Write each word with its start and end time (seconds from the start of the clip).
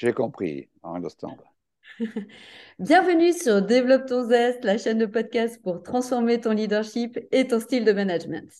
J'ai 0.00 0.14
compris, 0.14 0.70
understand. 0.82 1.36
Bienvenue 2.78 3.34
sur 3.34 3.60
Développe 3.60 4.06
ton 4.06 4.26
zeste, 4.26 4.64
la 4.64 4.78
chaîne 4.78 4.96
de 4.96 5.04
podcast 5.04 5.60
pour 5.62 5.82
transformer 5.82 6.40
ton 6.40 6.52
leadership 6.52 7.18
et 7.32 7.46
ton 7.46 7.60
style 7.60 7.84
de 7.84 7.92
management. 7.92 8.50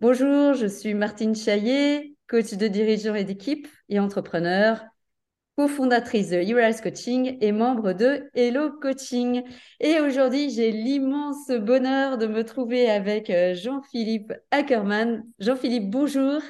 Bonjour, 0.00 0.54
je 0.54 0.66
suis 0.66 0.94
Martine 0.94 1.36
Chaillet, 1.36 2.16
coach 2.28 2.54
de 2.54 2.66
dirigeants 2.66 3.14
et 3.14 3.22
d'équipe 3.22 3.68
et 3.88 4.00
entrepreneur, 4.00 4.82
cofondatrice 5.56 6.30
de 6.30 6.38
Heroes 6.38 6.82
Coaching 6.82 7.38
et 7.40 7.52
membre 7.52 7.92
de 7.92 8.28
Hello 8.34 8.72
Coaching. 8.72 9.44
Et 9.78 10.00
aujourd'hui, 10.00 10.50
j'ai 10.50 10.72
l'immense 10.72 11.46
bonheur 11.46 12.18
de 12.18 12.26
me 12.26 12.42
trouver 12.42 12.90
avec 12.90 13.30
euh, 13.30 13.54
Jean-Philippe 13.54 14.32
Ackerman. 14.50 15.24
Jean-Philippe, 15.38 15.90
bonjour. 15.90 16.42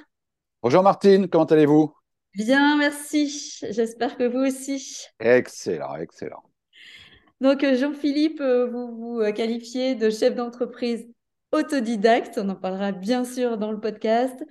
Bonjour 0.62 0.82
Martine, 0.82 1.28
comment 1.28 1.44
allez-vous? 1.44 1.99
Bien, 2.34 2.76
merci. 2.76 3.58
J'espère 3.70 4.16
que 4.16 4.24
vous 4.24 4.46
aussi. 4.46 5.06
Excellent, 5.18 5.96
excellent. 5.96 6.42
Donc, 7.40 7.64
euh, 7.64 7.74
Jean-Philippe, 7.76 8.40
euh, 8.40 8.66
vous 8.66 8.96
vous 8.96 9.20
euh, 9.20 9.32
qualifiez 9.32 9.94
de 9.94 10.10
chef 10.10 10.34
d'entreprise 10.34 11.08
autodidacte. 11.52 12.38
On 12.38 12.48
en 12.50 12.54
parlera 12.54 12.92
bien 12.92 13.24
sûr 13.24 13.58
dans 13.58 13.72
le 13.72 13.80
podcast. 13.80 14.44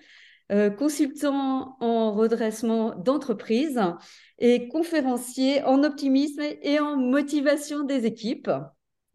consultant 0.79 1.77
en 1.79 2.15
redressement 2.15 2.95
d'entreprise 2.95 3.79
et 4.39 4.67
conférencier 4.67 5.61
en 5.63 5.84
optimisme 5.84 6.41
et 6.63 6.79
en 6.79 6.98
motivation 6.98 7.84
des 7.84 8.07
équipes. 8.07 8.49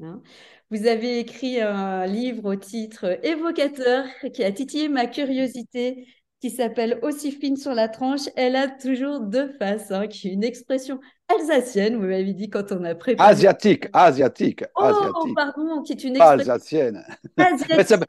Hein. 0.01 0.23
Vous 0.71 0.87
avez 0.87 1.19
écrit 1.19 1.61
un 1.61 2.07
livre 2.07 2.53
au 2.53 2.57
titre 2.57 3.19
évocateur 3.25 4.07
qui 4.33 4.45
a 4.45 4.53
titillé 4.53 4.89
ma 4.89 5.07
curiosité 5.07 6.07
qui 6.45 6.51
s'appelle 6.51 6.99
Aussi 7.01 7.33
fine 7.33 7.57
sur 7.57 7.73
la 7.73 7.89
tranche, 7.89 8.29
elle 8.37 8.55
a 8.55 8.69
toujours 8.69 9.21
deux 9.21 9.49
faces, 9.59 9.91
hein, 9.91 10.07
qui 10.09 10.29
est 10.29 10.33
une 10.33 10.45
expression 10.45 11.01
alsacienne, 11.27 11.95
vous 11.97 12.03
m'avez 12.03 12.35
dit 12.35 12.51
quand 12.51 12.71
on 12.71 12.85
a 12.85 12.95
préparé. 12.95 13.31
Asiatique, 13.31 13.87
asiatique. 13.95 14.63
Oh, 14.77 14.83
asiatique. 14.83 15.35
pardon, 15.35 15.81
qui 15.81 15.93
est 15.93 16.05
une 16.05 16.17
expression. 16.17 16.53
Alsacienne. 16.53 17.03
mais, 17.39 17.47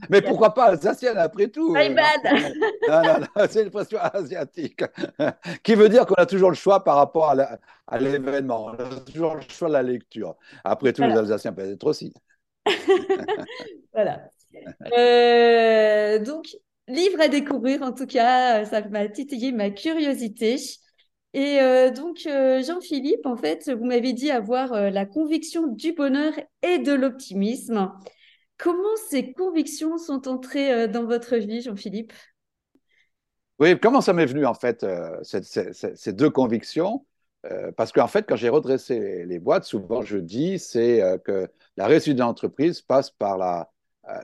mais, 0.09 0.21
pourquoi 0.21 0.53
pas 0.53 0.65
alsacienne 0.65 1.17
après 1.17 1.47
tout 1.47 1.73
My 1.73 1.87
bad. 1.93 2.19
Non, 2.89 3.03
non, 3.03 3.19
non, 3.21 3.45
c'est 3.49 3.61
une 3.61 3.67
expression 3.67 3.99
asiatique, 4.01 4.83
qui 5.63 5.75
veut 5.75 5.87
dire 5.87 6.05
qu'on 6.05 6.15
a 6.15 6.25
toujours 6.25 6.49
le 6.49 6.57
choix 6.57 6.83
par 6.83 6.97
rapport 6.97 7.29
à 7.29 7.97
l'événement. 7.97 8.65
On 8.65 8.73
a 8.73 8.99
toujours 8.99 9.35
le 9.35 9.41
choix 9.47 9.69
de 9.69 9.73
la 9.73 9.83
lecture. 9.83 10.35
Après 10.65 10.91
tout, 10.91 11.03
les 11.03 11.13
Alsaciens 11.13 11.53
peuvent 11.53 11.71
être 11.71 11.87
aussi. 11.87 12.13
voilà. 13.93 14.27
Euh, 14.97 16.19
donc, 16.19 16.47
livre 16.87 17.19
à 17.21 17.27
découvrir, 17.27 17.81
en 17.81 17.91
tout 17.91 18.05
cas, 18.05 18.61
euh, 18.61 18.65
ça 18.65 18.87
m'a 18.87 19.07
titillé 19.07 19.51
ma 19.51 19.69
curiosité. 19.69 20.55
Et 21.33 21.59
euh, 21.59 21.91
donc, 21.91 22.25
euh, 22.27 22.63
Jean-Philippe, 22.63 23.25
en 23.25 23.35
fait, 23.35 23.69
vous 23.69 23.85
m'avez 23.85 24.13
dit 24.13 24.31
avoir 24.31 24.73
la 24.73 25.05
conviction 25.05 25.67
du 25.67 25.93
bonheur 25.93 26.33
et 26.61 26.79
de 26.79 26.93
l'optimisme. 26.93 27.91
Comment 28.57 28.95
ces 29.09 29.33
convictions 29.33 29.97
sont 29.97 30.27
entrées 30.29 30.87
dans 30.87 31.05
votre 31.05 31.35
vie, 31.35 31.61
Jean-Philippe? 31.61 32.13
Oui, 33.59 33.77
comment 33.79 34.01
ça 34.01 34.13
m'est 34.13 34.25
venu, 34.25 34.45
en 34.45 34.53
fait, 34.53 34.85
ces, 35.23 36.13
deux 36.13 36.29
convictions? 36.29 37.05
Parce 37.75 37.91
qu'en 37.91 38.07
fait, 38.07 38.25
quand 38.27 38.37
j'ai 38.37 38.47
redressé 38.47 39.25
les, 39.25 39.39
boîtes, 39.39 39.65
souvent 39.65 40.01
je 40.03 40.17
dis, 40.17 40.57
c'est 40.57 41.01
que 41.25 41.49
la 41.75 41.87
réussite 41.87 42.15
de 42.15 42.21
l'entreprise 42.21 42.81
passe 42.81 43.11
par 43.11 43.37
la, 43.37 43.69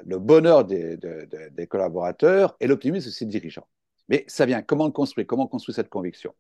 le 0.06 0.20
bonheur 0.20 0.66
des, 0.66 1.68
collaborateurs 1.70 2.56
et 2.60 2.68
l'optimisme 2.68 3.08
de 3.08 3.12
ses 3.14 3.26
dirigeants. 3.26 3.68
Mais 4.10 4.26
ça 4.28 4.46
vient, 4.46 4.62
comment 4.62 4.86
le 4.86 4.92
construire 4.92 5.28
Comment 5.28 5.48
construire 5.48 5.76
cette 5.76 5.90
conviction? 5.90 6.36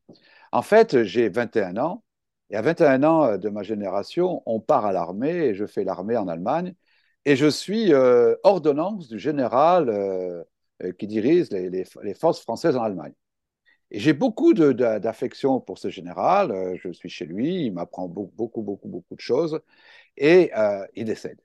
En 0.51 0.61
fait, 0.61 1.03
j'ai 1.03 1.29
21 1.29 1.77
ans, 1.77 2.03
et 2.49 2.55
à 2.57 2.61
21 2.61 3.03
ans 3.03 3.23
euh, 3.23 3.37
de 3.37 3.49
ma 3.49 3.63
génération, 3.63 4.43
on 4.45 4.59
part 4.59 4.85
à 4.85 4.91
l'armée, 4.91 5.47
et 5.47 5.55
je 5.55 5.65
fais 5.65 5.83
l'armée 5.83 6.17
en 6.17 6.27
Allemagne, 6.27 6.75
et 7.25 7.35
je 7.35 7.47
suis 7.47 7.93
euh, 7.93 8.35
ordonnance 8.43 9.07
du 9.07 9.19
général 9.19 10.45
qui 10.97 11.05
dirige 11.05 11.49
les, 11.51 12.13
forces 12.15 12.41
françaises 12.41 12.75
en 12.75 12.81
Allemagne. 12.81 13.13
Et 13.91 13.99
j'ai 13.99 14.13
beaucoup 14.13 14.53
d'affection 14.53 15.59
pour 15.59 15.77
ce 15.77 15.89
général, 15.89 16.75
je 16.81 16.91
suis 16.91 17.09
chez 17.09 17.25
lui, 17.25 17.65
il 17.67 17.73
m'apprend 17.73 18.07
beaucoup, 18.07 18.33
beaucoup, 18.35 18.61
beaucoup, 18.63 18.87
beaucoup 18.87 19.15
de 19.15 19.21
choses, 19.21 19.61
et 20.17 20.51
il 20.95 21.05
décède. 21.05 21.39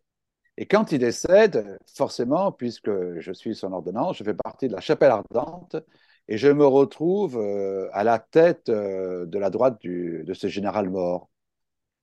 Et 0.59 0.67
quand 0.67 0.93
il 0.93 0.99
décède, 0.99 1.79
forcément, 1.95 2.51
puisque 2.51 2.91
je 3.19 3.33
suis 3.33 3.55
son 3.55 3.73
ordonnance, 3.73 4.17
je 4.19 4.25
fais 4.25 4.35
partie 4.35 4.69
de 4.69 4.73
la 4.73 4.81
chapelle 4.81 5.11
ardente 5.11 5.77
et 6.29 6.39
je 6.39 6.49
me 6.49 6.67
retrouve 6.67 7.39
euh, 7.39 7.89
à 7.93 8.05
la 8.05 8.19
tête 8.19 8.69
euh, 8.69 9.27
de 9.27 9.39
la 9.39 9.51
droite 9.51 9.79
de 9.83 10.35
ce 10.35 10.49
général 10.49 10.89
mort. 10.91 11.31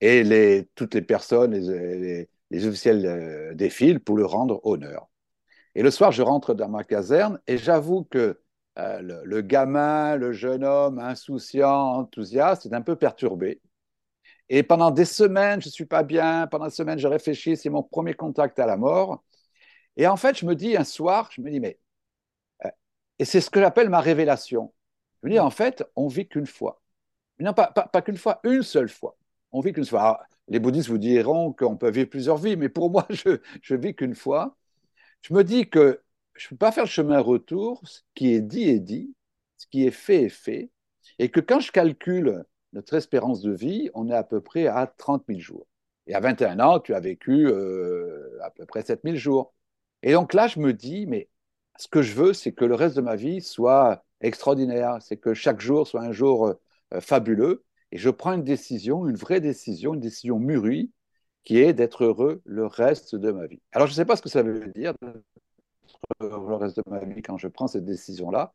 Et 0.00 0.24
les, 0.24 0.68
toutes 0.74 0.94
les 0.94 1.02
personnes, 1.02 1.54
les, 1.54 2.28
officiels 2.66 3.06
euh, 3.06 3.54
défilent 3.54 4.00
pour 4.00 4.16
lui 4.16 4.24
rendre 4.24 4.60
honneur. 4.64 5.08
Et 5.74 5.82
le 5.82 5.90
soir, 5.90 6.12
je 6.12 6.22
rentre 6.22 6.54
dans 6.54 6.68
ma 6.68 6.84
caserne 6.84 7.40
et 7.46 7.58
j'avoue 7.58 8.04
que 8.04 8.40
le, 8.76 9.40
gamin, 9.40 10.16
le 10.16 10.32
jeune 10.32 10.64
homme 10.64 10.98
insouciant, 10.98 11.96
enthousiaste, 11.98 12.66
est 12.66 12.74
un 12.74 12.82
peu 12.82 12.96
perturbé. 12.96 13.60
Et 14.48 14.62
pendant 14.62 14.90
des 14.90 15.04
semaines, 15.04 15.60
je 15.60 15.68
ne 15.68 15.72
suis 15.72 15.86
pas 15.86 16.02
bien. 16.02 16.46
Pendant 16.46 16.66
des 16.66 16.70
semaines, 16.70 16.98
je 16.98 17.08
réfléchis. 17.08 17.56
C'est 17.56 17.70
mon 17.70 17.82
premier 17.82 18.14
contact 18.14 18.58
à 18.58 18.66
la 18.66 18.76
mort. 18.76 19.22
Et 19.96 20.06
en 20.06 20.16
fait, 20.16 20.38
je 20.38 20.46
me 20.46 20.54
dis 20.54 20.76
un 20.76 20.84
soir, 20.84 21.30
je 21.32 21.40
me 21.40 21.50
dis, 21.50 21.60
mais. 21.60 21.78
Euh, 22.64 22.70
et 23.18 23.24
c'est 23.24 23.40
ce 23.40 23.50
que 23.50 23.60
j'appelle 23.60 23.90
ma 23.90 24.00
révélation. 24.00 24.74
Je 25.22 25.28
me 25.28 25.32
dis, 25.32 25.40
en 25.40 25.50
fait, 25.50 25.84
on 25.96 26.08
vit 26.08 26.28
qu'une 26.28 26.46
fois. 26.46 26.82
Non, 27.40 27.54
pas, 27.54 27.72
qu'une 28.02 28.16
fois, 28.16 28.40
une 28.44 28.62
seule 28.62 28.88
fois. 28.88 29.16
On 29.52 29.60
vit 29.60 29.72
qu'une 29.72 29.86
fois. 29.86 30.22
les 30.48 30.58
bouddhistes 30.60 30.88
vous 30.88 30.98
diront 30.98 31.52
qu'on 31.52 31.76
peut 31.76 31.90
vivre 31.90 32.08
plusieurs 32.10 32.38
vies, 32.38 32.56
mais 32.56 32.68
pour 32.68 32.90
moi, 32.90 33.06
je, 33.10 33.40
je 33.62 33.74
vis 33.74 33.94
qu'une 33.94 34.14
fois. 34.14 34.56
Je 35.22 35.34
me 35.34 35.44
dis 35.44 35.68
que 35.70 36.02
je 36.34 36.46
ne 36.46 36.50
peux 36.50 36.56
pas 36.56 36.72
faire 36.72 36.84
le 36.84 36.90
chemin 36.90 37.20
retour. 37.20 37.82
Ce 37.86 38.00
qui 38.14 38.34
est 38.34 38.40
dit 38.42 38.68
est 38.68 38.80
dit. 38.80 39.14
Ce 39.56 39.66
qui 39.68 39.86
est 39.86 39.90
fait 39.90 40.24
est 40.24 40.28
fait. 40.28 40.70
Et 41.18 41.30
que 41.30 41.40
quand 41.40 41.60
je 41.60 41.72
calcule 41.72 42.44
notre 42.74 42.94
espérance 42.94 43.40
de 43.40 43.52
vie, 43.52 43.90
on 43.94 44.08
est 44.08 44.14
à 44.14 44.24
peu 44.24 44.40
près 44.40 44.66
à 44.66 44.86
30 44.86 45.24
000 45.28 45.40
jours. 45.40 45.66
Et 46.06 46.14
à 46.14 46.20
21 46.20 46.60
ans, 46.60 46.80
tu 46.80 46.94
as 46.94 47.00
vécu 47.00 47.46
euh, 47.46 48.38
à 48.42 48.50
peu 48.50 48.66
près 48.66 48.82
7 48.82 49.00
000 49.04 49.16
jours. 49.16 49.54
Et 50.02 50.12
donc 50.12 50.34
là, 50.34 50.48
je 50.48 50.60
me 50.60 50.72
dis, 50.72 51.06
mais 51.06 51.30
ce 51.78 51.88
que 51.88 52.02
je 52.02 52.14
veux, 52.14 52.32
c'est 52.34 52.52
que 52.52 52.64
le 52.64 52.74
reste 52.74 52.96
de 52.96 53.00
ma 53.00 53.16
vie 53.16 53.40
soit 53.40 54.04
extraordinaire, 54.20 54.98
c'est 55.00 55.16
que 55.16 55.34
chaque 55.34 55.60
jour 55.60 55.86
soit 55.86 56.02
un 56.02 56.12
jour 56.12 56.46
euh, 56.48 57.00
fabuleux. 57.00 57.64
Et 57.92 57.98
je 57.98 58.10
prends 58.10 58.32
une 58.32 58.44
décision, 58.44 59.06
une 59.08 59.16
vraie 59.16 59.40
décision, 59.40 59.94
une 59.94 60.00
décision 60.00 60.38
mûrie, 60.38 60.90
qui 61.44 61.58
est 61.58 61.72
d'être 61.74 62.04
heureux 62.04 62.42
le 62.44 62.66
reste 62.66 63.14
de 63.14 63.30
ma 63.30 63.46
vie. 63.46 63.60
Alors, 63.72 63.86
je 63.86 63.92
ne 63.92 63.96
sais 63.96 64.04
pas 64.04 64.16
ce 64.16 64.22
que 64.22 64.28
ça 64.28 64.42
veut 64.42 64.72
dire 64.74 64.94
le 66.20 66.54
reste 66.54 66.76
de 66.76 66.82
ma 66.86 67.00
vie 67.04 67.22
quand 67.22 67.38
je 67.38 67.48
prends 67.48 67.66
cette 67.66 67.84
décision-là. 67.84 68.52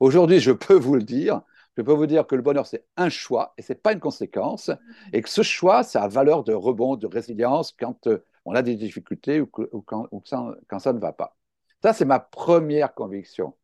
Aujourd'hui, 0.00 0.40
je 0.40 0.52
peux 0.52 0.74
vous 0.74 0.94
le 0.94 1.02
dire, 1.02 1.42
je 1.76 1.82
peux 1.82 1.92
vous 1.92 2.06
dire 2.06 2.26
que 2.26 2.34
le 2.34 2.42
bonheur, 2.42 2.66
c'est 2.66 2.84
un 2.96 3.08
choix 3.08 3.54
et 3.56 3.62
ce 3.62 3.72
n'est 3.72 3.78
pas 3.78 3.92
une 3.92 4.00
conséquence. 4.00 4.70
Et 5.12 5.22
que 5.22 5.28
ce 5.28 5.42
choix, 5.42 5.82
ça 5.82 6.02
a 6.02 6.08
valeur 6.08 6.44
de 6.44 6.52
rebond, 6.52 6.96
de 6.96 7.06
résilience 7.06 7.72
quand 7.72 8.06
euh, 8.06 8.24
on 8.44 8.54
a 8.54 8.62
des 8.62 8.76
difficultés 8.76 9.40
ou, 9.40 9.46
quand, 9.46 10.08
ça, 10.26 10.92
ne 10.92 10.98
va 10.98 11.12
pas. 11.12 11.36
Ça, 11.82 11.92
c'est 11.92 12.04
ma 12.04 12.20
première 12.20 12.94
conviction. 12.94 13.54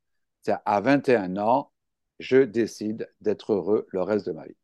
C'est 0.43 0.55
à 0.65 0.81
21 0.81 1.37
ans, 1.37 1.71
je 2.19 2.39
décide 2.39 3.13
d'être 3.21 3.53
heureux 3.53 3.87
le 3.91 4.03
reste 4.03 4.27
de 4.27 4.33
ma 4.33 4.47
vie. 4.47 4.57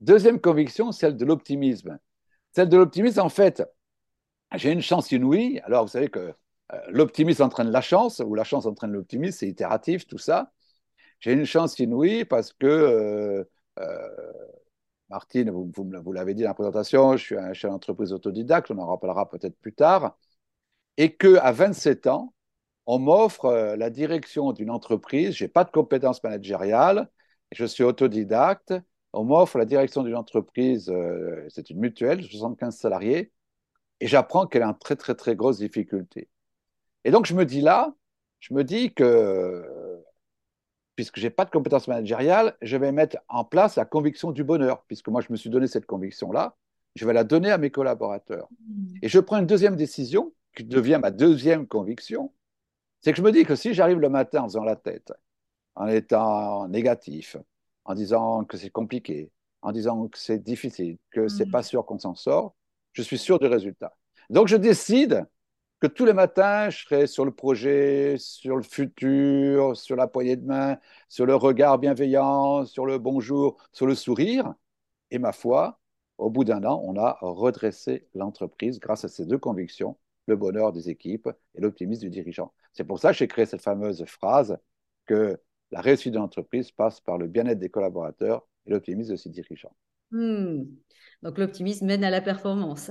Deuxième 0.00 0.40
conviction, 0.40 0.90
celle 0.92 1.16
de 1.16 1.24
l'optimisme. 1.24 1.98
Celle 2.52 2.68
de 2.68 2.76
l'optimisme, 2.76 3.20
en 3.20 3.28
fait, 3.28 3.62
j'ai 4.54 4.72
une 4.72 4.82
chance 4.82 5.12
inouïe. 5.12 5.60
Alors, 5.64 5.84
vous 5.84 5.90
savez 5.90 6.08
que 6.08 6.34
euh, 6.72 6.80
l'optimisme 6.88 7.42
entraîne 7.42 7.70
la 7.70 7.80
chance, 7.80 8.20
ou 8.24 8.34
la 8.34 8.44
chance 8.44 8.66
entraîne 8.66 8.92
l'optimisme, 8.92 9.38
c'est 9.38 9.48
itératif, 9.48 10.06
tout 10.06 10.18
ça. 10.18 10.52
J'ai 11.20 11.32
une 11.32 11.44
chance 11.44 11.78
inouïe 11.78 12.24
parce 12.24 12.52
que, 12.52 12.66
euh, 12.66 13.44
euh, 13.78 14.32
Martine, 15.08 15.50
vous, 15.50 16.12
l'avez 16.12 16.34
dit 16.34 16.42
dans 16.42 16.48
la 16.50 16.54
présentation, 16.54 17.16
je 17.16 17.24
suis 17.24 17.36
un 17.36 17.52
chef 17.52 17.70
d'entreprise 17.70 18.12
autodidacte, 18.12 18.70
on 18.70 18.78
en 18.78 18.86
rappellera 18.86 19.28
peut-être 19.28 19.56
plus 19.60 19.74
tard, 19.74 20.16
et 20.96 21.16
qu'à 21.16 21.52
27 21.52 22.06
ans, 22.06 22.34
on 22.86 22.98
m'offre 22.98 23.46
euh, 23.46 23.76
la 23.76 23.90
direction 23.90 24.52
d'une 24.52 24.70
entreprise, 24.70 25.34
je 25.36 25.44
n'ai 25.44 25.48
pas 25.48 25.64
de 25.64 25.70
compétences 25.70 26.22
managériales, 26.22 27.08
je 27.52 27.64
suis 27.64 27.84
autodidacte, 27.84 28.74
on 29.12 29.24
m'offre 29.24 29.58
la 29.58 29.64
direction 29.66 30.02
d'une 30.02 30.16
entreprise, 30.16 30.92
c'est 31.48 31.70
une 31.70 31.78
mutuelle, 31.78 32.24
75 32.24 32.76
salariés, 32.76 33.32
et 34.00 34.06
j'apprends 34.06 34.46
qu'elle 34.46 34.62
a 34.62 34.66
une 34.68 34.78
très, 34.78 34.96
très, 34.96 35.14
très 35.14 35.36
grosse 35.36 35.58
difficulté. 35.58 36.28
Et 37.04 37.10
donc, 37.10 37.26
je 37.26 37.34
me 37.34 37.44
dis 37.46 37.60
là, 37.60 37.94
je 38.40 38.54
me 38.54 38.64
dis 38.64 38.92
que 38.92 39.64
puisque 40.96 41.18
je 41.18 41.24
n'ai 41.24 41.30
pas 41.30 41.44
de 41.44 41.50
compétences 41.50 41.88
managériales, 41.88 42.56
je 42.62 42.76
vais 42.76 42.92
mettre 42.92 43.18
en 43.28 43.44
place 43.44 43.76
la 43.76 43.84
conviction 43.84 44.32
du 44.32 44.44
bonheur, 44.44 44.84
puisque 44.86 45.08
moi, 45.08 45.20
je 45.20 45.28
me 45.30 45.36
suis 45.36 45.50
donné 45.50 45.66
cette 45.66 45.86
conviction-là, 45.86 46.56
je 46.94 47.06
vais 47.06 47.12
la 47.12 47.24
donner 47.24 47.50
à 47.50 47.58
mes 47.58 47.70
collaborateurs. 47.70 48.48
Hmm. 48.68 48.94
Et 49.02 49.08
je 49.08 49.18
prends 49.18 49.38
une 49.38 49.46
deuxième 49.46 49.76
décision, 49.76 50.32
qui 50.56 50.64
devient 50.64 51.00
ma 51.02 51.10
deuxième 51.10 51.66
conviction, 51.66 52.32
c'est 53.00 53.12
que 53.12 53.18
je 53.18 53.22
me 53.22 53.32
dis 53.32 53.44
que 53.44 53.56
si 53.56 53.74
j'arrive 53.74 53.98
le 53.98 54.08
matin 54.08 54.42
en 54.42 54.44
faisant 54.44 54.64
la 54.64 54.76
tête, 54.76 55.12
en 55.74 55.88
étant 55.88 56.68
négatif, 56.68 57.36
en 57.84 57.94
disant 57.94 58.44
que 58.44 58.56
c'est 58.56 58.70
compliqué, 58.70 59.30
en 59.62 59.72
disant 59.72 60.08
que 60.08 60.18
c'est 60.18 60.38
difficile, 60.38 60.98
que 61.10 61.28
c'est 61.28 61.46
Mm. 61.46 61.50
pas 61.50 61.62
sûr 61.62 61.84
qu'on 61.84 61.98
s'en 61.98 62.14
sort, 62.14 62.54
je 62.92 63.02
suis 63.02 63.18
sûr 63.18 63.38
du 63.38 63.46
résultat. 63.46 63.96
Donc 64.30 64.48
je 64.48 64.56
décide 64.56 65.26
que 65.84 65.88
tous 65.92 66.06
les 66.06 66.14
matins, 66.14 66.70
je 66.70 66.78
serai 66.82 67.06
sur 67.06 67.26
le 67.26 67.30
projet, 67.30 68.16
sur 68.16 68.56
le 68.56 68.62
futur, 68.62 69.76
sur 69.76 69.96
la 69.96 70.06
poignée 70.06 70.36
de 70.36 70.46
main, 70.46 70.78
sur 71.10 71.26
le 71.26 71.34
regard 71.34 71.78
bienveillant, 71.78 72.64
sur 72.64 72.86
le 72.86 72.96
bonjour, 72.96 73.58
sur 73.70 73.86
le 73.86 73.94
sourire. 73.94 74.54
Et 75.10 75.18
ma 75.18 75.32
foi, 75.32 75.78
au 76.16 76.30
bout 76.30 76.44
d'un 76.44 76.64
an, 76.64 76.80
on 76.86 76.96
a 76.96 77.18
redressé 77.20 78.08
l'entreprise 78.14 78.80
grâce 78.80 79.04
à 79.04 79.08
ces 79.08 79.26
deux 79.26 79.36
convictions, 79.36 79.98
le 80.26 80.36
bonheur 80.36 80.72
des 80.72 80.88
équipes 80.88 81.28
et 81.54 81.60
l'optimisme 81.60 82.04
du 82.04 82.10
dirigeant. 82.10 82.54
C'est 82.72 82.84
pour 82.84 82.98
ça 82.98 83.10
que 83.10 83.18
j'ai 83.18 83.28
créé 83.28 83.44
cette 83.44 83.60
fameuse 83.60 84.06
phrase 84.06 84.56
que 85.04 85.38
la 85.70 85.82
réussite 85.82 86.14
de 86.14 86.18
l'entreprise 86.18 86.70
passe 86.70 87.02
par 87.02 87.18
le 87.18 87.26
bien-être 87.26 87.58
des 87.58 87.68
collaborateurs 87.68 88.48
et 88.64 88.70
l'optimisme 88.70 89.10
de 89.10 89.16
ses 89.16 89.28
dirigeants. 89.28 89.76
Hmm. 90.12 90.62
Donc 91.22 91.36
l'optimisme 91.36 91.84
mène 91.84 92.04
à 92.04 92.10
la 92.10 92.22
performance. 92.22 92.90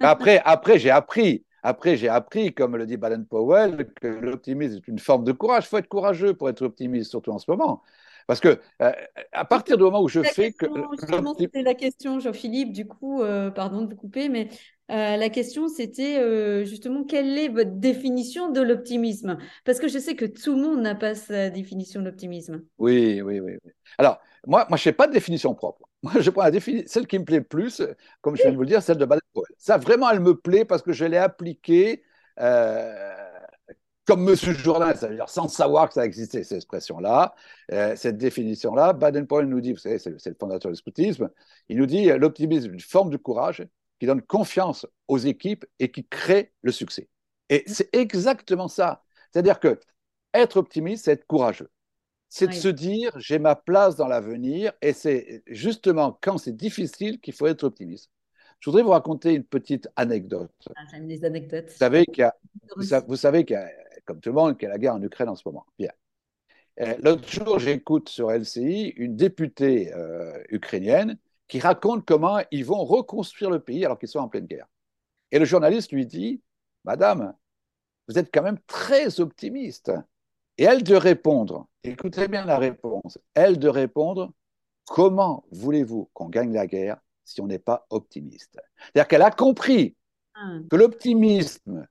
Après, 0.00 0.42
après 0.44 0.80
j'ai 0.80 0.90
appris, 0.90 1.44
après 1.64 1.96
j'ai 1.96 2.08
appris, 2.08 2.54
comme 2.54 2.76
le 2.76 2.86
dit 2.86 2.96
Baden-Powell, 2.98 3.88
que 3.94 4.06
l'optimisme 4.06 4.76
est 4.76 4.88
une 4.88 4.98
forme 5.00 5.24
de 5.24 5.32
courage. 5.32 5.64
Il 5.64 5.68
faut 5.68 5.78
être 5.78 5.88
courageux 5.88 6.34
pour 6.34 6.48
être 6.48 6.62
optimiste, 6.62 7.10
surtout 7.10 7.32
en 7.32 7.38
ce 7.38 7.50
moment. 7.50 7.82
Parce 8.26 8.40
que 8.40 8.58
euh, 8.82 8.92
à 9.32 9.44
partir 9.44 9.76
du 9.76 9.82
moment 9.82 10.02
où 10.02 10.08
je 10.08 10.20
La 10.20 10.28
fais 10.30 10.52
que 10.52 10.66
question, 10.66 10.74
l'optimisme 10.90 11.34
c'était 11.38 11.62
la 11.62 11.74
question, 11.74 12.20
Jean-Philippe. 12.20 12.72
Du 12.72 12.86
coup, 12.86 13.22
euh, 13.22 13.50
pardon 13.50 13.82
de 13.82 13.90
vous 13.90 13.96
couper, 13.96 14.28
mais 14.28 14.48
euh, 14.90 15.16
la 15.16 15.28
question, 15.28 15.68
c'était 15.68 16.64
justement 16.64 17.04
quelle 17.04 17.38
est 17.38 17.48
votre 17.48 17.72
définition 17.72 18.50
de 18.50 18.60
l'optimisme? 18.60 19.38
Parce 19.64 19.78
que 19.78 19.88
je 19.88 19.98
sais 19.98 20.14
que 20.16 20.24
tout 20.24 20.54
le 20.54 20.62
monde 20.62 20.80
n'a 20.80 20.94
pas 20.94 21.14
sa 21.14 21.50
définition 21.50 22.00
de 22.00 22.06
l'optimisme. 22.06 22.62
Oui, 22.78 23.20
oui, 23.22 23.40
oui, 23.40 23.52
oui. 23.64 23.72
Alors, 23.98 24.18
moi, 24.46 24.66
moi 24.68 24.76
je 24.76 24.88
n'ai 24.88 24.92
pas 24.92 25.06
de 25.06 25.12
définition 25.12 25.54
propre. 25.54 25.88
Moi, 26.04 26.20
je 26.20 26.28
prends 26.28 26.42
la 26.42 26.50
défini- 26.50 26.86
celle 26.86 27.06
qui 27.06 27.18
me 27.18 27.24
plaît 27.24 27.38
le 27.38 27.44
plus, 27.44 27.80
comme 28.20 28.36
je 28.36 28.42
viens 28.42 28.50
de 28.50 28.56
vous 28.56 28.62
le 28.62 28.68
dire, 28.68 28.82
celle 28.82 28.98
de 28.98 29.06
Baden-Powell. 29.06 29.46
Ça, 29.56 29.78
vraiment, 29.78 30.10
elle 30.10 30.20
me 30.20 30.36
plaît 30.36 30.66
parce 30.66 30.82
que 30.82 30.92
je 30.92 31.06
l'ai 31.06 31.16
appliquée 31.16 32.02
euh, 32.40 33.23
comme 34.06 34.22
Monsieur 34.22 34.52
Jourdain, 34.52 34.94
ça 34.94 35.08
veut 35.08 35.16
dire 35.16 35.28
sans 35.28 35.48
savoir 35.48 35.88
que 35.88 35.94
ça 35.94 36.04
existait, 36.04 36.44
cette 36.44 36.56
expression-là, 36.56 37.34
euh, 37.72 37.96
cette 37.96 38.18
définition-là. 38.18 38.92
Baden-Powell 38.92 39.46
nous 39.46 39.60
dit, 39.60 39.72
vous 39.72 39.78
savez, 39.78 39.98
c'est 39.98 40.10
le, 40.10 40.36
fondateur 40.38 40.70
du 40.70 40.76
scoutisme, 40.76 41.30
il 41.68 41.78
nous 41.78 41.86
dit 41.86 42.10
euh, 42.10 42.18
l'optimisme 42.18 42.70
est 42.70 42.74
une 42.74 42.80
forme 42.80 43.10
de 43.10 43.16
courage 43.16 43.66
qui 43.98 44.06
donne 44.06 44.22
confiance 44.22 44.86
aux 45.08 45.18
équipes 45.18 45.64
et 45.78 45.90
qui 45.90 46.06
crée 46.06 46.52
le 46.62 46.72
succès. 46.72 47.08
Et 47.48 47.64
c'est 47.66 47.94
exactement 47.94 48.68
ça. 48.68 49.02
C'est-à-dire 49.32 49.60
que 49.60 49.78
être 50.32 50.56
optimiste, 50.56 51.04
c'est 51.04 51.12
être 51.12 51.26
courageux. 51.26 51.70
C'est 52.28 52.48
de 52.48 52.52
se 52.52 52.66
dire, 52.66 53.12
j'ai 53.16 53.38
ma 53.38 53.54
place 53.54 53.94
dans 53.94 54.08
l'avenir, 54.08 54.72
et 54.82 54.92
c'est 54.92 55.44
justement 55.46 56.18
quand 56.20 56.36
c'est 56.36 56.56
difficile 56.56 57.20
qu'il 57.20 57.32
faut 57.32 57.46
être 57.46 57.62
optimiste. 57.62 58.10
Je 58.58 58.70
voudrais 58.70 58.82
vous 58.82 58.90
raconter 58.90 59.34
une 59.34 59.44
petite 59.44 59.88
anecdote. 59.94 60.50
Ah, 60.74 60.82
J'aime 60.90 61.06
les 61.06 61.24
anecdotes. 61.24 61.70
Vous 61.70 61.76
savez 61.76 62.06
qu'il 62.06 62.22
y 62.22 62.24
a, 62.24 62.34
vous 62.74 62.82
sa- 62.82 63.00
vous 63.00 63.14
savez 63.14 63.44
qu'il 63.44 63.54
y 63.54 63.58
a, 63.58 63.70
comme 64.04 64.20
tout 64.20 64.30
le 64.30 64.34
monde, 64.34 64.56
qu'il 64.56 64.66
y 64.66 64.70
a 64.70 64.74
la 64.74 64.78
guerre 64.78 64.94
en 64.94 65.02
Ukraine 65.02 65.28
en 65.28 65.36
ce 65.36 65.42
moment. 65.46 65.66
Bien. 65.78 65.90
Euh, 66.80 66.94
L'autre 67.02 67.28
jour, 67.28 67.58
j'écoute 67.58 68.08
sur 68.08 68.30
LCI 68.30 68.88
une 68.96 69.16
députée 69.16 69.92
euh, 69.94 70.42
ukrainienne 70.48 71.18
qui 71.46 71.60
raconte 71.60 72.04
comment 72.04 72.40
ils 72.50 72.64
vont 72.64 72.84
reconstruire 72.84 73.50
le 73.50 73.60
pays 73.60 73.84
alors 73.84 73.98
qu'ils 73.98 74.08
sont 74.08 74.18
en 74.18 74.28
pleine 74.28 74.46
guerre. 74.46 74.66
Et 75.30 75.38
le 75.38 75.44
journaliste 75.44 75.92
lui 75.92 76.06
dit, 76.06 76.42
Madame, 76.84 77.34
vous 78.08 78.18
êtes 78.18 78.30
quand 78.32 78.42
même 78.42 78.58
très 78.66 79.20
optimiste. 79.20 79.92
Et 80.58 80.64
elle 80.64 80.84
de 80.84 80.94
répondre, 80.94 81.68
écoutez 81.82 82.28
bien 82.28 82.44
la 82.44 82.58
réponse, 82.58 83.18
elle 83.34 83.58
de 83.58 83.68
répondre, 83.68 84.32
comment 84.86 85.44
voulez-vous 85.50 86.10
qu'on 86.12 86.28
gagne 86.28 86.52
la 86.52 86.66
guerre 86.66 86.98
si 87.24 87.40
on 87.40 87.46
n'est 87.46 87.58
pas 87.58 87.86
optimiste? 87.90 88.60
C'est-à-dire 88.78 89.08
qu'elle 89.08 89.22
a 89.22 89.30
compris 89.30 89.96
Ah, 90.34 90.58
que 90.70 90.76
l'optimisme 90.76 91.86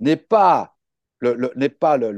n'est 0.00 0.16
pas, 0.16 0.73
le, 1.24 1.34
le- 1.34 1.52
n'est 1.56 1.68
pas, 1.68 1.96
le, 1.96 2.12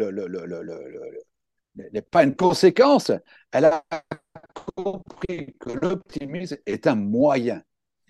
n'est 1.76 2.02
une 2.22 2.36
conséquence, 2.36 3.12
elle 3.52 3.66
a 3.66 3.84
compris 4.74 5.54
que 5.58 5.70
l'optimisme 5.70 6.56
est 6.66 6.86
un 6.86 6.94
moyen. 6.96 7.62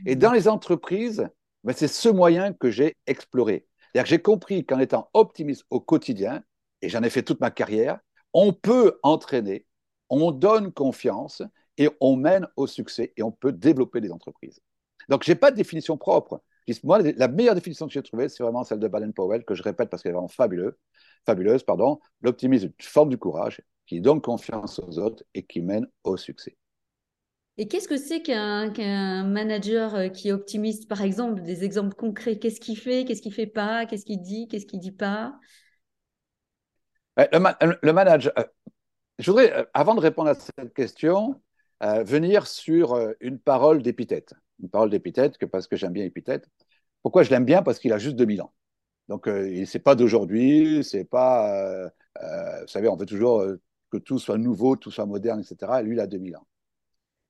Et 0.04 0.16
dans 0.16 0.32
les 0.32 0.48
entreprises, 0.48 1.28
ben, 1.64 1.74
c'est 1.74 1.88
ce 1.88 2.08
moyen 2.08 2.52
que 2.52 2.70
j'ai 2.70 2.96
exploré. 3.06 3.66
C'est-à-dire 3.92 4.04
que 4.04 4.08
j'ai 4.10 4.22
compris 4.22 4.64
qu'en 4.64 4.78
étant 4.78 5.10
optimiste 5.14 5.64
au 5.70 5.80
quotidien, 5.80 6.42
et 6.82 6.88
j'en 6.88 7.02
ai 7.02 7.10
fait 7.10 7.22
toute 7.22 7.40
ma 7.40 7.50
carrière, 7.50 7.98
on 8.32 8.52
peut 8.52 8.98
entraîner, 9.02 9.66
on 10.10 10.32
donne 10.32 10.72
confiance 10.72 11.42
et 11.78 11.88
on 12.00 12.16
mène 12.16 12.46
au 12.56 12.66
succès 12.66 13.12
et 13.16 13.22
on 13.22 13.32
peut 13.32 13.52
développer 13.52 14.00
des 14.00 14.12
entreprises. 14.12 14.60
Donc, 15.08 15.24
je 15.24 15.30
n'ai 15.30 15.36
pas 15.36 15.50
de 15.50 15.56
définition 15.56 15.96
propre. 15.96 16.42
Moi, 16.84 16.98
la 17.02 17.28
meilleure 17.28 17.54
définition 17.54 17.86
que 17.86 17.92
j'ai 17.92 18.02
trouvée, 18.02 18.28
c'est 18.28 18.42
vraiment 18.42 18.64
celle 18.64 18.80
de 18.80 18.88
Baden-Powell, 18.88 19.44
que 19.44 19.54
je 19.54 19.62
répète 19.62 19.88
parce 19.90 20.02
qu'elle 20.02 20.10
est 20.10 20.14
vraiment 20.14 20.28
fabuleuse. 20.28 20.74
fabuleuse 21.24 21.62
pardon. 21.62 22.00
L'optimisme 22.22 22.66
est 22.66 22.68
une 22.68 22.88
forme 22.88 23.08
du 23.10 23.18
courage 23.18 23.62
qui 23.86 24.00
donne 24.00 24.20
confiance 24.20 24.80
aux 24.80 24.98
autres 24.98 25.24
et 25.34 25.44
qui 25.44 25.60
mène 25.60 25.86
au 26.04 26.16
succès. 26.16 26.56
Et 27.58 27.68
qu'est-ce 27.68 27.88
que 27.88 27.96
c'est 27.96 28.20
qu'un 28.20 29.24
manager 29.24 29.94
euh, 29.94 30.08
qui 30.08 30.28
est 30.28 30.32
optimiste, 30.32 30.88
par 30.88 31.00
exemple, 31.02 31.42
des 31.42 31.64
exemples 31.64 31.94
concrets? 31.94 32.38
Qu'est-ce 32.38 32.60
qu'il 32.60 32.78
fait, 32.78 33.04
qu'est-ce 33.04 33.22
qu'il 33.22 33.32
fait 33.32 33.46
pas, 33.46 33.86
qu'est-ce 33.86 34.04
qu'il 34.04 34.20
dit, 34.20 34.46
qu'est-ce 34.48 34.66
qu'il 34.66 34.80
dit 34.80 34.92
pas? 34.92 35.34
Le, 37.16 37.38
ma- 37.38 37.56
le 37.82 37.92
manager, 37.92 38.32
euh, 38.38 38.44
je 39.18 39.30
voudrais, 39.30 39.52
euh, 39.52 39.64
avant 39.74 39.94
de 39.94 40.00
répondre 40.00 40.30
à 40.30 40.34
cette 40.34 40.74
question, 40.74 41.42
euh, 41.82 42.02
venir 42.04 42.46
sur 42.46 42.98
une 43.20 43.38
parole 43.38 43.82
d'épithète. 43.82 44.34
Une 44.60 44.68
parole 44.70 44.90
d'épithète, 44.90 45.38
que, 45.38 45.46
parce 45.46 45.66
que 45.66 45.76
j'aime 45.76 45.92
bien 45.92 46.04
épithète. 46.04 46.48
Pourquoi 47.02 47.22
je 47.22 47.30
l'aime 47.30 47.44
bien? 47.44 47.62
Parce 47.62 47.78
qu'il 47.78 47.92
a 47.92 47.98
juste 47.98 48.16
2000 48.16 48.42
ans. 48.42 48.52
Donc, 49.08 49.28
euh, 49.28 49.64
c'est 49.66 49.78
pas 49.80 49.94
d'aujourd'hui, 49.94 50.84
c'est 50.84 51.04
pas. 51.04 51.54
euh, 51.86 51.90
euh, 52.22 52.60
vous 52.62 52.68
savez, 52.68 52.88
on 52.88 52.96
veut 52.96 53.06
toujours 53.06 53.40
euh, 53.42 53.60
que 53.90 53.98
tout 53.98 54.18
soit 54.18 54.38
nouveau, 54.38 54.76
tout 54.76 54.90
soit 54.90 55.06
moderne, 55.06 55.40
etc. 55.40 55.80
Et 55.80 55.84
lui, 55.84 55.94
il 55.96 56.00
a 56.00 56.06
2000 56.06 56.36
ans. 56.36 56.46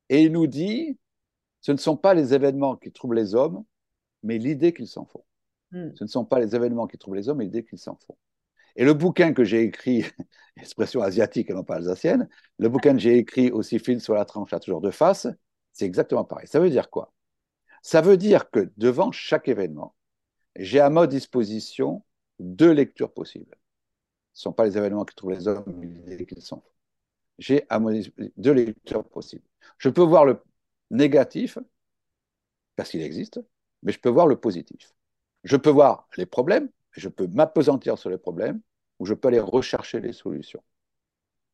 Et 0.08 0.22
il 0.24 0.32
nous 0.32 0.46
dit 0.46 0.98
ce 1.62 1.72
ne 1.72 1.76
sont 1.78 1.96
pas 1.96 2.14
les 2.14 2.34
événements 2.34 2.76
qui 2.76 2.92
troublent 2.92 3.16
les 3.16 3.34
hommes, 3.34 3.64
mais 4.22 4.38
l'idée 4.38 4.72
qu'ils 4.74 4.88
s'en 4.88 5.06
font. 5.06 5.24
Hmm. 5.72 5.90
Ce 5.96 6.04
ne 6.04 6.08
sont 6.08 6.24
pas 6.24 6.40
les 6.40 6.54
événements 6.56 6.86
qui 6.86 6.98
troublent 6.98 7.16
les 7.18 7.28
hommes, 7.28 7.38
mais 7.38 7.44
l'idée 7.46 7.64
qu'ils 7.64 7.78
s'en 7.78 7.96
font. 8.06 8.16
Et 8.76 8.84
le 8.84 8.94
bouquin 8.94 9.34
que 9.34 9.44
j'ai 9.44 9.62
écrit, 9.62 10.04
expression 10.58 11.02
asiatique 11.02 11.50
et 11.50 11.54
non 11.54 11.64
pas 11.64 11.76
alsacienne, 11.76 12.28
le 12.58 12.68
bouquin 12.70 12.94
que 12.94 13.00
j'ai 13.00 13.18
écrit 13.18 13.50
aussi 13.52 13.78
fil 13.80 14.00
sur 14.00 14.14
la 14.14 14.24
tranche 14.26 14.52
à 14.54 14.60
toujours 14.60 14.80
de 14.82 14.90
face, 14.92 15.28
c'est 15.72 15.86
exactement 15.86 16.24
pareil. 16.24 16.48
Ça 16.48 16.60
veut 16.60 16.70
dire 16.70 16.90
quoi? 16.90 17.12
Ça 17.86 18.00
veut 18.00 18.16
dire 18.16 18.50
que 18.50 18.68
devant 18.78 19.12
chaque 19.12 19.46
événement, 19.46 19.94
j'ai 20.56 20.80
à 20.80 20.90
ma 20.90 21.06
disposition 21.06 22.04
deux 22.40 22.72
lectures 22.72 23.14
possibles. 23.14 23.56
Ce 24.32 24.40
ne 24.40 24.42
sont 24.42 24.52
pas 24.52 24.64
les 24.64 24.76
événements 24.76 25.04
qui 25.04 25.14
trouvent 25.14 25.30
les 25.30 25.46
hommes, 25.46 25.72
mais 25.78 25.86
l'idée 25.86 26.26
qu'ils 26.26 26.42
s'en 26.42 26.56
font. 26.56 26.72
J'ai 27.38 27.64
à 27.68 27.78
disposition 27.78 28.32
deux 28.38 28.50
lectures 28.50 29.04
possibles. 29.04 29.44
Je 29.78 29.88
peux 29.88 30.02
voir 30.02 30.24
le 30.24 30.42
négatif, 30.90 31.60
parce 32.74 32.90
qu'il 32.90 33.02
existe, 33.02 33.40
mais 33.84 33.92
je 33.92 34.00
peux 34.00 34.08
voir 34.08 34.26
le 34.26 34.34
positif. 34.34 34.92
Je 35.44 35.56
peux 35.56 35.70
voir 35.70 36.08
les 36.16 36.26
problèmes, 36.26 36.68
je 36.90 37.08
peux 37.08 37.28
m'apesantir 37.28 37.98
sur 37.98 38.10
les 38.10 38.18
problèmes, 38.18 38.60
ou 38.98 39.06
je 39.06 39.14
peux 39.14 39.28
aller 39.28 39.38
rechercher 39.38 40.00
les 40.00 40.12
solutions. 40.12 40.64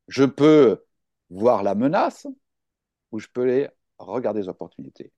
Je 0.08 0.24
peux 0.24 0.82
voir 1.28 1.62
la 1.62 1.74
menace, 1.74 2.26
ou 3.10 3.18
je 3.18 3.28
peux 3.28 3.42
aller 3.42 3.68
regarder 3.98 4.40
les 4.40 4.48
opportunités. 4.48 5.12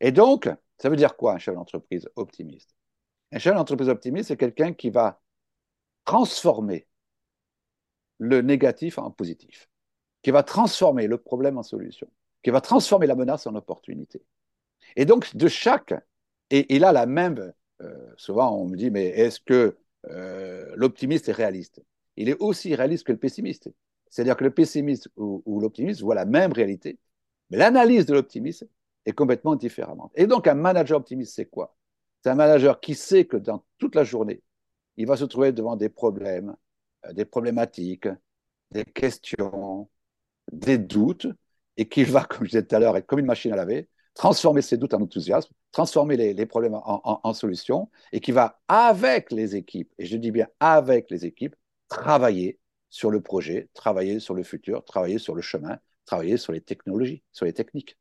Et 0.00 0.12
donc, 0.12 0.48
ça 0.78 0.88
veut 0.88 0.96
dire 0.96 1.16
quoi 1.16 1.34
un 1.34 1.38
chef 1.38 1.54
d'entreprise 1.54 2.08
optimiste? 2.16 2.74
Un 3.32 3.38
chef 3.38 3.54
d'entreprise 3.54 3.88
optimiste, 3.88 4.28
c'est 4.28 4.36
quelqu'un 4.36 4.72
qui 4.72 4.90
va 4.90 5.20
transformer 6.04 6.86
le 8.18 8.42
négatif 8.42 8.98
en 8.98 9.10
positif, 9.10 9.68
qui 10.22 10.30
va 10.30 10.42
transformer 10.42 11.06
le 11.06 11.18
problème 11.18 11.58
en 11.58 11.62
solution, 11.62 12.08
qui 12.42 12.50
va 12.50 12.60
transformer 12.60 13.06
la 13.06 13.14
menace 13.14 13.46
en 13.46 13.54
opportunité. 13.54 14.22
Et 14.96 15.04
donc, 15.04 15.36
de 15.36 15.48
chaque, 15.48 15.94
et, 16.50 16.74
et 16.74 16.78
là, 16.78 16.92
la 16.92 17.06
même, 17.06 17.52
euh, 17.80 18.12
souvent 18.16 18.56
on 18.56 18.66
me 18.66 18.76
dit, 18.76 18.90
mais 18.90 19.06
est-ce 19.06 19.40
que 19.40 19.78
euh, 20.08 20.72
l'optimiste 20.76 21.28
est 21.28 21.32
réaliste? 21.32 21.82
Il 22.16 22.28
est 22.28 22.36
aussi 22.40 22.74
réaliste 22.74 23.04
que 23.04 23.12
le 23.12 23.18
pessimiste. 23.18 23.70
C'est-à-dire 24.08 24.36
que 24.36 24.44
le 24.44 24.50
pessimiste 24.50 25.08
ou, 25.16 25.42
ou 25.46 25.60
l'optimiste 25.60 26.00
voit 26.00 26.14
la 26.14 26.24
même 26.24 26.52
réalité, 26.52 26.98
mais 27.50 27.58
l'analyse 27.58 28.06
de 28.06 28.14
l'optimiste 28.14 28.66
est 29.06 29.12
complètement 29.12 29.56
différente. 29.56 30.12
Et 30.14 30.26
donc, 30.26 30.46
un 30.46 30.54
manager 30.54 30.98
optimiste, 30.98 31.34
c'est 31.34 31.46
quoi? 31.46 31.76
C'est 32.22 32.30
un 32.30 32.34
manager 32.34 32.80
qui 32.80 32.94
sait 32.94 33.24
que 33.24 33.36
dans 33.36 33.64
toute 33.78 33.94
la 33.94 34.04
journée, 34.04 34.42
il 34.96 35.06
va 35.06 35.16
se 35.16 35.24
trouver 35.24 35.52
devant 35.52 35.76
des 35.76 35.88
problèmes, 35.88 36.54
euh, 37.06 37.12
des 37.12 37.24
problématiques, 37.24 38.08
des 38.70 38.84
questions, 38.84 39.88
des 40.52 40.78
doutes, 40.78 41.26
et 41.76 41.88
qu'il 41.88 42.06
va, 42.06 42.24
comme 42.30 42.44
je 42.44 42.50
disais 42.50 42.66
tout 42.66 42.74
à 42.76 42.78
l'heure, 42.78 42.96
être 42.96 43.06
comme 43.06 43.20
une 43.20 43.26
machine 43.26 43.52
à 43.52 43.56
laver, 43.56 43.88
transformer 44.14 44.62
ses 44.62 44.76
doutes 44.76 44.94
en 44.94 45.00
enthousiasme, 45.00 45.52
transformer 45.72 46.16
les, 46.16 46.46
problèmes 46.46 46.74
en, 46.74 47.00
en, 47.04 47.20
en, 47.22 47.32
solutions, 47.32 47.90
et 48.12 48.20
qui 48.20 48.32
va, 48.32 48.60
avec 48.68 49.30
les 49.32 49.56
équipes, 49.56 49.92
et 49.98 50.04
je 50.04 50.16
dis 50.16 50.30
bien 50.30 50.48
avec 50.58 51.10
les 51.10 51.24
équipes, 51.24 51.56
travailler 51.88 52.58
sur 52.90 53.10
le 53.10 53.20
projet, 53.20 53.70
travailler 53.72 54.20
sur 54.20 54.34
le 54.34 54.42
futur, 54.42 54.84
travailler 54.84 55.18
sur 55.18 55.34
le 55.34 55.42
chemin, 55.42 55.78
travailler 56.04 56.36
sur 56.36 56.52
les 56.52 56.60
technologies, 56.60 57.22
sur 57.32 57.46
les 57.46 57.52
techniques. 57.52 57.96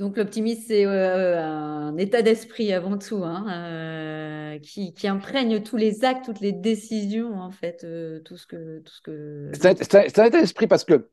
Donc 0.00 0.16
l'optimisme, 0.16 0.62
c'est 0.66 0.86
euh, 0.86 1.44
un 1.44 1.94
état 1.98 2.22
d'esprit 2.22 2.72
avant 2.72 2.96
tout, 2.96 3.22
hein, 3.22 3.44
euh, 3.50 4.58
qui, 4.60 4.94
imprègne 5.06 5.62
tous 5.62 5.76
les 5.76 6.06
actes, 6.06 6.24
toutes 6.24 6.40
les 6.40 6.52
décisions, 6.52 7.38
en 7.38 7.50
fait, 7.50 7.84
euh, 7.84 8.18
tout 8.20 8.38
ce 8.38 8.46
que... 8.46 8.82
Que... 9.04 9.50
C'est 9.52 9.94
un, 9.94 10.24
état 10.24 10.30
d'esprit 10.30 10.66
parce 10.66 10.84
que, 10.84 11.10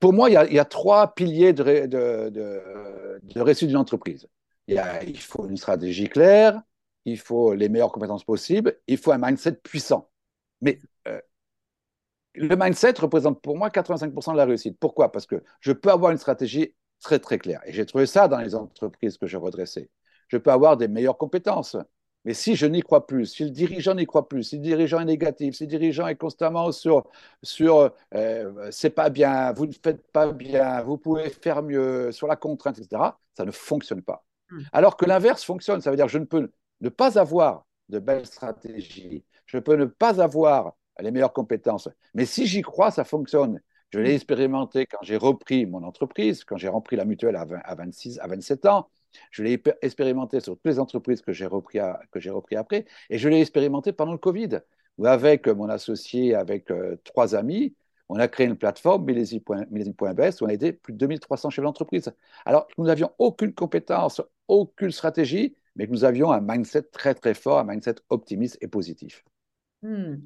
pour 0.00 0.14
moi, 0.14 0.30
il 0.30 0.54
y, 0.54 0.58
a, 0.58 0.64
trois 0.64 1.14
piliers 1.14 1.52
de, 1.52 2.62
réussite 3.36 3.68
d'une 3.68 3.76
entreprise. 3.76 4.26
Il 4.66 5.20
faut 5.20 5.46
une 5.46 5.58
stratégie 5.58 6.08
claire, 6.08 6.62
il 7.04 7.18
faut 7.18 7.52
les 7.52 7.68
meilleures 7.68 7.92
compétences 7.92 8.24
possibles, 8.24 8.74
il 8.86 8.96
faut 8.96 9.12
un 9.12 9.18
mindset 9.18 9.56
puissant. 9.56 10.08
Mais 10.62 10.78
le 12.36 12.56
mindset 12.56 12.94
représente 13.00 13.42
pour 13.42 13.58
moi 13.58 13.68
85% 13.68 14.32
de 14.32 14.36
la 14.38 14.46
réussite. 14.46 14.78
Pourquoi? 14.80 15.12
Parce 15.12 15.26
que 15.26 15.44
je 15.60 15.72
peux 15.72 15.90
avoir 15.90 16.10
une 16.10 16.16
stratégie 16.16 16.74
très 17.04 17.20
très 17.20 17.38
clair. 17.38 17.60
Et 17.66 17.72
j'ai 17.72 17.86
trouvé 17.86 18.06
ça 18.06 18.26
dans 18.26 18.38
les 18.38 18.56
entreprises 18.56 19.18
que 19.18 19.28
je 19.28 19.36
redressais. 19.36 19.90
Je 20.28 20.38
peux 20.38 20.50
avoir 20.50 20.76
des 20.76 20.88
meilleures 20.88 21.18
compétences, 21.18 21.76
mais 22.24 22.34
si 22.34 22.56
je 22.56 22.66
n'y 22.66 22.80
crois 22.82 23.06
plus, 23.06 23.26
si 23.26 23.44
le 23.44 23.50
dirigeant 23.50 23.94
n'y 23.94 24.06
croit 24.06 24.28
plus, 24.28 24.42
si 24.44 24.56
le 24.56 24.62
dirigeant 24.62 25.00
est 25.00 25.04
négatif, 25.04 25.54
si 25.54 25.64
le 25.64 25.68
dirigeant 25.68 26.06
est 26.08 26.16
constamment 26.16 26.72
sur, 26.72 27.04
sur 27.42 27.92
euh, 28.14 28.70
c'est 28.70 28.90
pas 28.90 29.10
bien, 29.10 29.52
vous 29.52 29.66
ne 29.66 29.72
faites 29.72 30.10
pas 30.10 30.32
bien, 30.32 30.82
vous 30.82 30.96
pouvez 30.96 31.28
faire 31.28 31.62
mieux, 31.62 32.10
sur 32.10 32.26
la 32.26 32.36
contrainte, 32.36 32.78
etc., 32.78 33.18
ça 33.36 33.44
ne 33.44 33.50
fonctionne 33.50 34.02
pas. 34.02 34.24
Hmm. 34.50 34.62
Alors 34.72 34.96
que 34.96 35.04
l'inverse 35.04 35.44
fonctionne, 35.44 35.82
ça 35.82 35.90
veut 35.90 35.96
dire 35.96 36.06
que 36.06 36.12
je 36.12 36.18
ne 36.18 36.24
peux 36.24 36.50
ne 36.80 36.88
pas 36.88 37.18
avoir 37.18 37.66
de 37.90 37.98
belles 37.98 38.26
stratégies, 38.26 39.24
je 39.44 39.58
peux 39.58 39.76
ne 39.76 39.84
pas 39.84 40.22
avoir 40.22 40.74
les 41.00 41.10
meilleures 41.10 41.32
compétences, 41.32 41.90
mais 42.14 42.24
si 42.24 42.46
j'y 42.46 42.62
crois, 42.62 42.90
ça 42.90 43.04
fonctionne. 43.04 43.60
Je 43.94 44.00
l'ai 44.00 44.14
expérimenté 44.14 44.86
quand 44.86 44.98
j'ai 45.02 45.16
repris 45.16 45.66
mon 45.66 45.84
entreprise, 45.84 46.42
quand 46.42 46.56
j'ai 46.56 46.66
repris 46.66 46.96
la 46.96 47.04
mutuelle 47.04 47.36
à, 47.36 47.74
26, 47.76 48.18
à 48.18 48.26
27 48.26 48.66
ans. 48.66 48.88
Je 49.30 49.44
l'ai 49.44 49.62
expérimenté 49.82 50.40
sur 50.40 50.54
toutes 50.54 50.66
les 50.66 50.80
entreprises 50.80 51.20
que 51.20 51.32
j'ai 51.32 51.46
repris, 51.46 51.78
après. 52.56 52.86
Et 53.08 53.18
je 53.18 53.28
l'ai 53.28 53.40
expérimenté 53.40 53.92
pendant 53.92 54.10
le 54.10 54.18
Covid, 54.18 54.58
où 54.98 55.06
avec 55.06 55.46
mon 55.46 55.68
associé, 55.68 56.34
avec 56.34 56.72
euh, 56.72 56.96
trois 57.04 57.36
amis, 57.36 57.76
on 58.08 58.16
a 58.16 58.26
créé 58.26 58.48
une 58.48 58.56
plateforme, 58.56 59.04
millésime.bs, 59.04 60.40
où 60.40 60.44
on 60.44 60.48
a 60.48 60.52
aidé 60.52 60.72
plus 60.72 60.92
de 60.92 60.98
2300 60.98 61.50
chefs 61.50 61.64
d'entreprise. 61.64 62.12
Alors, 62.44 62.66
nous 62.76 62.86
n'avions 62.86 63.12
aucune 63.18 63.54
compétence, 63.54 64.20
aucune 64.48 64.90
stratégie, 64.90 65.54
mais 65.76 65.86
nous 65.86 66.04
avions 66.04 66.32
un 66.32 66.40
mindset 66.40 66.82
très, 66.82 67.14
très 67.14 67.34
fort, 67.34 67.60
un 67.60 67.64
mindset 67.64 67.94
optimiste 68.08 68.58
et 68.60 68.66
positif. 68.66 69.24
Hmm. 69.82 70.16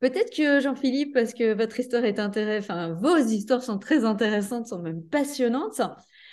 Peut-être 0.00 0.34
que 0.34 0.60
Jean-Philippe, 0.60 1.14
parce 1.14 1.32
que 1.32 1.54
votre 1.54 1.80
histoire 1.80 2.04
est 2.04 2.18
intéressante, 2.18 2.98
vos 3.00 3.16
histoires 3.16 3.62
sont 3.62 3.78
très 3.78 4.04
intéressantes, 4.04 4.66
sont 4.66 4.82
même 4.82 5.02
passionnantes. 5.02 5.80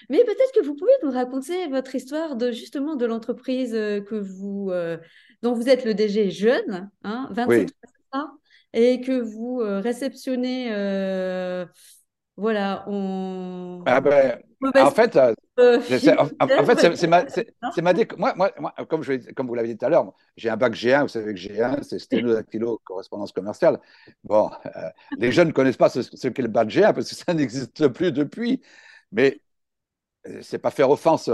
Mais 0.10 0.24
peut-être 0.26 0.52
que 0.54 0.66
vous 0.66 0.76
pouvez 0.76 0.92
nous 1.02 1.12
raconter 1.12 1.68
votre 1.68 1.96
histoire 1.96 2.36
de 2.36 2.52
justement 2.52 2.96
de 2.96 3.06
l'entreprise 3.06 3.74
euh, 3.74 4.02
que 4.02 4.16
vous, 4.16 4.70
euh, 4.72 4.98
dont 5.42 5.54
vous 5.54 5.70
êtes 5.70 5.86
le 5.86 5.94
DG 5.94 6.30
jeune, 6.30 6.90
hein, 7.04 7.30
27 7.32 7.74
ans, 8.12 8.32
et 8.74 9.00
que 9.00 9.22
vous 9.22 9.62
euh, 9.62 9.80
réceptionnez, 9.80 10.70
voilà, 12.36 12.84
on. 12.88 13.84
Ah 13.86 14.02
ben, 14.02 14.40
en 14.76 14.92
fait, 14.92 15.16
euh, 15.16 15.34
en, 16.40 16.66
fait, 16.66 16.96
c'est 16.96 17.08
ma, 17.08 17.24
ma 17.24 17.94
moi, 18.18 18.34
moi, 18.36 18.52
moi, 18.60 18.74
comme, 18.90 19.04
je, 19.04 19.32
comme 19.34 19.48
vous 19.48 19.56
l'avez 19.56 19.68
dit 19.70 19.78
tout 19.78 19.86
à 19.86 19.90
l'heure, 19.90 20.14
j'ai 20.38 20.50
un 20.50 20.58
bac 20.58 20.74
G1, 20.74 21.04
vous 21.04 21.08
savez 21.10 21.34
que 21.34 21.40
G1, 21.40 21.84
c'est 21.84 22.00
sténodactylo, 22.00 22.82
correspondance 22.84 23.32
commerciale. 23.32 23.80
Bon, 24.24 24.50
euh, 24.66 24.90
les 25.18 25.32
jeunes 25.32 25.50
ne 25.50 25.54
connaissent 25.54 25.78
pas 25.78 25.90
ce, 25.90 26.28
qu'est 26.28 26.42
le 26.42 26.48
bac 26.48 26.70
G1 26.70 26.94
parce 26.94 27.10
que 27.10 27.16
ça 27.16 27.34
n'existe 27.34 27.88
plus 27.90 28.12
depuis. 28.12 28.62
Mais 29.12 29.40
euh, 30.28 30.40
c'est 30.42 30.60
pas 30.60 30.72
faire 30.72 30.90
offense. 30.90 31.30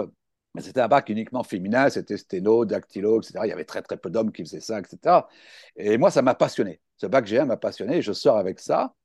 C'était 0.60 0.82
un 0.82 0.88
bac 0.88 1.10
uniquement 1.10 1.44
féminin, 1.44 1.90
c'était 1.90 2.18
sténo, 2.18 2.66
dactylo, 2.66 3.22
etc. 3.22 3.42
Il 3.46 3.50
y 3.50 3.54
avait 3.54 3.66
très 3.66 3.84
très 3.84 3.98
peu 3.98 4.10
d'hommes 4.10 4.32
qui 4.32 4.44
faisaient 4.44 4.60
ça, 4.60 4.80
etc. 4.80 5.28
Et 5.76 5.98
moi, 5.98 6.10
ça 6.12 6.22
m'a 6.24 6.34
passionné. 6.36 6.82
Ce 6.98 7.06
bac 7.06 7.26
G1 7.26 7.46
m'a 7.46 7.58
passionné 7.58 7.98
et 7.98 8.02
je 8.02 8.12
sors 8.12 8.38
avec 8.38 8.60
ça. 8.60 8.96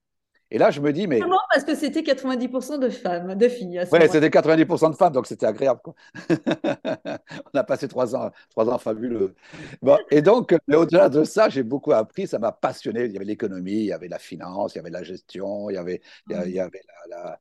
Et 0.51 0.59
là, 0.59 0.71
je 0.71 0.81
me 0.81 0.93
dis, 0.93 1.07
mais. 1.07 1.21
Comment 1.21 1.41
Parce 1.53 1.65
que 1.65 1.75
c'était 1.75 2.03
90% 2.03 2.79
de 2.79 2.89
femmes, 2.89 3.35
de 3.35 3.49
filles. 3.49 3.83
Oui, 3.91 3.99
c'était 4.11 4.29
90% 4.29 4.91
de 4.91 4.97
femmes, 4.97 5.13
donc 5.13 5.27
c'était 5.27 5.47
agréable. 5.47 5.81
On 7.55 7.59
a 7.59 7.65
passé 7.65 7.89
trois 7.89 8.15
ans, 8.15 8.31
trois 8.51 8.69
ans 8.69 8.79
fabuleux. 8.79 9.35
Bon, 9.83 9.99
et 10.11 10.23
donc, 10.23 10.55
mais 10.69 10.77
au-delà 10.77 11.09
de 11.09 11.25
ça, 11.25 11.49
j'ai 11.49 11.63
beaucoup 11.63 11.93
appris, 11.93 12.27
ça 12.27 12.39
m'a 12.39 12.53
passionné. 12.53 13.07
Il 13.07 13.13
y 13.13 13.17
avait 13.17 13.25
l'économie, 13.25 13.73
il 13.73 13.87
y 13.87 13.93
avait 13.93 14.09
la 14.09 14.19
finance, 14.19 14.75
il 14.75 14.79
y 14.79 14.81
avait 14.81 14.91
la 14.91 15.03
gestion, 15.03 15.71
il 15.71 15.75
y 15.75 15.79
avait, 15.79 16.03
il 16.29 16.51
y 16.51 16.61
avait 16.61 16.83
la, 17.09 17.41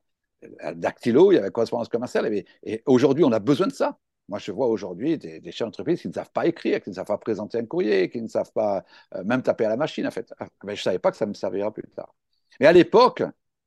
la, 0.62 0.74
dactylo, 0.74 1.32
il 1.32 1.36
y 1.36 1.38
avait 1.38 1.48
la 1.48 1.52
correspondance 1.52 1.90
commerciale. 1.90 2.34
Et, 2.64 2.84
aujourd'hui, 2.86 3.24
on 3.24 3.32
a 3.32 3.40
besoin 3.40 3.68
de 3.68 3.74
ça. 3.74 3.98
Moi, 4.30 4.40
je 4.40 4.54
vois 4.54 4.68
aujourd'hui 4.68 5.18
des, 5.18 5.42
des, 5.42 5.52
chefs 5.52 5.68
d'entreprise 5.68 6.02
qui 6.02 6.08
ne 6.08 6.14
savent 6.14 6.32
pas 6.32 6.48
écrire, 6.48 6.82
qui 6.82 6.90
ne 6.90 6.96
savent 6.96 7.06
pas 7.06 7.18
présenter 7.18 7.58
un 7.58 7.66
courrier, 7.66 8.10
qui 8.10 8.22
ne 8.22 8.30
savent 8.30 8.54
pas 8.54 8.86
euh, 9.16 9.24
même 9.26 9.44
taper 9.44 9.66
à 9.66 9.70
la 9.70 9.78
machine, 9.78 10.08
en 10.08 10.12
fait. 10.12 10.34
Ah, 10.40 10.48
mais 10.64 10.76
je 10.76 10.82
ne 10.82 10.84
savais 10.84 11.00
pas 11.00 11.12
que 11.12 11.18
ça 11.18 11.26
me 11.26 11.34
servira 11.34 11.74
plus 11.74 11.84
tard. 11.90 12.16
Mais 12.60 12.68
à 12.68 12.74
l'époque, 12.74 13.24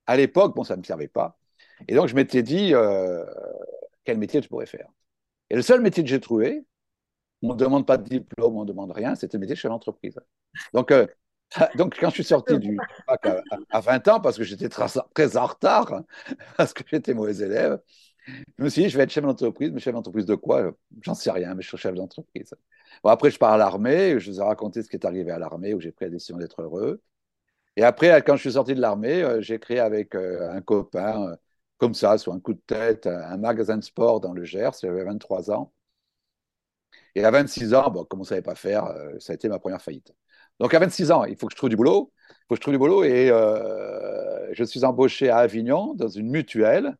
à 0.06 0.16
l'époque, 0.16 0.54
bon, 0.54 0.64
ça 0.64 0.74
ne 0.76 0.80
me 0.80 0.84
servait 0.84 1.08
pas. 1.08 1.38
Et 1.88 1.94
donc, 1.94 2.08
je 2.08 2.14
m'étais 2.14 2.42
dit, 2.42 2.74
euh, 2.74 3.24
quel 4.04 4.18
métier 4.18 4.42
je 4.42 4.48
pourrais 4.48 4.66
faire 4.66 4.88
Et 5.50 5.56
le 5.56 5.62
seul 5.62 5.80
métier 5.80 6.02
que 6.02 6.08
j'ai 6.08 6.20
trouvé, 6.20 6.64
on 7.42 7.54
ne 7.54 7.58
demande 7.58 7.86
pas 7.86 7.98
de 7.98 8.08
diplôme, 8.08 8.56
on 8.56 8.62
ne 8.62 8.68
demande 8.68 8.92
rien, 8.92 9.14
c'était 9.14 9.36
le 9.36 9.40
métier 9.40 9.54
de 9.54 9.60
chef 9.60 9.70
d'entreprise. 9.70 10.18
Donc, 10.72 10.90
euh, 10.90 11.06
donc, 11.76 11.96
quand 11.98 12.08
je 12.08 12.14
suis 12.14 12.24
sorti 12.24 12.58
du 12.58 12.76
bac 13.06 13.26
à, 13.70 13.80
20 13.80 14.08
ans, 14.08 14.20
parce 14.20 14.36
que 14.36 14.44
j'étais 14.44 14.68
très, 14.68 14.86
très, 15.14 15.36
en 15.36 15.46
retard, 15.46 16.02
parce 16.56 16.72
que 16.72 16.82
j'étais 16.90 17.14
mauvais 17.14 17.36
élève, 17.36 17.80
je 18.58 18.64
me 18.64 18.68
suis 18.68 18.82
dit, 18.82 18.88
je 18.88 18.96
vais 18.96 19.04
être 19.04 19.10
chef 19.10 19.24
d'entreprise, 19.24 19.70
mais 19.72 19.80
chef 19.80 19.94
d'entreprise 19.94 20.26
de 20.26 20.34
quoi? 20.34 20.72
J'en 21.02 21.14
sais 21.14 21.30
rien, 21.30 21.54
mais 21.54 21.62
je 21.62 21.68
suis 21.68 21.76
chef 21.76 21.94
d'entreprise. 21.94 22.54
Bon, 23.04 23.10
après, 23.10 23.30
je 23.30 23.38
pars 23.38 23.52
à 23.52 23.56
l'armée, 23.56 24.18
je 24.18 24.30
vous 24.30 24.40
ai 24.40 24.42
raconté 24.42 24.82
ce 24.82 24.88
qui 24.88 24.96
est 24.96 25.04
arrivé 25.04 25.30
à 25.30 25.38
l'armée, 25.38 25.74
où 25.74 25.80
j'ai 25.80 25.92
pris 25.92 26.06
la 26.06 26.10
décision 26.10 26.36
d'être 26.36 26.62
heureux. 26.62 27.00
Et 27.76 27.84
après, 27.84 28.22
quand 28.22 28.36
je 28.36 28.40
suis 28.42 28.52
sorti 28.52 28.74
de 28.74 28.80
l'armée, 28.80 29.22
euh, 29.22 29.40
j'ai 29.40 29.58
créé 29.58 29.80
avec 29.80 30.14
euh, 30.14 30.50
un 30.50 30.60
copain, 30.62 31.28
euh, 31.32 31.36
comme 31.78 31.94
ça, 31.94 32.16
sur 32.18 32.32
un 32.32 32.40
coup 32.40 32.54
de 32.54 32.60
tête, 32.66 33.06
un 33.06 33.36
magasin 33.36 33.76
de 33.76 33.84
sport 33.84 34.20
dans 34.20 34.32
le 34.32 34.44
Gers. 34.44 34.70
J'avais 34.80 35.04
23 35.04 35.50
ans. 35.50 35.72
Et 37.14 37.24
à 37.24 37.30
26 37.30 37.74
ans, 37.74 37.90
bon, 37.90 38.04
comme 38.04 38.20
on 38.20 38.22
ne 38.22 38.28
savait 38.28 38.42
pas 38.42 38.54
faire, 38.54 38.92
ça 39.20 39.32
a 39.32 39.34
été 39.34 39.48
ma 39.48 39.58
première 39.58 39.80
faillite. 39.82 40.12
Donc 40.60 40.74
à 40.74 40.78
26 40.78 41.10
ans, 41.10 41.24
il 41.24 41.36
faut 41.36 41.46
que 41.46 41.52
je 41.52 41.56
trouve 41.56 41.70
du 41.70 41.76
boulot. 41.76 42.12
Il 42.30 42.34
faut 42.48 42.54
que 42.54 42.56
je 42.56 42.60
trouve 42.60 42.74
du 42.74 42.78
boulot. 42.78 43.04
Et 43.04 43.28
je 44.52 44.64
suis 44.64 44.84
embauché 44.84 45.30
à 45.30 45.38
Avignon 45.38 45.94
dans 45.94 46.08
une 46.08 46.28
mutuelle 46.30 46.96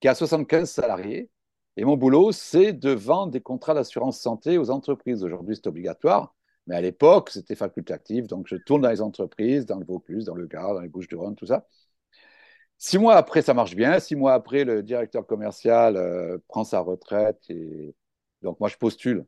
qui 0.00 0.08
a 0.08 0.16
75 0.16 0.70
salariés. 0.70 1.30
Et 1.78 1.84
mon 1.86 1.98
boulot, 1.98 2.32
c'est 2.32 2.74
de 2.74 2.92
vendre 2.92 3.32
des 3.32 3.42
contrats 3.42 3.74
d'assurance 3.74 4.20
santé 4.20 4.58
aux 4.58 4.70
entreprises. 4.70 5.24
Aujourd'hui, 5.24 5.56
c'est 5.56 5.68
obligatoire. 5.68 6.35
Mais 6.66 6.76
à 6.76 6.80
l'époque, 6.80 7.30
c'était 7.30 7.54
facultatif. 7.54 8.26
Donc, 8.26 8.46
je 8.48 8.56
tourne 8.56 8.82
dans 8.82 8.90
les 8.90 9.00
entreprises, 9.00 9.66
dans 9.66 9.78
le 9.78 9.84
Vaucluse, 9.86 10.24
dans 10.24 10.34
le 10.34 10.46
Gard, 10.46 10.74
dans 10.74 10.80
les 10.80 10.88
Bouches-du-Rhône, 10.88 11.36
tout 11.36 11.46
ça. 11.46 11.66
Six 12.78 12.98
mois 12.98 13.16
après, 13.16 13.42
ça 13.42 13.54
marche 13.54 13.74
bien. 13.74 13.98
Six 14.00 14.16
mois 14.16 14.34
après, 14.34 14.64
le 14.64 14.82
directeur 14.82 15.26
commercial 15.26 15.96
euh, 15.96 16.38
prend 16.48 16.64
sa 16.64 16.80
retraite. 16.80 17.42
Et 17.48 17.94
donc, 18.42 18.60
moi, 18.60 18.68
je 18.68 18.76
postule. 18.76 19.26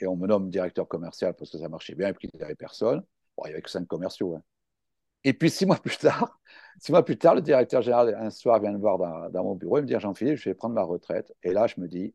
Et 0.00 0.06
on 0.06 0.16
me 0.16 0.26
nomme 0.26 0.50
directeur 0.50 0.88
commercial 0.88 1.34
parce 1.34 1.50
que 1.50 1.58
ça 1.58 1.68
marchait 1.68 1.94
bien 1.94 2.08
et 2.08 2.14
puis 2.14 2.28
il 2.32 2.38
n'y 2.38 2.44
avait 2.44 2.54
personne. 2.54 3.02
Bon, 3.36 3.44
il 3.44 3.48
n'y 3.48 3.52
avait 3.54 3.62
que 3.62 3.70
cinq 3.70 3.86
commerciaux. 3.86 4.36
Hein. 4.36 4.42
Et 5.24 5.34
puis, 5.34 5.50
six 5.50 5.66
mois 5.66 5.76
plus 5.76 5.98
tard, 5.98 6.40
six 6.80 6.92
mois 6.92 7.04
plus 7.04 7.18
tard, 7.18 7.34
le 7.34 7.42
directeur 7.42 7.82
général, 7.82 8.14
un 8.18 8.30
soir, 8.30 8.60
vient 8.60 8.72
me 8.72 8.78
voir 8.78 8.98
dans, 8.98 9.30
dans 9.30 9.44
mon 9.44 9.54
bureau 9.54 9.78
et 9.78 9.82
me 9.82 9.86
dit 9.86 9.98
Jean-Philippe, 9.98 10.36
je 10.36 10.48
vais 10.50 10.54
prendre 10.54 10.74
ma 10.74 10.82
retraite. 10.82 11.32
Et 11.42 11.52
là, 11.52 11.66
je 11.66 11.80
me 11.80 11.88
dis 11.88 12.14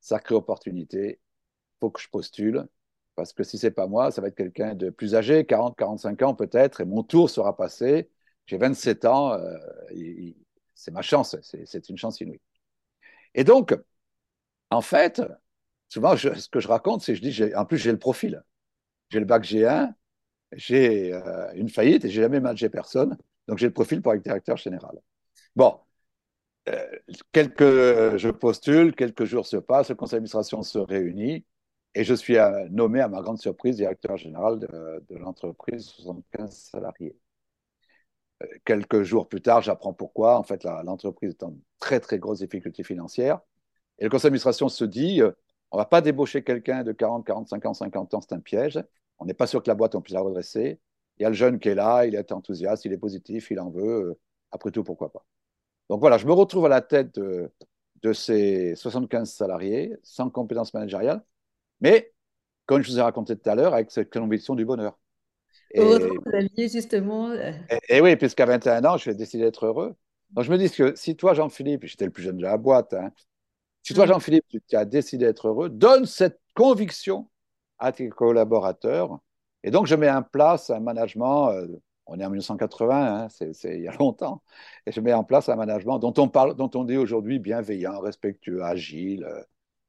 sacrée 0.00 0.34
opportunité, 0.34 1.20
il 1.20 1.78
faut 1.80 1.90
que 1.90 2.00
je 2.00 2.08
postule. 2.08 2.66
Parce 3.16 3.32
que 3.32 3.42
si 3.42 3.58
c'est 3.58 3.70
pas 3.70 3.86
moi, 3.86 4.10
ça 4.10 4.20
va 4.20 4.28
être 4.28 4.36
quelqu'un 4.36 4.74
de 4.74 4.90
plus 4.90 5.14
âgé, 5.14 5.46
40, 5.46 5.76
45 5.76 6.22
ans 6.22 6.34
peut-être, 6.34 6.82
et 6.82 6.84
mon 6.84 7.02
tour 7.02 7.30
sera 7.30 7.56
passé. 7.56 8.10
J'ai 8.46 8.58
27 8.58 9.06
ans, 9.06 9.32
euh, 9.32 9.56
c'est 10.74 10.92
ma 10.92 11.02
chance, 11.02 11.36
c'est 11.42 11.88
une 11.88 11.96
chance 11.96 12.20
inouïe. 12.20 12.40
Et 13.34 13.44
donc, 13.44 13.76
en 14.70 14.82
fait, 14.82 15.22
souvent, 15.88 16.16
ce 16.16 16.48
que 16.48 16.60
je 16.60 16.68
raconte, 16.68 17.02
c'est 17.02 17.12
que 17.14 17.18
je 17.18 17.30
dis, 17.30 17.54
en 17.54 17.64
plus, 17.64 17.78
j'ai 17.78 17.92
le 17.92 17.98
profil. 17.98 18.42
J'ai 19.10 19.20
le 19.20 19.26
bac 19.26 19.44
G1, 19.44 19.94
j'ai 20.52 21.12
euh, 21.14 21.52
une 21.54 21.68
faillite 21.68 22.04
et 22.04 22.10
j'ai 22.10 22.22
jamais 22.22 22.40
managé 22.40 22.68
personne. 22.68 23.16
Donc, 23.48 23.58
j'ai 23.58 23.66
le 23.66 23.72
profil 23.72 24.02
pour 24.02 24.12
être 24.14 24.22
directeur 24.22 24.56
général. 24.56 25.00
Bon, 25.56 25.80
euh, 26.68 26.86
quelques, 27.32 28.16
je 28.18 28.30
postule, 28.30 28.94
quelques 28.94 29.24
jours 29.24 29.46
se 29.46 29.56
passent, 29.56 29.90
le 29.90 29.94
conseil 29.94 30.16
d'administration 30.16 30.62
se 30.62 30.78
réunit. 30.78 31.44
Et 31.96 32.04
je 32.04 32.12
suis 32.12 32.36
euh, 32.36 32.68
nommé, 32.68 33.00
à 33.00 33.08
ma 33.08 33.22
grande 33.22 33.38
surprise, 33.38 33.76
directeur 33.76 34.18
général 34.18 34.58
de, 34.58 35.16
l'entreprise 35.16 35.86
75 35.86 36.54
salariés. 36.54 37.16
Euh, 38.42 38.46
quelques 38.66 39.02
jours 39.02 39.28
plus 39.28 39.40
tard, 39.40 39.62
j'apprends 39.62 39.94
pourquoi. 39.94 40.38
En 40.38 40.42
fait, 40.42 40.64
l'entreprise 40.84 41.30
est 41.30 41.42
en 41.42 41.56
très, 41.78 41.98
très 41.98 42.18
grosse 42.18 42.40
difficulté 42.40 42.84
financière. 42.84 43.40
Et 43.98 44.04
le 44.04 44.10
conseil 44.10 44.24
d'administration 44.24 44.68
se 44.68 44.84
dit, 44.84 45.22
euh, 45.22 45.30
on 45.70 45.78
ne 45.78 45.80
va 45.80 45.86
pas 45.86 46.02
débaucher 46.02 46.44
quelqu'un 46.44 46.84
de 46.84 46.92
40, 46.92 47.26
45 47.26 47.64
ans, 47.64 47.72
50 47.72 48.12
ans, 48.12 48.20
c'est 48.20 48.34
un 48.34 48.40
piège. 48.40 48.78
On 49.18 49.24
n'est 49.24 49.32
pas 49.32 49.46
sûr 49.46 49.62
que 49.62 49.70
la 49.70 49.74
boîte, 49.74 49.94
on 49.94 50.02
puisse 50.02 50.12
la 50.14 50.20
redresser. 50.20 50.78
Il 51.18 51.22
y 51.22 51.24
a 51.24 51.30
le 51.30 51.34
jeune 51.34 51.58
qui 51.58 51.70
est 51.70 51.74
là, 51.74 52.04
il 52.04 52.14
est 52.14 52.30
enthousiaste, 52.30 52.84
il 52.84 52.92
est 52.92 52.98
positif, 52.98 53.50
il 53.50 53.58
en 53.58 53.70
veut. 53.70 54.20
Après 54.52 54.70
tout, 54.70 54.84
pourquoi 54.84 55.10
pas? 55.10 55.24
Donc 55.88 56.00
voilà, 56.00 56.18
je 56.18 56.26
me 56.26 56.32
retrouve 56.32 56.66
à 56.66 56.68
la 56.68 56.82
tête 56.82 57.14
de, 57.18 57.50
de 58.02 58.12
ces 58.12 58.74
75 58.74 59.32
salariés 59.32 59.96
sans 60.02 60.28
compétences 60.28 60.74
managériales, 60.74 61.24
mais 61.80 62.12
comme 62.66 62.82
je 62.82 62.90
vous 62.90 62.98
ai 62.98 63.02
raconté 63.02 63.36
tout 63.36 63.48
à 63.48 63.54
l'heure, 63.54 63.74
avec 63.74 63.90
cette 63.90 64.12
conviction 64.12 64.54
du 64.54 64.64
bonheur. 64.64 64.98
Et, 65.72 65.82
vous 65.82 66.20
aviez 66.32 66.68
justement. 66.68 67.30
Euh, 67.30 67.52
et, 67.88 68.00
oui, 68.00 68.16
puisqu'à 68.16 68.44
21 68.44 68.84
ans, 68.84 68.96
je 68.96 69.10
vais 69.10 69.16
décider 69.16 69.44
d'être 69.44 69.66
heureux. 69.66 69.94
Donc 70.30 70.44
je 70.44 70.50
me 70.50 70.58
dis 70.58 70.70
que 70.70 70.94
si 70.96 71.16
toi, 71.16 71.34
Jean-Philippe, 71.34 71.86
j'étais 71.86 72.04
le 72.04 72.10
plus 72.10 72.24
jeune 72.24 72.36
de 72.36 72.42
la 72.42 72.56
boîte, 72.56 72.94
hein, 72.94 73.12
si 73.82 73.94
toi, 73.94 74.04
mm. 74.04 74.08
Jean-Philippe, 74.08 74.44
tu 74.68 74.76
as 74.76 74.84
décidé 74.84 75.26
d'être 75.26 75.48
heureux, 75.48 75.68
donne 75.68 76.06
cette 76.06 76.40
conviction 76.54 77.28
à 77.78 77.92
tes 77.92 78.08
collaborateurs. 78.08 79.18
Et 79.62 79.70
donc, 79.70 79.86
je 79.86 79.94
mets 79.94 80.10
en 80.10 80.22
place 80.22 80.70
un 80.70 80.80
management, 80.80 81.50
euh, 81.50 81.68
on 82.06 82.18
est 82.18 82.24
en 82.24 82.30
1980, 82.30 83.24
hein, 83.24 83.28
c'est 83.28 83.76
il 83.76 83.82
y 83.82 83.88
a 83.88 83.92
longtemps, 83.98 84.42
et 84.86 84.92
je 84.92 85.00
mets 85.00 85.12
en 85.12 85.24
place 85.24 85.48
un 85.48 85.56
management 85.56 85.98
dont 85.98 86.14
on, 86.18 86.28
parle, 86.28 86.54
dont 86.56 86.70
on 86.74 86.84
dit 86.84 86.96
aujourd'hui 86.96 87.38
bienveillant, 87.38 88.00
respectueux, 88.00 88.62
agile. 88.64 89.24
Euh, 89.24 89.42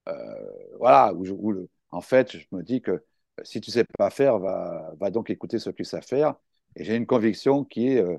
euh 0.10 0.76
voilà, 0.80 1.14
où, 1.14 1.26
où 1.28 1.52
le, 1.52 1.70
en 1.92 2.02
fait, 2.02 2.38
je 2.38 2.46
me 2.52 2.64
dis 2.64 2.82
que 2.82 2.92
euh, 2.92 3.44
si 3.44 3.62
tu 3.62 3.70
ne 3.70 3.74
sais 3.74 3.86
pas 3.98 4.10
faire, 4.10 4.40
va, 4.40 4.94
va, 5.00 5.12
donc 5.12 5.30
écouter 5.30 5.60
ceux 5.60 5.72
qui 5.72 5.86
savent 5.86 6.04
faire. 6.04 6.36
Et 6.76 6.84
j'ai 6.84 6.96
une 6.96 7.06
conviction 7.06 7.64
qui 7.64 7.90
est 7.90 8.02
euh, 8.02 8.18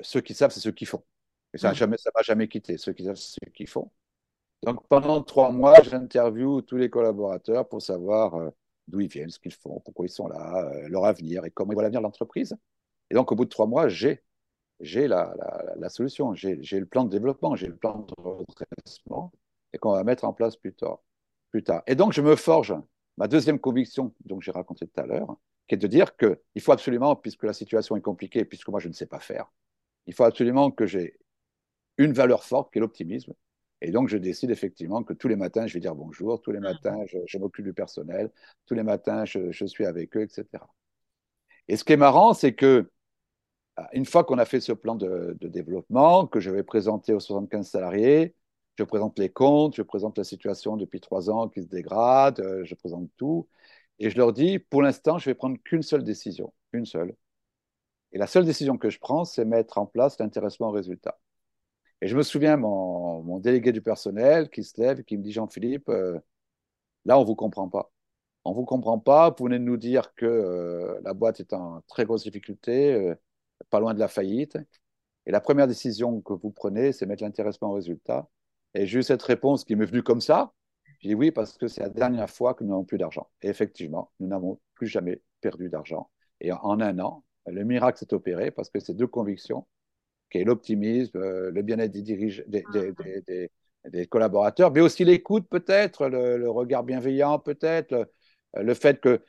ceux 0.00 0.20
qui 0.20 0.34
savent, 0.34 0.50
c'est 0.50 0.60
ceux 0.60 0.72
qui 0.72 0.86
font. 0.86 1.04
Et 1.54 1.58
ça 1.58 1.72
ne 1.72 1.86
mm. 1.86 1.96
va 2.14 2.22
jamais 2.22 2.48
quitter. 2.48 2.78
Ceux 2.78 2.92
qui 2.92 3.04
savent, 3.04 3.16
c'est 3.16 3.38
ceux 3.44 3.50
qui 3.52 3.66
font. 3.66 3.90
Donc 4.64 4.86
pendant 4.88 5.22
trois 5.22 5.50
mois, 5.50 5.80
j'interviewe 5.82 6.62
tous 6.62 6.76
les 6.76 6.90
collaborateurs 6.90 7.68
pour 7.68 7.82
savoir 7.82 8.34
euh, 8.34 8.50
d'où 8.88 9.00
ils 9.00 9.08
viennent, 9.08 9.30
ce 9.30 9.38
qu'ils 9.38 9.52
font, 9.52 9.80
pourquoi 9.80 10.06
ils 10.06 10.10
sont 10.10 10.28
là, 10.28 10.70
leur 10.88 11.04
avenir 11.04 11.44
et 11.44 11.50
comment 11.50 11.72
ils 11.72 11.74
voient 11.74 11.82
l'avenir 11.82 12.00
de 12.00 12.04
l'entreprise. 12.04 12.56
Et 13.10 13.14
donc 13.14 13.30
au 13.32 13.36
bout 13.36 13.44
de 13.44 13.50
trois 13.50 13.66
mois, 13.66 13.88
j'ai 13.88 14.22
j'ai 14.80 15.08
la, 15.08 15.34
la, 15.38 15.74
la, 15.76 15.88
solution, 15.88 16.34
j'ai 16.34 16.54
le 16.54 16.86
plan 16.86 17.04
de 17.04 17.10
développement, 17.10 17.56
j'ai 17.56 17.66
le 17.66 17.76
plan 17.76 18.00
de 18.00 18.14
redressement 18.22 19.32
et 19.72 19.78
qu'on 19.78 19.92
va 19.92 20.04
mettre 20.04 20.24
en 20.24 20.32
place 20.32 20.56
plus 20.56 20.74
tard, 20.74 20.98
plus 21.50 21.62
tard. 21.62 21.82
Et 21.86 21.94
donc 21.94 22.12
je 22.12 22.20
me 22.20 22.36
forge 22.36 22.74
ma 23.16 23.28
deuxième 23.28 23.58
conviction, 23.58 24.14
dont 24.24 24.40
j'ai 24.40 24.50
raconté 24.50 24.86
tout 24.86 25.00
à 25.00 25.06
l'heure, 25.06 25.36
qui 25.68 25.74
est 25.74 25.78
de 25.78 25.86
dire 25.86 26.16
qu'il 26.16 26.60
faut 26.60 26.72
absolument, 26.72 27.16
puisque 27.16 27.44
la 27.44 27.52
situation 27.52 27.96
est 27.96 28.00
compliquée, 28.00 28.44
puisque 28.44 28.68
moi 28.68 28.80
je 28.80 28.88
ne 28.88 28.92
sais 28.92 29.06
pas 29.06 29.20
faire, 29.20 29.50
il 30.06 30.14
faut 30.14 30.24
absolument 30.24 30.70
que 30.70 30.86
j'ai 30.86 31.18
une 31.98 32.12
valeur 32.12 32.44
forte 32.44 32.72
qui 32.72 32.78
est 32.78 32.80
l'optimisme. 32.80 33.32
Et 33.82 33.90
donc, 33.90 34.08
je 34.08 34.16
décide 34.16 34.50
effectivement 34.50 35.02
que 35.02 35.12
tous 35.12 35.28
les 35.28 35.36
matins, 35.36 35.66
je 35.66 35.74
vais 35.74 35.80
dire 35.80 35.94
bonjour, 35.94 36.40
tous 36.40 36.50
les 36.50 36.58
ah. 36.58 36.72
matins, 36.72 37.04
je, 37.26 37.38
m'occupe 37.38 37.64
du 37.64 37.74
personnel, 37.74 38.30
tous 38.66 38.74
les 38.74 38.82
matins, 38.82 39.24
je, 39.24 39.66
suis 39.66 39.84
avec 39.84 40.16
eux, 40.16 40.22
etc. 40.22 40.46
Et 41.68 41.76
ce 41.76 41.84
qui 41.84 41.92
est 41.92 41.98
marrant, 41.98 42.32
c'est 42.32 42.54
que 42.54 42.90
une 43.92 44.06
fois 44.06 44.24
qu'on 44.24 44.38
a 44.38 44.46
fait 44.46 44.60
ce 44.60 44.72
plan 44.72 44.94
de, 44.94 45.36
de, 45.38 45.48
développement, 45.48 46.26
que 46.26 46.40
je 46.40 46.50
vais 46.50 46.62
présenter 46.62 47.12
aux 47.12 47.20
75 47.20 47.68
salariés, 47.68 48.34
je 48.76 48.84
présente 48.84 49.18
les 49.18 49.30
comptes, 49.30 49.76
je 49.76 49.82
présente 49.82 50.18
la 50.18 50.24
situation 50.24 50.76
depuis 50.76 51.00
trois 51.00 51.30
ans 51.30 51.48
qui 51.48 51.62
se 51.62 51.68
dégrade, 51.68 52.40
euh, 52.40 52.64
je 52.64 52.74
présente 52.74 53.10
tout. 53.16 53.48
Et 53.98 54.10
je 54.10 54.18
leur 54.18 54.32
dis, 54.32 54.58
pour 54.58 54.82
l'instant, 54.82 55.18
je 55.18 55.30
vais 55.30 55.34
prendre 55.34 55.56
qu'une 55.64 55.82
seule 55.82 56.04
décision, 56.04 56.52
une 56.72 56.86
seule. 56.86 57.14
Et 58.12 58.18
la 58.18 58.26
seule 58.26 58.44
décision 58.44 58.78
que 58.78 58.90
je 58.90 58.98
prends, 58.98 59.24
c'est 59.24 59.44
mettre 59.44 59.78
en 59.78 59.86
place 59.86 60.18
l'intéressement 60.18 60.68
au 60.68 60.72
résultat. 60.72 61.18
Et 62.02 62.08
je 62.08 62.16
me 62.16 62.22
souviens, 62.22 62.56
mon, 62.56 63.22
mon, 63.22 63.38
délégué 63.40 63.72
du 63.72 63.82
personnel 63.82 64.50
qui 64.50 64.64
se 64.64 64.80
lève 64.80 65.00
et 65.00 65.04
qui 65.04 65.16
me 65.16 65.22
dit, 65.22 65.32
Jean-Philippe, 65.32 65.88
euh, 65.88 66.18
là, 67.06 67.18
on 67.18 67.22
ne 67.22 67.26
vous 67.26 67.36
comprend 67.36 67.68
pas. 67.68 67.92
On 68.44 68.50
ne 68.50 68.56
vous 68.56 68.64
comprend 68.66 68.98
pas, 68.98 69.30
vous 69.30 69.44
venez 69.46 69.58
de 69.58 69.64
nous 69.64 69.78
dire 69.78 70.14
que 70.14 70.26
euh, 70.26 71.00
la 71.04 71.14
boîte 71.14 71.40
est 71.40 71.52
en 71.52 71.82
très 71.88 72.04
grosse 72.04 72.24
difficulté, 72.24 73.14
pas 73.70 73.80
loin 73.80 73.94
de 73.94 74.00
la 74.00 74.08
faillite. 74.08 74.58
Et 75.26 75.32
la 75.32 75.40
première 75.40 75.66
décision 75.68 76.20
que 76.20 76.34
vous 76.34 76.50
prenez, 76.50 76.92
c'est 76.92 77.06
mettre 77.06 77.24
l'intéressement 77.24 77.70
au 77.70 77.74
résultat. 77.74 78.28
Et 78.76 78.86
j'ai 78.86 78.98
eu 78.98 79.02
cette 79.02 79.22
réponse 79.22 79.64
qui 79.64 79.74
m'est 79.74 79.86
venue 79.86 80.02
comme 80.02 80.20
ça. 80.20 80.52
J'ai 81.00 81.08
dit 81.08 81.14
oui, 81.14 81.30
parce 81.30 81.56
que 81.56 81.66
c'est 81.66 81.80
la 81.80 81.88
dernière 81.88 82.28
fois 82.28 82.52
que 82.52 82.62
nous 82.62 82.70
n'avons 82.70 82.84
plus 82.84 82.98
d'argent. 82.98 83.30
Et 83.40 83.48
effectivement, 83.48 84.12
nous 84.20 84.26
n'avons 84.26 84.60
plus 84.74 84.86
jamais 84.86 85.22
perdu 85.40 85.70
d'argent. 85.70 86.10
Et 86.40 86.52
en 86.52 86.80
un 86.80 86.98
an, 86.98 87.24
le 87.46 87.64
miracle 87.64 87.98
s'est 87.98 88.12
opéré 88.12 88.50
parce 88.50 88.68
que 88.68 88.78
ces 88.78 88.92
deux 88.92 89.06
convictions, 89.06 89.66
qui 90.30 90.38
est 90.38 90.44
l'optimisme, 90.44 91.16
euh, 91.16 91.50
le 91.50 91.62
bien-être 91.62 91.92
des, 91.92 92.02
des, 92.46 93.50
des, 93.90 94.06
collaborateurs, 94.08 94.70
mais 94.72 94.80
aussi 94.80 95.04
l'écoute 95.04 95.48
peut-être, 95.48 96.08
le, 96.08 96.50
regard 96.50 96.84
bienveillant 96.84 97.38
peut-être, 97.38 98.10
le, 98.54 98.74
fait 98.74 99.00
que 99.00 99.22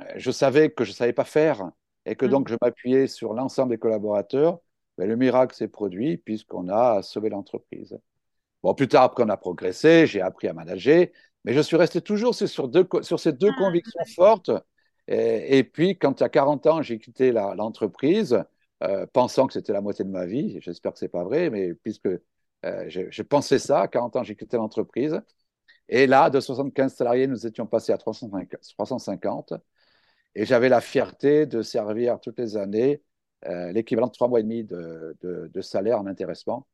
euh, 0.00 0.04
je 0.16 0.30
savais 0.30 0.70
que 0.70 0.84
je 0.84 0.90
ne 0.90 0.94
savais 0.94 1.12
pas 1.12 1.24
faire 1.24 1.70
et 2.06 2.14
que 2.14 2.24
mm. 2.24 2.30
donc 2.30 2.48
je 2.48 2.56
m'appuyais 2.62 3.08
sur 3.08 3.34
l'ensemble 3.34 3.72
des 3.72 3.78
collaborateurs, 3.78 4.60
mais 4.96 5.06
le 5.06 5.16
miracle 5.16 5.54
s'est 5.54 5.68
produit 5.68 6.16
puisqu'on 6.16 6.68
a 6.68 7.02
sauvé 7.02 7.28
l'entreprise. 7.28 7.98
Bon, 8.66 8.74
plus 8.74 8.88
tard, 8.88 9.04
après, 9.04 9.22
on 9.22 9.28
a 9.28 9.36
progressé, 9.36 10.08
j'ai 10.08 10.20
appris 10.20 10.48
à 10.48 10.52
manager, 10.52 11.06
mais 11.44 11.52
je 11.52 11.60
suis 11.60 11.76
resté 11.76 12.00
toujours 12.00 12.34
sur, 12.34 12.66
deux, 12.66 12.84
sur 13.02 13.20
ces 13.20 13.32
deux 13.32 13.52
ah, 13.52 13.58
convictions 13.58 14.04
fortes. 14.16 14.50
Et, 15.06 15.62
puis, 15.62 15.96
quand 15.96 16.20
à 16.20 16.28
40 16.28 16.66
ans, 16.66 16.82
j'ai 16.82 16.98
quitté 16.98 17.30
l'entreprise, 17.30 18.42
euh, 18.82 19.06
pensant 19.12 19.46
que 19.46 19.52
c'était 19.52 19.72
la 19.72 19.80
moitié 19.80 20.04
de 20.04 20.10
ma 20.10 20.26
vie, 20.26 20.58
j'espère 20.60 20.92
que 20.94 20.98
ce 20.98 21.04
n'est 21.04 21.10
pas 21.10 21.22
vrai, 21.22 21.48
mais 21.48 21.74
puisque 21.74 22.08
euh, 22.08 22.88
je, 22.88 23.22
pensais 23.22 23.60
ça, 23.60 23.82
à 23.82 23.86
40 23.86 24.16
ans, 24.16 24.24
j'ai 24.24 24.34
quitté 24.34 24.56
l'entreprise. 24.56 25.20
Et 25.88 26.08
là, 26.08 26.28
de 26.28 26.40
75 26.40 26.92
salariés, 26.92 27.28
nous 27.28 27.46
étions 27.46 27.66
passés 27.66 27.92
à 27.92 27.98
350. 27.98 29.54
Et 30.34 30.44
j'avais 30.44 30.68
la 30.68 30.80
fierté 30.80 31.46
de 31.46 31.62
servir 31.62 32.18
toutes 32.18 32.40
les 32.40 32.56
années 32.56 33.00
euh, 33.46 33.70
l'équivalent 33.70 34.08
de 34.08 34.12
trois 34.12 34.26
mois 34.26 34.40
et 34.40 34.42
demi 34.42 34.64
de, 34.64 35.16
de 35.22 35.60
salaire 35.60 36.00
en 36.00 36.06
intéressement. 36.06 36.66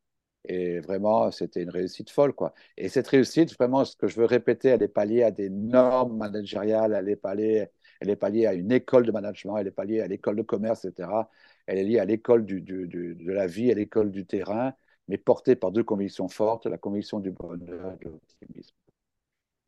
Et 0.45 0.79
vraiment, 0.79 1.31
c'était 1.31 1.61
une 1.63 1.69
réussite 1.69 2.09
folle, 2.09 2.33
quoi. 2.33 2.53
Et 2.77 2.89
cette 2.89 3.07
réussite, 3.07 3.53
vraiment, 3.57 3.85
ce 3.85 3.95
que 3.95 4.07
je 4.07 4.17
veux 4.17 4.25
répéter, 4.25 4.69
elle 4.69 4.81
n'est 4.81 4.87
pas 4.87 5.05
liée 5.05 5.23
à 5.23 5.31
des 5.31 5.49
normes 5.49 6.17
managériales, 6.17 6.93
elle 6.93 7.05
n'est 7.05 7.15
pas 7.15 7.33
liée, 7.35 7.67
elle 8.01 8.09
est 8.09 8.45
à 8.45 8.53
une 8.53 8.71
école 8.71 9.05
de 9.05 9.11
management, 9.11 9.57
elle 9.57 9.65
n'est 9.65 9.71
pas 9.71 9.85
liée 9.85 10.01
à 10.01 10.07
l'école 10.07 10.35
de 10.35 10.41
commerce, 10.41 10.85
etc. 10.85 11.29
Elle 11.65 11.77
est 11.79 11.83
liée 11.83 11.99
à 11.99 12.05
l'école 12.05 12.45
du, 12.45 12.61
du, 12.61 12.87
de 12.87 13.31
la 13.31 13.47
vie, 13.47 13.71
à 13.71 13.75
l'école 13.75 14.11
du 14.11 14.25
terrain, 14.25 14.73
mais 15.07 15.17
portée 15.17 15.55
par 15.55 15.71
deux 15.71 15.83
convictions 15.83 16.27
fortes, 16.27 16.65
la 16.65 16.77
conviction 16.77 17.19
du 17.19 17.31
bonheur 17.31 17.93
et 17.93 18.05
de 18.05 18.09
l'optimisme. 18.09 18.75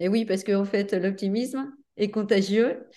Et 0.02 0.10
oui, 0.10 0.26
parce 0.26 0.44
qu'en 0.44 0.66
fait, 0.66 0.94
l'optimisme 0.94 1.74
est 1.98 2.10
contagieux. 2.10 2.88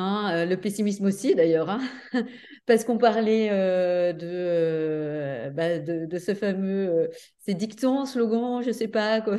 Hein, 0.00 0.30
euh, 0.32 0.44
le 0.44 0.56
pessimisme 0.56 1.06
aussi, 1.06 1.34
d'ailleurs, 1.34 1.68
hein, 1.70 1.80
parce 2.66 2.84
qu'on 2.84 2.98
parlait 2.98 3.48
euh, 3.50 4.12
de, 4.12 4.28
euh, 4.30 5.50
bah, 5.50 5.80
de, 5.80 6.06
de, 6.06 6.18
ce 6.18 6.34
fameux, 6.34 7.10
ces 7.40 7.54
dictons, 7.54 8.04
slogans, 8.06 8.62
je 8.62 8.68
ne 8.68 8.72
sais 8.72 8.86
pas, 8.86 9.20
quoi, 9.20 9.38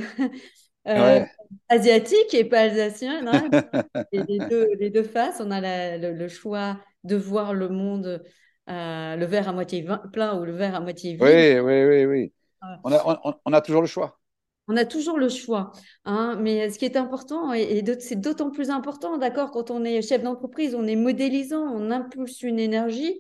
asiatique 1.70 2.34
et 2.34 2.44
pas 2.44 2.62
alsacien. 2.64 3.26
Hein, 3.26 3.50
les, 4.12 4.40
deux, 4.50 4.68
les, 4.80 4.90
deux, 4.90 5.04
faces, 5.04 5.40
on 5.40 5.50
a 5.50 5.98
le, 5.98 6.28
choix 6.28 6.78
de 7.06 7.16
voir 7.16 7.54
le 7.54 7.70
monde, 7.70 8.22
le 8.68 9.26
verre 9.26 9.48
à 9.48 9.54
moitié 9.54 9.88
plein 10.12 10.38
ou 10.38 10.44
le 10.44 10.52
verre 10.52 10.76
à 10.76 10.82
moitié 10.82 11.14
vide. 11.14 11.22
Oui, 11.22 11.60
oui, 11.60 11.86
oui, 11.86 12.06
oui. 12.06 12.34
On 12.84 12.92
a, 12.92 13.20
on, 13.24 13.34
on 13.46 13.54
a 13.54 13.62
toujours 13.62 13.82
le 13.82 13.88
choix. 13.88 14.20
On 14.70 14.78
a 14.78 14.86
toujours 14.86 15.18
le 15.18 15.30
choix. 15.30 15.72
Hein, 16.06 16.38
mais 16.40 16.70
ce 16.70 16.78
qui 16.78 16.86
est 16.86 16.96
important, 16.96 17.54
et, 17.54 17.84
c'est 18.00 18.22
d'autant 18.22 18.52
plus 18.52 18.70
important, 18.70 19.18
d'accord, 19.18 19.50
quand 19.50 19.72
on 19.72 19.84
est 19.84 20.04
chef 20.04 20.22
d'entreprise, 20.22 20.76
on 20.76 20.86
est 20.86 20.96
modélisant, 20.96 21.64
on 21.64 21.90
impulse 21.90 22.44
une 22.44 22.60
énergie. 22.60 23.20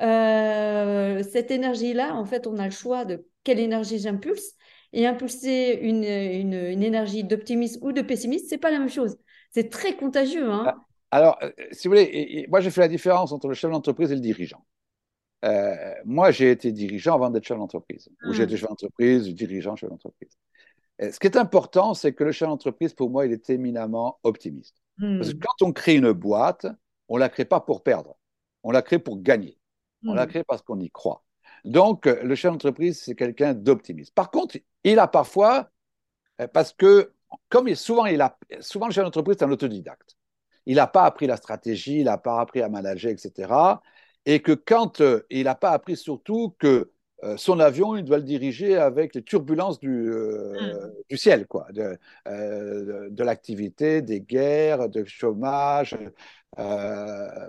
Euh, 0.00 1.22
cette 1.22 1.50
énergie-là, 1.50 2.14
en 2.14 2.24
fait, 2.24 2.46
on 2.46 2.58
a 2.58 2.64
le 2.64 2.70
choix 2.70 3.04
de 3.04 3.26
quelle 3.44 3.60
énergie 3.60 3.98
j'impulse. 3.98 4.54
Et 4.92 5.06
impulser 5.06 5.78
une, 5.82 6.02
énergie 6.02 7.22
d'optimisme 7.22 7.84
ou 7.84 7.92
de 7.92 8.00
pessimisme, 8.00 8.46
c'est 8.48 8.58
pas 8.58 8.72
la 8.72 8.80
même 8.80 8.88
chose. 8.88 9.18
C'est 9.50 9.68
très 9.68 9.94
contagieux. 9.94 10.50
Hein. 10.50 10.64
Ah, 10.66 10.76
alors, 11.12 11.38
euh, 11.42 11.50
si 11.72 11.86
vous 11.86 11.94
voulez, 11.94 12.46
moi, 12.48 12.60
j'ai 12.60 12.70
fait 12.70 12.80
la 12.80 12.88
différence 12.88 13.32
entre 13.32 13.48
le 13.48 13.54
chef 13.54 13.70
d'entreprise 13.70 14.10
et 14.10 14.14
le 14.14 14.20
dirigeant. 14.20 14.64
Euh, 15.44 15.94
moi, 16.04 16.30
j'ai 16.30 16.50
été 16.50 16.72
dirigeant 16.72 17.14
avant 17.14 17.30
d'être 17.30 17.44
chef 17.44 17.58
d'entreprise. 17.58 18.08
Ou 18.26 18.32
j'ai 18.32 18.44
été 18.44 18.56
chef 18.56 18.68
d'entreprise, 18.68 19.28
dirigeant, 19.28 19.76
chef 19.76 19.90
d'entreprise. 19.90 20.36
Ce 21.00 21.18
qui 21.18 21.26
est 21.26 21.36
important, 21.36 21.94
c'est 21.94 22.12
que 22.12 22.24
le 22.24 22.32
chef 22.32 22.48
d'entreprise, 22.48 22.92
pour 22.92 23.08
moi, 23.10 23.24
il 23.24 23.32
est 23.32 23.48
éminemment 23.48 24.18
optimiste. 24.22 24.76
Parce 24.98 25.30
que 25.30 25.36
hmm. 25.36 25.40
quand 25.40 25.66
on 25.66 25.72
crée 25.72 25.96
une 25.96 26.12
boîte, 26.12 26.66
on 27.08 27.14
ne 27.14 27.20
la 27.20 27.30
crée 27.30 27.46
pas 27.46 27.60
pour 27.60 27.82
perdre, 27.82 28.16
on 28.62 28.70
la 28.70 28.82
crée 28.82 28.98
pour 28.98 29.20
gagner. 29.22 29.58
On 30.04 30.14
la 30.14 30.26
hmm. 30.26 30.28
crée 30.28 30.44
parce 30.44 30.62
qu'on 30.62 30.78
y 30.78 30.90
croit. 30.90 31.24
Donc, 31.64 32.06
le 32.06 32.34
chef 32.34 32.52
d'entreprise, 32.52 33.00
c'est 33.02 33.14
quelqu'un 33.14 33.54
d'optimiste. 33.54 34.14
Par 34.14 34.30
contre, 34.30 34.58
il 34.84 34.98
a 34.98 35.08
parfois, 35.08 35.70
euh, 36.40 36.48
parce 36.48 36.72
que, 36.72 37.12
comme 37.48 37.74
souvent, 37.74 38.06
il 38.06 38.20
a, 38.20 38.38
souvent 38.60 38.86
le 38.86 38.92
chef 38.92 39.04
d'entreprise 39.04 39.36
est 39.38 39.44
un 39.44 39.50
autodidacte. 39.50 40.16
Il 40.66 40.76
n'a 40.76 40.86
pas 40.86 41.04
appris 41.04 41.26
la 41.26 41.36
stratégie, 41.36 41.98
il 41.98 42.04
n'a 42.04 42.18
pas 42.18 42.40
appris 42.40 42.60
à 42.62 42.68
manager, 42.68 43.10
etc. 43.10 43.80
Et 44.26 44.40
que 44.40 44.52
quand 44.52 45.00
euh, 45.00 45.26
il 45.30 45.44
n'a 45.44 45.54
pas 45.54 45.70
appris 45.70 45.96
surtout 45.96 46.54
que 46.58 46.92
euh, 47.24 47.36
son 47.36 47.60
avion, 47.60 47.96
il 47.96 48.04
doit 48.04 48.18
le 48.18 48.22
diriger 48.24 48.76
avec 48.76 49.14
les 49.14 49.22
turbulences 49.22 49.78
du, 49.78 50.10
euh, 50.10 50.88
Mm. 50.88 51.02
du 51.10 51.16
ciel, 51.18 51.46
quoi, 51.46 51.66
de, 51.72 51.98
euh, 52.28 53.08
de 53.10 53.24
l'activité, 53.24 54.02
des 54.02 54.20
guerres, 54.20 54.88
du 54.88 55.04
chômage, 55.06 55.96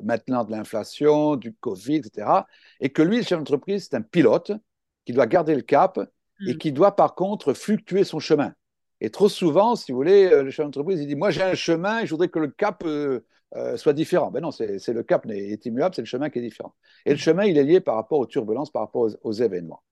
maintenant 0.04 0.44
de 0.44 0.52
l'inflation, 0.52 1.36
du 1.36 1.54
Covid, 1.54 1.98
etc. 1.98 2.48
Et 2.80 2.90
que 2.90 3.02
lui, 3.02 3.18
le 3.18 3.24
chef 3.24 3.38
d'entreprise, 3.40 3.88
c'est 3.90 3.96
un 3.98 4.02
pilote 4.02 4.52
qui 5.06 5.14
doit 5.14 5.28
garder 5.28 5.56
le 5.56 5.62
cap 5.62 6.00
et 6.46 6.54
Mm. 6.54 6.58
qui 6.58 6.72
doit 6.72 6.96
par 6.96 7.16
contre 7.16 7.54
fluctuer 7.54 8.04
son 8.04 8.20
chemin. 8.20 8.54
Et 9.00 9.10
trop 9.10 9.30
souvent, 9.30 9.76
si 9.76 9.92
vous 9.92 9.98
voulez, 9.98 10.30
le 10.30 10.52
chef 10.52 10.66
d'entreprise, 10.66 11.00
il 11.02 11.08
dit, 11.08 11.16
moi 11.16 11.32
j'ai 11.32 11.42
un 11.44 11.56
chemin 11.56 12.00
et 12.02 12.06
je 12.06 12.12
voudrais 12.12 12.30
que 12.30 12.40
le 12.40 12.50
cap 12.50 12.84
euh, 13.56 13.78
soit 13.78 13.94
différent. 13.94 14.32
Ben 14.32 14.42
non, 14.42 14.52
c'est 14.52 14.80
c'est 14.80 14.94
le 14.94 15.04
cap 15.04 15.26
est 15.30 15.66
immuable, 15.66 15.96
c'est 15.96 16.02
le 16.02 16.08
chemin 16.08 16.30
qui 16.30 16.40
est 16.40 16.42
différent. 16.42 16.74
Et 17.06 17.12
le 17.12 17.18
chemin, 17.18 17.46
il 17.46 17.58
est 17.58 17.64
lié 17.64 17.80
par 17.82 17.96
rapport 17.96 18.20
aux 18.20 18.26
turbulences, 18.26 18.72
par 18.72 18.84
rapport 18.84 19.04
aux, 19.04 19.16
aux 19.24 19.34
événements. 19.34 19.84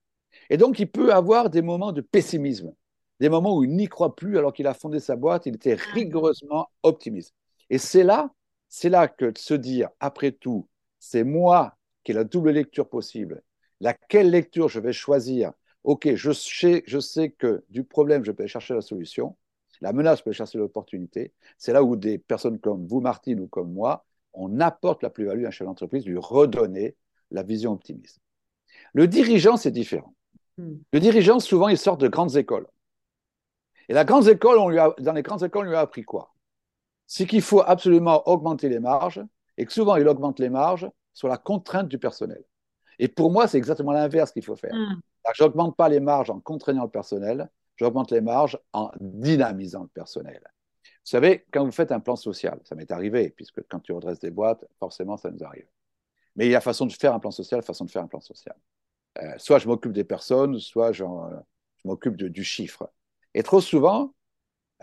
Et 0.48 0.56
donc, 0.56 0.78
il 0.78 0.90
peut 0.90 1.12
avoir 1.12 1.50
des 1.50 1.62
moments 1.62 1.92
de 1.92 2.00
pessimisme, 2.00 2.72
des 3.20 3.28
moments 3.28 3.56
où 3.56 3.64
il 3.64 3.70
n'y 3.70 3.88
croit 3.88 4.16
plus 4.16 4.38
alors 4.38 4.52
qu'il 4.52 4.66
a 4.66 4.74
fondé 4.74 5.00
sa 5.00 5.16
boîte, 5.16 5.46
il 5.46 5.56
était 5.56 5.74
rigoureusement 5.74 6.68
optimiste. 6.82 7.34
Et 7.68 7.78
c'est 7.78 8.04
là, 8.04 8.30
c'est 8.68 8.88
là 8.88 9.08
que 9.08 9.26
de 9.26 9.38
se 9.38 9.54
dire, 9.54 9.88
après 10.00 10.32
tout, 10.32 10.68
c'est 10.98 11.24
moi 11.24 11.76
qui 12.04 12.12
ai 12.12 12.14
la 12.14 12.24
double 12.24 12.50
lecture 12.50 12.88
possible. 12.88 13.42
Laquelle 13.80 14.30
lecture 14.30 14.68
je 14.68 14.80
vais 14.80 14.92
choisir? 14.92 15.52
Ok, 15.84 16.14
je 16.14 16.32
sais, 16.32 16.82
je 16.86 16.98
sais 16.98 17.30
que 17.30 17.64
du 17.70 17.84
problème, 17.84 18.24
je 18.24 18.32
peux 18.32 18.46
chercher 18.46 18.74
la 18.74 18.82
solution. 18.82 19.36
La 19.80 19.92
menace, 19.92 20.18
je 20.18 20.24
peux 20.24 20.32
chercher 20.32 20.58
l'opportunité. 20.58 21.32
C'est 21.58 21.72
là 21.72 21.82
où 21.82 21.96
des 21.96 22.18
personnes 22.18 22.58
comme 22.58 22.86
vous, 22.86 23.00
Martine, 23.00 23.40
ou 23.40 23.48
comme 23.48 23.72
moi, 23.72 24.04
on 24.32 24.60
apporte 24.60 25.02
la 25.02 25.10
plus-value 25.10 25.44
à 25.44 25.48
un 25.48 25.50
chef 25.50 25.66
d'entreprise, 25.66 26.06
lui 26.06 26.18
redonner 26.18 26.96
la 27.30 27.42
vision 27.42 27.72
optimiste. 27.72 28.20
Le 28.92 29.08
dirigeant, 29.08 29.56
c'est 29.56 29.70
différent. 29.70 30.14
Mm. 30.58 30.74
Le 30.92 31.00
dirigeant, 31.00 31.40
souvent, 31.40 31.68
il 31.68 31.78
sort 31.78 31.96
de 31.96 32.08
grandes 32.08 32.36
écoles. 32.36 32.66
Et 33.88 33.92
la 33.92 34.04
grande 34.04 34.28
école, 34.28 34.58
on 34.58 34.68
lui 34.68 34.78
a, 34.78 34.94
dans 35.00 35.12
les 35.12 35.22
grandes 35.22 35.42
écoles, 35.42 35.66
on 35.66 35.70
lui 35.70 35.76
a 35.76 35.80
appris 35.80 36.02
quoi? 36.02 36.34
C'est 37.06 37.26
qu'il 37.26 37.42
faut 37.42 37.60
absolument 37.60 38.28
augmenter 38.28 38.68
les 38.68 38.78
marges 38.78 39.22
et 39.56 39.66
que 39.66 39.72
souvent, 39.72 39.96
il 39.96 40.06
augmente 40.06 40.38
les 40.38 40.50
marges 40.50 40.88
sur 41.12 41.26
la 41.26 41.38
contrainte 41.38 41.88
du 41.88 41.98
personnel. 41.98 42.44
Et 42.98 43.08
pour 43.08 43.32
moi, 43.32 43.48
c'est 43.48 43.58
exactement 43.58 43.92
l'inverse 43.92 44.30
qu'il 44.30 44.44
faut 44.44 44.56
faire. 44.56 44.74
Mm. 44.74 45.00
Je 45.34 45.42
n'augmente 45.42 45.76
pas 45.76 45.88
les 45.88 46.00
marges 46.00 46.30
en 46.30 46.40
contraignant 46.40 46.84
le 46.84 46.90
personnel, 46.90 47.50
j'augmente 47.80 48.10
les 48.10 48.20
marges 48.20 48.58
en 48.74 48.90
dynamisant 49.00 49.82
le 49.84 49.88
personnel. 49.88 50.42
Vous 50.84 51.10
savez, 51.16 51.46
quand 51.50 51.64
vous 51.64 51.72
faites 51.72 51.92
un 51.92 52.00
plan 52.00 52.14
social, 52.14 52.60
ça 52.64 52.74
m'est 52.74 52.90
arrivé, 52.90 53.30
puisque 53.30 53.66
quand 53.68 53.80
tu 53.80 53.92
redresses 53.92 54.18
des 54.18 54.30
boîtes, 54.30 54.66
forcément, 54.78 55.16
ça 55.16 55.30
nous 55.30 55.42
arrive. 55.42 55.66
Mais 56.36 56.44
il 56.46 56.50
y 56.50 56.54
a 56.54 56.60
façon 56.60 56.84
de 56.84 56.92
faire 56.92 57.14
un 57.14 57.18
plan 57.18 57.30
social, 57.30 57.62
façon 57.62 57.86
de 57.86 57.90
faire 57.90 58.02
un 58.02 58.06
plan 58.06 58.20
social. 58.20 58.54
Euh, 59.22 59.32
soit 59.38 59.58
je 59.58 59.66
m'occupe 59.66 59.92
des 59.92 60.04
personnes, 60.04 60.58
soit 60.58 60.92
je 60.92 61.04
m'occupe 61.84 62.16
du 62.16 62.44
chiffre. 62.44 62.92
Et 63.32 63.42
trop 63.42 63.62
souvent, 63.62 64.14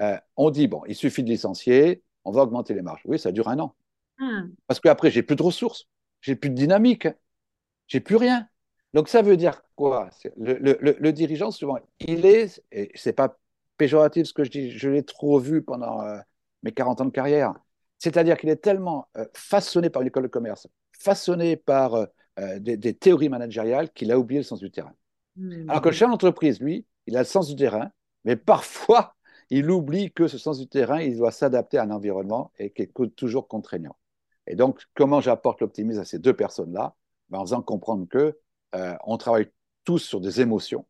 euh, 0.01 0.17
on 0.35 0.49
dit, 0.49 0.67
bon, 0.67 0.81
il 0.87 0.95
suffit 0.95 1.23
de 1.23 1.29
licencier, 1.29 2.03
on 2.25 2.31
va 2.31 2.41
augmenter 2.41 2.73
les 2.73 2.81
marges. 2.81 3.03
Oui, 3.05 3.19
ça 3.19 3.31
dure 3.31 3.47
un 3.47 3.59
an. 3.59 3.75
Mm. 4.17 4.49
Parce 4.65 4.79
qu'après, 4.79 5.11
j'ai 5.11 5.21
plus 5.21 5.35
de 5.35 5.43
ressources, 5.43 5.87
j'ai 6.21 6.35
plus 6.35 6.49
de 6.49 6.55
dynamique, 6.55 7.07
j'ai 7.85 7.99
plus 7.99 8.15
rien. 8.15 8.49
Donc 8.97 9.09
ça 9.09 9.21
veut 9.21 9.37
dire 9.37 9.61
quoi? 9.75 10.09
Le, 10.37 10.55
le, 10.55 10.75
le, 10.81 10.97
le, 10.99 11.13
dirigeant, 11.13 11.51
souvent, 11.51 11.77
il 11.99 12.25
est, 12.25 12.63
et 12.71 12.89
c'est 12.95 13.13
pas 13.13 13.37
péjoratif 13.77 14.25
ce 14.25 14.33
que 14.33 14.43
je 14.43 14.49
dis, 14.49 14.71
je 14.71 14.89
l'ai 14.89 15.03
trop 15.03 15.37
vu 15.37 15.61
pendant 15.61 16.01
euh, 16.01 16.17
mes 16.63 16.71
40 16.71 17.01
ans 17.01 17.05
de 17.05 17.11
carrière, 17.11 17.53
c'est-à-dire 17.99 18.37
qu'il 18.37 18.49
est 18.49 18.55
tellement 18.55 19.07
euh, 19.15 19.25
façonné 19.35 19.91
par 19.91 20.01
une 20.01 20.07
école 20.07 20.23
de 20.23 20.29
commerce, 20.29 20.67
façonné 20.97 21.57
par 21.57 21.93
euh, 21.93 22.07
des, 22.57 22.75
des, 22.75 22.95
théories 22.95 23.29
managériales 23.29 23.91
qu'il 23.91 24.11
a 24.11 24.17
oublié 24.17 24.39
le 24.39 24.43
sens 24.43 24.57
du 24.57 24.71
terrain. 24.71 24.95
Alors 25.67 25.83
que 25.83 25.89
le 25.89 25.93
chef 25.93 26.09
d'entreprise, 26.09 26.59
lui, 26.59 26.87
il 27.05 27.15
a 27.17 27.19
le 27.19 27.25
sens 27.25 27.47
du 27.47 27.55
terrain, 27.55 27.91
mais 28.25 28.35
parfois, 28.35 29.13
il 29.51 29.69
oublie 29.69 30.11
que 30.11 30.27
ce 30.27 30.39
sens 30.39 30.57
du 30.57 30.67
terrain, 30.67 31.01
il 31.01 31.17
doit 31.17 31.29
s'adapter 31.29 31.77
à 31.77 31.83
un 31.83 31.91
environnement 31.91 32.51
et 32.57 32.71
qui 32.71 32.81
est 32.81 33.15
toujours 33.15 33.47
contraignant. 33.47 33.95
Et 34.47 34.55
donc, 34.55 34.81
comment 34.95 35.21
j'apporte 35.21 35.61
l'optimisme 35.61 35.99
à 35.99 36.05
ces 36.05 36.17
deux 36.17 36.33
personnes-là? 36.33 36.95
Ben, 37.29 37.37
En 37.37 37.45
faisant 37.45 37.61
comprendre 37.61 38.07
que 38.09 38.35
on 38.73 39.17
travaille 39.17 39.49
tous 39.83 39.99
sur 39.99 40.21
des 40.21 40.41
émotions, 40.41 40.85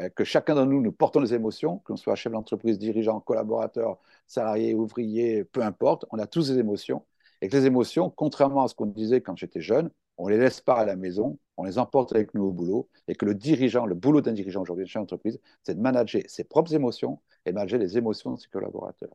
euh, 0.00 0.08
que 0.10 0.24
chacun 0.24 0.54
de 0.54 0.64
nous, 0.64 0.80
nous 0.80 0.92
portons 0.92 1.20
des 1.20 1.34
émotions, 1.34 1.78
qu'on 1.78 1.96
soit 1.96 2.14
chef 2.14 2.32
d'entreprise, 2.32 2.78
dirigeant, 2.78 3.20
collaborateur, 3.20 3.98
salarié, 4.26 4.74
ouvrier, 4.74 5.44
peu 5.44 5.62
importe, 5.62 6.04
on 6.10 6.18
a 6.18 6.26
tous 6.26 6.48
des 6.50 6.58
émotions. 6.58 7.04
Et 7.40 7.48
que 7.48 7.56
les 7.56 7.66
émotions, 7.66 8.10
contrairement 8.10 8.64
à 8.64 8.68
ce 8.68 8.74
qu'on 8.74 8.86
disait 8.86 9.20
quand 9.20 9.36
j'étais 9.36 9.60
jeune, 9.60 9.90
on 10.16 10.28
les 10.28 10.38
laisse 10.38 10.60
pas 10.60 10.74
à 10.74 10.84
la 10.84 10.96
maison, 10.96 11.38
on 11.56 11.64
les 11.64 11.78
emporte 11.78 12.12
avec 12.12 12.34
nous 12.34 12.44
au 12.44 12.52
boulot. 12.52 12.88
Et 13.06 13.14
que 13.14 13.24
le 13.24 13.34
dirigeant, 13.34 13.86
le 13.86 13.94
boulot 13.94 14.20
d'un 14.20 14.32
dirigeant 14.32 14.62
aujourd'hui 14.62 14.84
de 14.84 14.90
chef 14.90 15.00
d'entreprise, 15.02 15.40
c'est 15.62 15.74
de 15.74 15.80
manager 15.80 16.22
ses 16.26 16.44
propres 16.44 16.74
émotions 16.74 17.20
et 17.46 17.52
manager 17.52 17.78
les 17.78 17.96
émotions 17.96 18.32
de 18.32 18.40
ses 18.40 18.48
collaborateurs. 18.48 19.14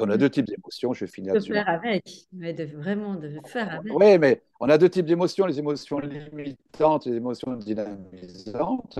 Et 0.00 0.02
on 0.02 0.10
a 0.10 0.16
deux 0.16 0.30
types 0.30 0.46
d'émotions, 0.46 0.92
je 0.94 1.06
finis 1.06 1.28
là-dessus. 1.28 1.50
De 1.50 1.54
faire 1.54 1.68
avec, 1.68 2.26
mais 2.32 2.52
de, 2.54 2.64
vraiment 2.64 3.14
de 3.14 3.38
faire 3.46 3.74
avec. 3.74 3.92
Oui, 3.92 4.18
mais 4.18 4.42
on 4.58 4.68
a 4.68 4.78
deux 4.78 4.88
types 4.88 5.06
d'émotions, 5.06 5.46
les 5.46 5.58
émotions 5.58 5.98
limitantes 5.98 7.06
et 7.06 7.10
les 7.10 7.16
émotions 7.16 7.54
dynamisantes. 7.54 8.98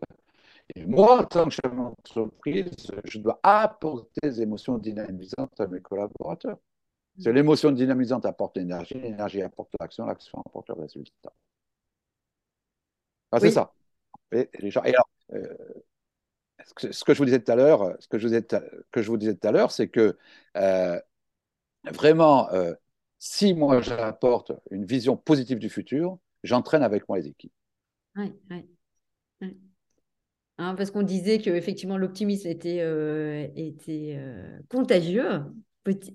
Et 0.76 0.84
moi, 0.84 1.22
en 1.22 1.24
tant 1.24 1.44
que 1.46 1.50
chef 1.50 1.74
d'entreprise, 1.74 2.92
je 3.04 3.18
dois 3.18 3.40
apporter 3.42 4.20
des 4.22 4.42
émotions 4.42 4.78
dynamisantes 4.78 5.58
à 5.58 5.66
mes 5.66 5.80
collaborateurs. 5.80 6.58
Parce 7.16 7.24
que 7.24 7.30
l'émotion 7.30 7.72
dynamisante 7.72 8.24
apporte 8.24 8.56
l'énergie, 8.56 8.94
l'énergie 8.94 9.42
apporte 9.42 9.70
l'action, 9.80 10.06
l'action 10.06 10.40
apporte 10.46 10.68
le 10.68 10.74
résultat. 10.74 11.32
Ah, 13.32 13.40
c'est 13.40 13.50
ça. 13.50 13.72
Et, 14.32 14.48
et 14.52 14.72
alors, 14.76 15.08
euh, 15.32 15.56
ce 16.76 17.04
que 17.04 17.14
je 17.14 17.18
vous 17.18 17.24
disais 17.24 17.40
tout 17.40 17.52
à 17.52 17.56
l'heure, 17.56 17.96
ce 18.00 18.08
que 18.08 18.18
je 18.18 18.26
vous 18.26 18.34
disais, 18.34 18.46
que 18.90 19.02
je 19.02 19.08
vous 19.08 19.16
disais 19.16 19.34
tout 19.34 19.46
à 19.46 19.52
l'heure, 19.52 19.70
c'est 19.70 19.88
que 19.88 20.16
euh, 20.56 21.00
vraiment, 21.92 22.50
euh, 22.52 22.74
si 23.18 23.54
moi 23.54 23.80
j'apporte 23.80 24.52
une 24.70 24.84
vision 24.84 25.16
positive 25.16 25.58
du 25.58 25.68
futur, 25.68 26.18
j'entraîne 26.42 26.82
avec 26.82 27.08
moi 27.08 27.18
les 27.18 27.28
équipes. 27.28 27.52
Oui, 28.16 28.32
oui. 28.50 29.56
Hein, 30.58 30.74
parce 30.74 30.90
qu'on 30.90 31.02
disait 31.02 31.38
que 31.38 31.50
effectivement 31.50 31.96
l'optimisme 31.96 32.48
était, 32.48 32.80
euh, 32.80 33.48
était 33.56 34.20
contagieux, 34.68 35.42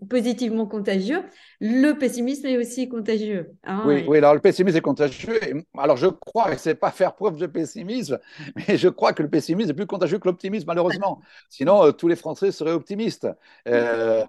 positivement 0.09 0.67
contagieux. 0.67 1.23
Le 1.59 1.93
pessimisme 1.93 2.45
est 2.45 2.57
aussi 2.57 2.87
contagieux. 2.87 3.51
Hein, 3.63 3.83
oui, 3.85 3.95
et... 3.95 4.07
oui, 4.07 4.17
alors 4.19 4.33
le 4.33 4.39
pessimisme 4.39 4.77
est 4.77 4.81
contagieux. 4.81 5.39
Alors 5.77 5.97
je 5.97 6.07
crois, 6.07 6.53
et 6.53 6.57
c'est 6.57 6.75
pas 6.75 6.91
faire 6.91 7.15
preuve 7.15 7.37
de 7.37 7.47
pessimisme, 7.47 8.19
mais 8.55 8.77
je 8.77 8.89
crois 8.89 9.13
que 9.13 9.23
le 9.23 9.29
pessimisme 9.29 9.71
est 9.71 9.75
plus 9.75 9.87
contagieux 9.87 10.19
que 10.19 10.27
l'optimisme, 10.27 10.67
malheureusement. 10.67 11.21
Sinon, 11.49 11.83
euh, 11.83 11.91
tous 11.91 12.07
les 12.07 12.15
Français 12.15 12.51
seraient 12.51 12.71
optimistes. 12.71 13.27
Euh, 13.67 14.23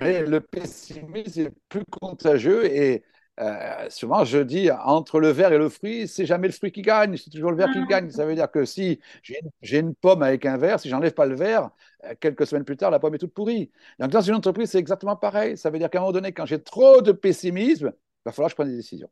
mais 0.00 0.22
le 0.22 0.40
pessimisme 0.40 1.40
est 1.40 1.52
plus 1.68 1.84
contagieux 1.90 2.64
et 2.64 3.04
euh, 3.40 3.88
souvent, 3.88 4.24
je 4.24 4.38
dis 4.38 4.70
entre 4.70 5.20
le 5.20 5.28
verre 5.28 5.52
et 5.52 5.58
le 5.58 5.68
fruit, 5.68 6.08
c'est 6.08 6.26
jamais 6.26 6.48
le 6.48 6.52
fruit 6.52 6.72
qui 6.72 6.82
gagne, 6.82 7.16
c'est 7.16 7.30
toujours 7.30 7.50
le 7.50 7.56
verre 7.56 7.70
qui 7.72 7.84
gagne. 7.86 8.10
Ça 8.10 8.24
veut 8.24 8.34
dire 8.34 8.50
que 8.50 8.64
si 8.64 8.98
j'ai 9.22 9.78
une, 9.78 9.94
pomme 9.94 10.22
avec 10.22 10.44
un 10.44 10.56
verre, 10.56 10.80
si 10.80 10.88
j'enlève 10.88 11.12
pas 11.12 11.26
le 11.26 11.36
verre, 11.36 11.70
euh, 12.04 12.14
quelques 12.18 12.46
semaines 12.46 12.64
plus 12.64 12.76
tard, 12.76 12.90
la 12.90 12.98
pomme 12.98 13.14
est 13.14 13.18
toute 13.18 13.32
pourrie. 13.32 13.70
Donc, 14.00 14.10
dans 14.10 14.20
une 14.20 14.34
entreprise, 14.34 14.70
c'est 14.70 14.78
exactement 14.78 15.14
pareil. 15.14 15.56
Ça 15.56 15.70
veut 15.70 15.78
dire 15.78 15.88
qu'à 15.88 15.98
un 15.98 16.00
moment 16.02 16.12
donné, 16.12 16.32
quand 16.32 16.46
j'ai 16.46 16.60
trop 16.60 17.00
de 17.00 17.12
pessimisme, 17.12 17.92
il 17.94 18.22
va 18.24 18.32
falloir 18.32 18.48
que 18.48 18.52
je 18.52 18.56
prenne 18.56 18.70
des 18.70 18.76
décisions. 18.76 19.10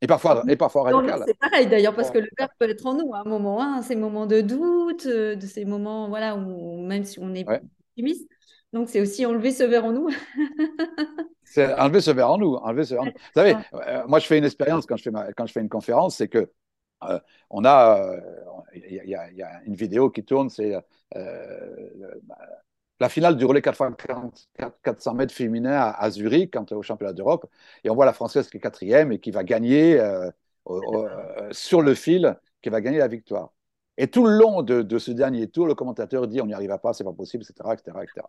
Et 0.00 0.06
parfois, 0.06 0.42
et 0.46 0.56
parfois 0.56 0.82
radicales. 0.82 1.22
C'est 1.26 1.38
pareil 1.38 1.66
d'ailleurs, 1.66 1.94
parce 1.94 2.10
que 2.10 2.18
le 2.18 2.28
verre 2.38 2.50
peut 2.58 2.68
être 2.68 2.84
en 2.84 2.94
nous 2.94 3.14
à 3.14 3.20
un 3.20 3.24
moment, 3.24 3.62
hein, 3.62 3.80
ces 3.80 3.96
moments 3.96 4.26
de 4.26 4.42
doute, 4.42 5.06
de 5.06 5.46
ces 5.46 5.64
moments 5.64 6.08
voilà, 6.08 6.36
où 6.36 6.84
même 6.84 7.04
si 7.04 7.18
on 7.20 7.32
est 7.32 7.48
ouais. 7.48 7.62
optimiste. 7.90 8.28
Donc, 8.74 8.88
c'est 8.88 9.00
aussi 9.00 9.24
enlever 9.24 9.52
ce 9.52 9.62
verre 9.62 9.84
en 9.84 9.92
nous. 9.92 10.08
c'est 11.44 11.72
enlever 11.74 12.00
ce 12.00 12.10
verre 12.10 12.32
en 12.32 12.38
nous. 12.38 12.54
Enlever 12.56 12.84
ce 12.84 12.94
verre 12.94 13.02
en 13.02 13.06
nous. 13.06 13.12
Vous 13.12 13.32
savez, 13.40 13.54
euh, 13.72 14.02
moi, 14.08 14.18
je 14.18 14.26
fais 14.26 14.36
une 14.36 14.44
expérience 14.44 14.84
quand 14.84 14.96
je 14.96 15.04
fais, 15.04 15.12
ma, 15.12 15.32
quand 15.32 15.46
je 15.46 15.52
fais 15.52 15.60
une 15.60 15.68
conférence, 15.68 16.16
c'est 16.16 16.26
que 16.26 16.50
euh, 17.04 17.20
on 17.50 17.64
a, 17.64 18.18
il 18.74 18.82
euh, 18.82 19.04
y, 19.04 19.10
y, 19.10 19.36
y, 19.36 19.42
a 19.42 19.62
une 19.64 19.76
vidéo 19.76 20.10
qui 20.10 20.24
tourne, 20.24 20.50
c'est 20.50 20.74
euh, 21.14 21.76
la 22.98 23.08
finale 23.08 23.36
du 23.36 23.44
relais 23.44 23.62
4 23.62 23.92
400 24.82 25.14
mètres 25.14 25.32
féminin 25.32 25.74
à, 25.74 25.90
à, 25.90 26.10
Zurich, 26.10 26.52
quand 26.52 26.72
au 26.72 26.82
championnat 26.82 27.12
d'Europe, 27.12 27.48
et 27.84 27.90
on 27.90 27.94
voit 27.94 28.06
la 28.06 28.12
française 28.12 28.48
qui 28.50 28.56
est 28.56 28.60
quatrième 28.60 29.12
et 29.12 29.20
qui 29.20 29.30
va 29.30 29.44
gagner 29.44 30.00
euh, 30.00 30.32
au, 30.64 31.06
sur 31.52 31.80
le 31.80 31.94
fil, 31.94 32.36
qui 32.60 32.70
va 32.70 32.80
gagner 32.80 32.98
la 32.98 33.08
victoire. 33.08 33.52
Et 33.98 34.08
tout 34.08 34.26
le 34.26 34.36
long 34.36 34.62
de, 34.62 34.82
de, 34.82 34.98
ce 34.98 35.12
dernier 35.12 35.46
tour, 35.46 35.68
le 35.68 35.76
commentateur 35.76 36.26
dit 36.26 36.40
on 36.40 36.46
n'y 36.46 36.54
arrivera 36.54 36.78
pas, 36.78 36.92
c'est 36.92 37.04
pas 37.04 37.12
possible, 37.12 37.44
etc., 37.44 37.70
etc., 37.72 37.98
etc. 38.02 38.26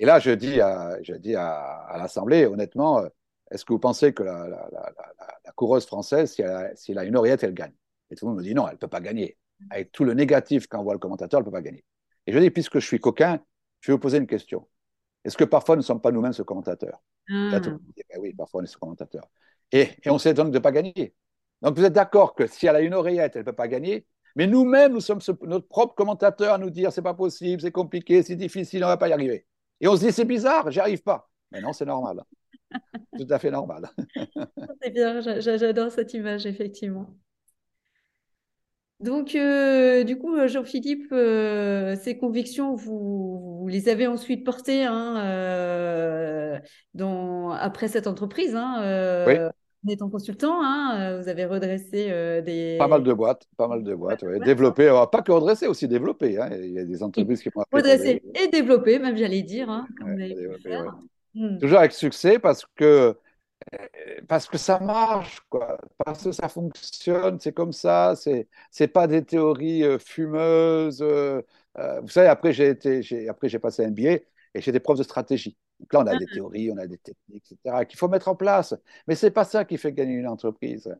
Et 0.00 0.06
là, 0.06 0.18
je 0.18 0.30
dis 0.30 0.60
à, 0.62 0.96
je 1.02 1.12
dis 1.12 1.36
à, 1.36 1.94
l'Assemblée, 1.98 2.46
honnêtement, 2.46 3.04
est-ce 3.50 3.66
que 3.66 3.74
vous 3.74 3.78
pensez 3.78 4.14
que 4.14 4.22
la, 4.22 5.52
coureuse 5.54 5.84
française, 5.84 6.32
si 6.32 6.42
elle, 6.90 6.98
a, 6.98 7.04
une 7.04 7.16
oreillette, 7.16 7.44
elle 7.44 7.52
gagne? 7.52 7.74
Et 8.10 8.16
tout 8.16 8.24
le 8.24 8.30
monde 8.30 8.38
me 8.38 8.42
dit 8.42 8.54
non, 8.54 8.66
elle 8.66 8.74
ne 8.74 8.78
peut 8.78 8.88
pas 8.88 9.02
gagner. 9.02 9.36
Avec 9.68 9.92
tout 9.92 10.04
le 10.04 10.14
négatif 10.14 10.66
qu'envoie 10.68 10.94
le 10.94 10.98
commentateur, 10.98 11.38
elle 11.38 11.44
ne 11.44 11.50
peut 11.50 11.54
pas 11.54 11.60
gagner. 11.60 11.84
Et 12.26 12.32
je 12.32 12.38
dis, 12.38 12.50
puisque 12.50 12.78
je 12.78 12.86
suis 12.86 12.98
coquin, 12.98 13.40
je 13.80 13.92
vais 13.92 13.94
vous 13.94 14.00
poser 14.00 14.16
une 14.16 14.26
question. 14.26 14.66
Est-ce 15.22 15.36
que 15.36 15.44
parfois 15.44 15.76
nous 15.76 15.82
ne 15.82 15.86
sommes 15.86 16.00
pas 16.00 16.10
nous-mêmes 16.10 16.32
ce 16.32 16.42
commentateur? 16.42 17.02
Mmh. 17.28 17.60
Tout 17.60 17.68
le 17.68 17.72
monde 17.72 17.82
dit, 17.94 18.02
ben 18.08 18.20
oui, 18.22 18.32
parfois 18.32 18.62
on 18.62 18.64
est 18.64 18.68
ce 18.68 18.78
commentateur. 18.78 19.28
Et, 19.70 19.90
et 20.02 20.08
on 20.08 20.18
s'étonne 20.18 20.50
de 20.50 20.54
ne 20.56 20.62
pas 20.62 20.72
gagner. 20.72 21.14
Donc 21.60 21.76
vous 21.76 21.84
êtes 21.84 21.92
d'accord 21.92 22.34
que 22.34 22.46
si 22.46 22.66
elle 22.66 22.76
a 22.76 22.80
une 22.80 22.94
oreillette, 22.94 23.36
elle 23.36 23.42
ne 23.42 23.44
peut 23.44 23.52
pas 23.52 23.68
gagner, 23.68 24.06
Mais 24.34 24.46
nous-mêmes, 24.46 24.94
nous 24.94 25.00
sommes 25.00 25.20
notre 25.42 25.68
propre 25.68 25.94
commentateur 25.94 26.54
à 26.54 26.58
nous 26.58 26.70
dire 26.70 26.90
c'est 26.90 27.02
pas 27.02 27.12
possible, 27.12 27.60
c'est 27.60 27.70
compliqué, 27.70 28.22
c'est 28.22 28.36
difficile, 28.36 28.82
on 28.82 28.88
va 28.88 28.96
pas 28.96 29.08
y 29.08 29.12
arriver. 29.12 29.46
Et 29.80 29.88
on 29.88 29.96
se 29.96 30.04
dit 30.04 30.12
c'est 30.12 30.24
bizarre, 30.24 30.70
j'y 30.70 30.80
arrive 30.80 31.02
pas. 31.02 31.28
Mais 31.52 31.60
non, 31.60 31.72
c'est 31.72 31.86
normal. 31.86 32.22
Tout 33.18 33.26
à 33.30 33.38
fait 33.38 33.50
normal. 33.50 33.90
c'est 34.82 34.90
bien, 34.90 35.20
j'adore 35.20 35.90
cette 35.90 36.14
image, 36.14 36.46
effectivement. 36.46 37.16
Donc, 39.00 39.34
euh, 39.34 40.04
du 40.04 40.18
coup, 40.18 40.46
Jean-Philippe, 40.46 41.10
euh, 41.12 41.96
ces 41.96 42.18
convictions, 42.18 42.74
vous, 42.74 43.66
les 43.68 43.88
avez 43.88 44.06
ensuite 44.06 44.44
portées 44.44 44.84
hein, 44.84 45.16
euh, 45.24 46.58
dans, 46.92 47.50
après 47.50 47.88
cette 47.88 48.06
entreprise. 48.06 48.54
Hein, 48.54 49.24
oui. 49.26 49.34
En 49.84 49.88
étant 49.88 50.10
consultant, 50.10 50.62
hein, 50.62 51.18
vous 51.20 51.28
avez 51.28 51.46
redressé 51.46 52.42
des... 52.42 52.76
Pas 52.78 52.88
mal 52.88 53.02
de 53.02 53.12
boîtes, 53.12 53.46
pas 53.56 53.66
mal 53.66 53.82
de 53.82 53.94
boîtes, 53.94 54.22
oui. 54.22 54.38
Développé, 54.40 54.88
pas 55.10 55.22
que 55.22 55.32
redressé, 55.32 55.66
aussi 55.66 55.88
développé. 55.88 56.38
Hein. 56.38 56.50
Il 56.52 56.72
y 56.72 56.78
a 56.78 56.84
des 56.84 57.02
entreprises 57.02 57.42
qui 57.42 57.48
ont... 57.54 57.64
Redressé 57.72 58.22
et 58.34 58.48
développé, 58.48 58.98
même 58.98 59.16
j'allais 59.16 59.42
dire. 59.42 59.70
Hein, 59.70 59.86
comme 59.98 60.18
hmm. 61.34 61.58
Toujours 61.58 61.78
avec 61.78 61.92
succès 61.92 62.38
parce 62.38 62.66
que 62.76 63.16
parce 64.28 64.46
que 64.46 64.58
ça 64.58 64.78
marche, 64.80 65.40
quoi. 65.48 65.78
Parce 66.04 66.24
que 66.24 66.32
ça 66.32 66.48
fonctionne, 66.48 67.38
c'est 67.40 67.52
comme 67.52 67.72
ça. 67.72 68.14
C'est 68.16 68.48
c'est 68.70 68.88
pas 68.88 69.06
des 69.06 69.24
théories 69.24 69.84
euh, 69.84 69.98
fumeuses. 69.98 71.02
Euh, 71.02 71.42
euh, 71.78 72.00
vous 72.00 72.08
savez, 72.08 72.28
après 72.28 72.52
j'ai 72.52 72.74
passé 73.60 73.84
un 73.84 73.90
billet 73.90 74.26
et 74.54 74.60
j'ai 74.60 74.72
des 74.72 74.80
profs 74.80 74.98
de 74.98 75.02
stratégie. 75.02 75.56
Donc 75.80 75.92
là, 75.92 76.00
on 76.00 76.06
a 76.06 76.16
des 76.16 76.26
ah. 76.30 76.34
théories, 76.34 76.70
on 76.70 76.78
a 76.78 76.86
des 76.86 76.98
techniques, 76.98 77.52
etc. 77.52 77.84
qu'il 77.86 77.98
faut 77.98 78.08
mettre 78.08 78.28
en 78.28 78.36
place. 78.36 78.74
Mais 79.08 79.14
c'est 79.14 79.30
pas 79.30 79.44
ça 79.44 79.64
qui 79.64 79.78
fait 79.78 79.92
gagner 79.92 80.14
une 80.14 80.28
entreprise. 80.28 80.94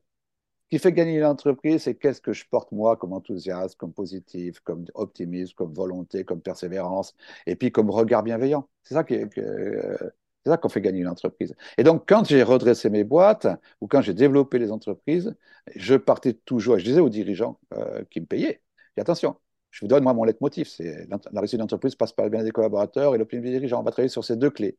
Ce 0.64 0.76
qui 0.76 0.78
fait 0.78 0.92
gagner 0.92 1.18
une 1.18 1.24
entreprise, 1.24 1.82
c'est 1.82 1.96
qu'est-ce 1.96 2.20
que 2.20 2.32
je 2.32 2.44
porte 2.48 2.72
moi 2.72 2.96
comme 2.96 3.12
enthousiasme, 3.12 3.76
comme 3.76 3.92
positif, 3.92 4.60
comme 4.60 4.84
optimisme, 4.94 5.54
comme 5.54 5.74
volonté, 5.74 6.24
comme 6.24 6.40
persévérance, 6.40 7.14
et 7.46 7.56
puis 7.56 7.72
comme 7.72 7.90
regard 7.90 8.22
bienveillant. 8.22 8.68
C'est 8.84 8.94
ça 8.94 9.04
qui, 9.04 9.14
est, 9.14 9.28
c'est 9.34 10.50
ça 10.50 10.56
qu'on 10.56 10.68
fait 10.68 10.80
gagner 10.80 11.00
une 11.00 11.08
entreprise. 11.08 11.54
Et 11.76 11.82
donc, 11.84 12.04
quand 12.08 12.24
j'ai 12.24 12.42
redressé 12.42 12.88
mes 12.88 13.04
boîtes 13.04 13.48
ou 13.80 13.88
quand 13.88 14.00
j'ai 14.00 14.14
développé 14.14 14.58
les 14.58 14.70
entreprises, 14.70 15.34
je 15.76 15.96
partais 15.96 16.34
toujours, 16.34 16.76
et 16.76 16.80
je 16.80 16.84
disais 16.84 17.00
aux 17.00 17.10
dirigeants 17.10 17.58
euh, 17.74 18.04
qui 18.10 18.20
me 18.20 18.26
payaient, 18.26 18.62
attention, 18.96 19.36
je 19.70 19.80
vous 19.80 19.88
donne 19.88 20.02
moi 20.02 20.12
mon 20.12 20.24
leitmotiv, 20.24 20.66
c'est 20.66 21.06
la 21.08 21.40
réussite 21.40 21.58
d'entreprise 21.58 21.94
passe 21.94 22.12
par 22.12 22.26
le 22.26 22.30
bien 22.30 22.42
des 22.42 22.50
collaborateurs 22.50 23.14
et 23.14 23.18
l'opinion 23.18 23.42
des 23.42 23.50
dirigeants. 23.50 23.80
On 23.80 23.84
va 23.84 23.90
travailler 23.90 24.08
sur 24.08 24.24
ces 24.24 24.36
deux 24.36 24.50
clés. 24.50 24.76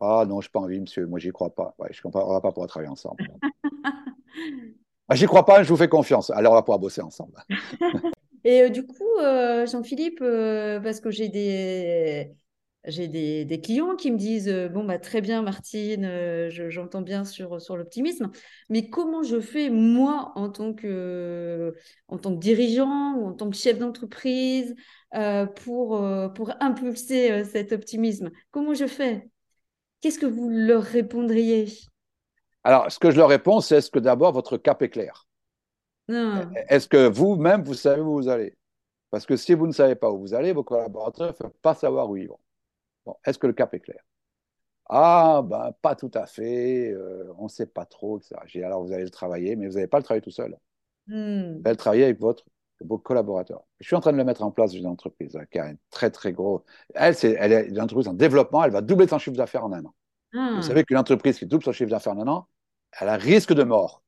Ah 0.00 0.24
non, 0.28 0.40
je 0.40 0.48
n'ai 0.48 0.52
pas 0.52 0.60
envie, 0.60 0.80
monsieur, 0.80 1.06
moi 1.06 1.18
j'y 1.18 1.30
crois 1.30 1.54
pas. 1.54 1.74
Ouais, 1.78 1.88
je 1.92 1.98
ne 2.00 2.02
comprends 2.02 2.40
pas 2.40 2.52
pour 2.52 2.66
travailler 2.66 2.90
ensemble. 2.90 3.26
ah, 5.08 5.14
j'y 5.14 5.26
crois 5.26 5.46
pas, 5.46 5.62
je 5.62 5.68
vous 5.68 5.76
fais 5.76 5.88
confiance. 5.88 6.30
Alors 6.30 6.52
on 6.52 6.56
va 6.56 6.62
pouvoir 6.62 6.78
bosser 6.78 7.00
ensemble. 7.00 7.42
Et 8.44 8.62
euh, 8.62 8.68
du 8.68 8.86
coup, 8.86 9.18
euh, 9.20 9.66
Jean-Philippe, 9.66 10.20
parce 10.20 11.00
que 11.00 11.10
j'ai 11.10 11.28
des 11.28 12.32
j'ai 12.86 13.08
des, 13.08 13.60
clients 13.60 13.96
qui 13.96 14.10
me 14.10 14.16
disent 14.16 14.48
euh, 14.48 14.68
Bon, 14.68 14.84
bah, 14.84 14.98
très 14.98 15.20
bien, 15.20 15.42
Martine, 15.42 16.04
euh, 16.04 16.50
j'entends 16.70 17.02
bien 17.02 17.24
sur, 17.24 17.60
sur 17.60 17.76
l'optimisme, 17.76 18.30
mais 18.68 18.88
comment 18.88 19.22
je 19.22 19.40
fais, 19.40 19.70
moi, 19.70 20.32
en 20.36 20.48
tant 20.50 20.72
que, 20.72 21.74
en 22.08 22.18
tant 22.18 22.34
que 22.34 22.38
dirigeant 22.38 23.14
ou 23.16 23.26
en 23.26 23.32
tant 23.32 23.50
que 23.50 23.56
chef 23.56 23.78
d'entreprise, 23.78 24.74
euh, 25.14 25.46
pour, 25.46 26.00
pour 26.34 26.52
impulser 26.60 27.44
cet 27.44 27.72
optimisme? 27.72 28.30
Comment 28.50 28.74
je 28.74 28.86
fais? 28.86 29.28
Qu'est-ce 30.00 30.18
que 30.18 30.26
vous 30.26 30.48
leur 30.48 30.82
répondriez? 30.82 31.66
Alors, 32.62 32.90
ce 32.90 32.98
que 32.98 33.10
je 33.10 33.16
leur 33.16 33.28
réponds, 33.28 33.60
c'est 33.60 33.78
est-ce 33.78 33.90
que 33.90 33.98
d'abord 33.98 34.32
votre 34.32 34.56
cap 34.56 34.82
est 34.82 34.90
clair? 34.90 35.26
Ah. 36.08 36.42
Est-ce 36.68 36.88
que 36.88 37.08
vous-même, 37.08 37.62
vous 37.64 37.74
savez 37.74 38.00
où 38.00 38.12
vous 38.12 38.28
allez? 38.28 38.56
Parce 39.10 39.26
que 39.26 39.36
si 39.36 39.54
vous 39.54 39.66
ne 39.66 39.72
savez 39.72 39.96
pas 39.96 40.10
où 40.10 40.18
vous 40.18 40.34
allez, 40.34 40.52
vos 40.52 40.64
collaborateurs 40.64 41.28
ne 41.28 41.32
peuvent 41.32 41.58
pas 41.62 41.74
savoir 41.74 42.08
où 42.10 42.16
ils 42.16 42.28
vont 42.28 42.38
est-ce 43.24 43.38
que 43.38 43.46
le 43.46 43.52
cap 43.52 43.72
est 43.74 43.80
clair? 43.80 44.02
Ah, 44.88 45.42
ben, 45.44 45.72
pas 45.82 45.96
tout 45.96 46.10
à 46.14 46.26
fait, 46.26 46.92
euh, 46.92 47.32
on 47.38 47.44
ne 47.44 47.48
sait 47.48 47.66
pas 47.66 47.86
trop, 47.86 48.18
etc. 48.18 48.36
J'ai 48.46 48.62
alors 48.62 48.84
vous 48.84 48.92
allez 48.92 49.04
le 49.04 49.10
travailler, 49.10 49.56
mais 49.56 49.66
vous 49.66 49.74
n'allez 49.74 49.88
pas 49.88 49.98
le 49.98 50.04
travailler 50.04 50.22
tout 50.22 50.30
seul. 50.30 50.56
Hmm. 51.08 51.54
Vous 51.54 51.62
allez 51.64 51.72
le 51.72 51.76
travailler 51.76 52.04
avec 52.04 52.20
votre, 52.20 52.44
vos 52.80 52.98
collaborateurs. 52.98 53.64
Je 53.80 53.86
suis 53.86 53.96
en 53.96 54.00
train 54.00 54.12
de 54.12 54.16
le 54.16 54.24
mettre 54.24 54.42
en 54.42 54.52
place 54.52 54.72
dans 54.72 54.78
une 54.78 54.86
entreprise 54.86 55.36
qui 55.50 55.58
a 55.58 55.66
un 55.66 55.74
très, 55.90 56.10
très 56.10 56.32
gros. 56.32 56.64
Elle, 56.94 57.16
c'est, 57.16 57.36
elle 57.38 57.52
est 57.52 57.66
une 57.66 57.80
entreprise 57.80 58.06
en 58.06 58.14
développement, 58.14 58.62
elle 58.62 58.70
va 58.70 58.80
doubler 58.80 59.08
son 59.08 59.18
chiffre 59.18 59.36
d'affaires 59.36 59.64
en 59.64 59.72
un 59.72 59.84
an. 59.84 59.94
Vous 60.32 60.40
ah. 60.40 60.62
savez 60.62 60.84
qu'une 60.84 60.98
entreprise 60.98 61.38
qui 61.38 61.46
double 61.46 61.64
son 61.64 61.72
chiffre 61.72 61.90
d'affaires 61.90 62.12
en 62.12 62.20
un 62.20 62.28
an, 62.28 62.48
elle 63.00 63.08
a 63.08 63.14
un 63.14 63.18
risque 63.18 63.54
de 63.54 63.62
mort. 63.64 64.02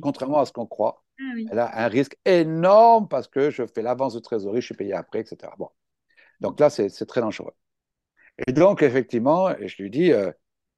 Contrairement 0.00 0.38
à 0.38 0.46
ce 0.46 0.52
qu'on 0.52 0.66
croit, 0.66 1.04
ah 1.20 1.22
elle 1.50 1.58
a 1.58 1.84
un 1.84 1.88
risque 1.88 2.16
énorme 2.24 3.08
parce 3.08 3.28
que 3.28 3.50
je 3.50 3.66
fais 3.66 3.82
l'avance 3.82 4.14
de 4.14 4.20
trésorerie, 4.20 4.62
je 4.62 4.66
suis 4.66 4.74
payé 4.74 4.94
après, 4.94 5.20
etc. 5.20 5.52
Bon. 5.58 5.68
Donc 6.40 6.58
là, 6.58 6.70
c'est 6.70 6.88
très 7.06 7.20
dangereux. 7.20 7.52
Et 8.46 8.52
donc, 8.52 8.82
effectivement, 8.82 9.50
je 9.60 9.82
lui 9.82 9.90
dis, 9.90 10.12
euh, 10.12 10.30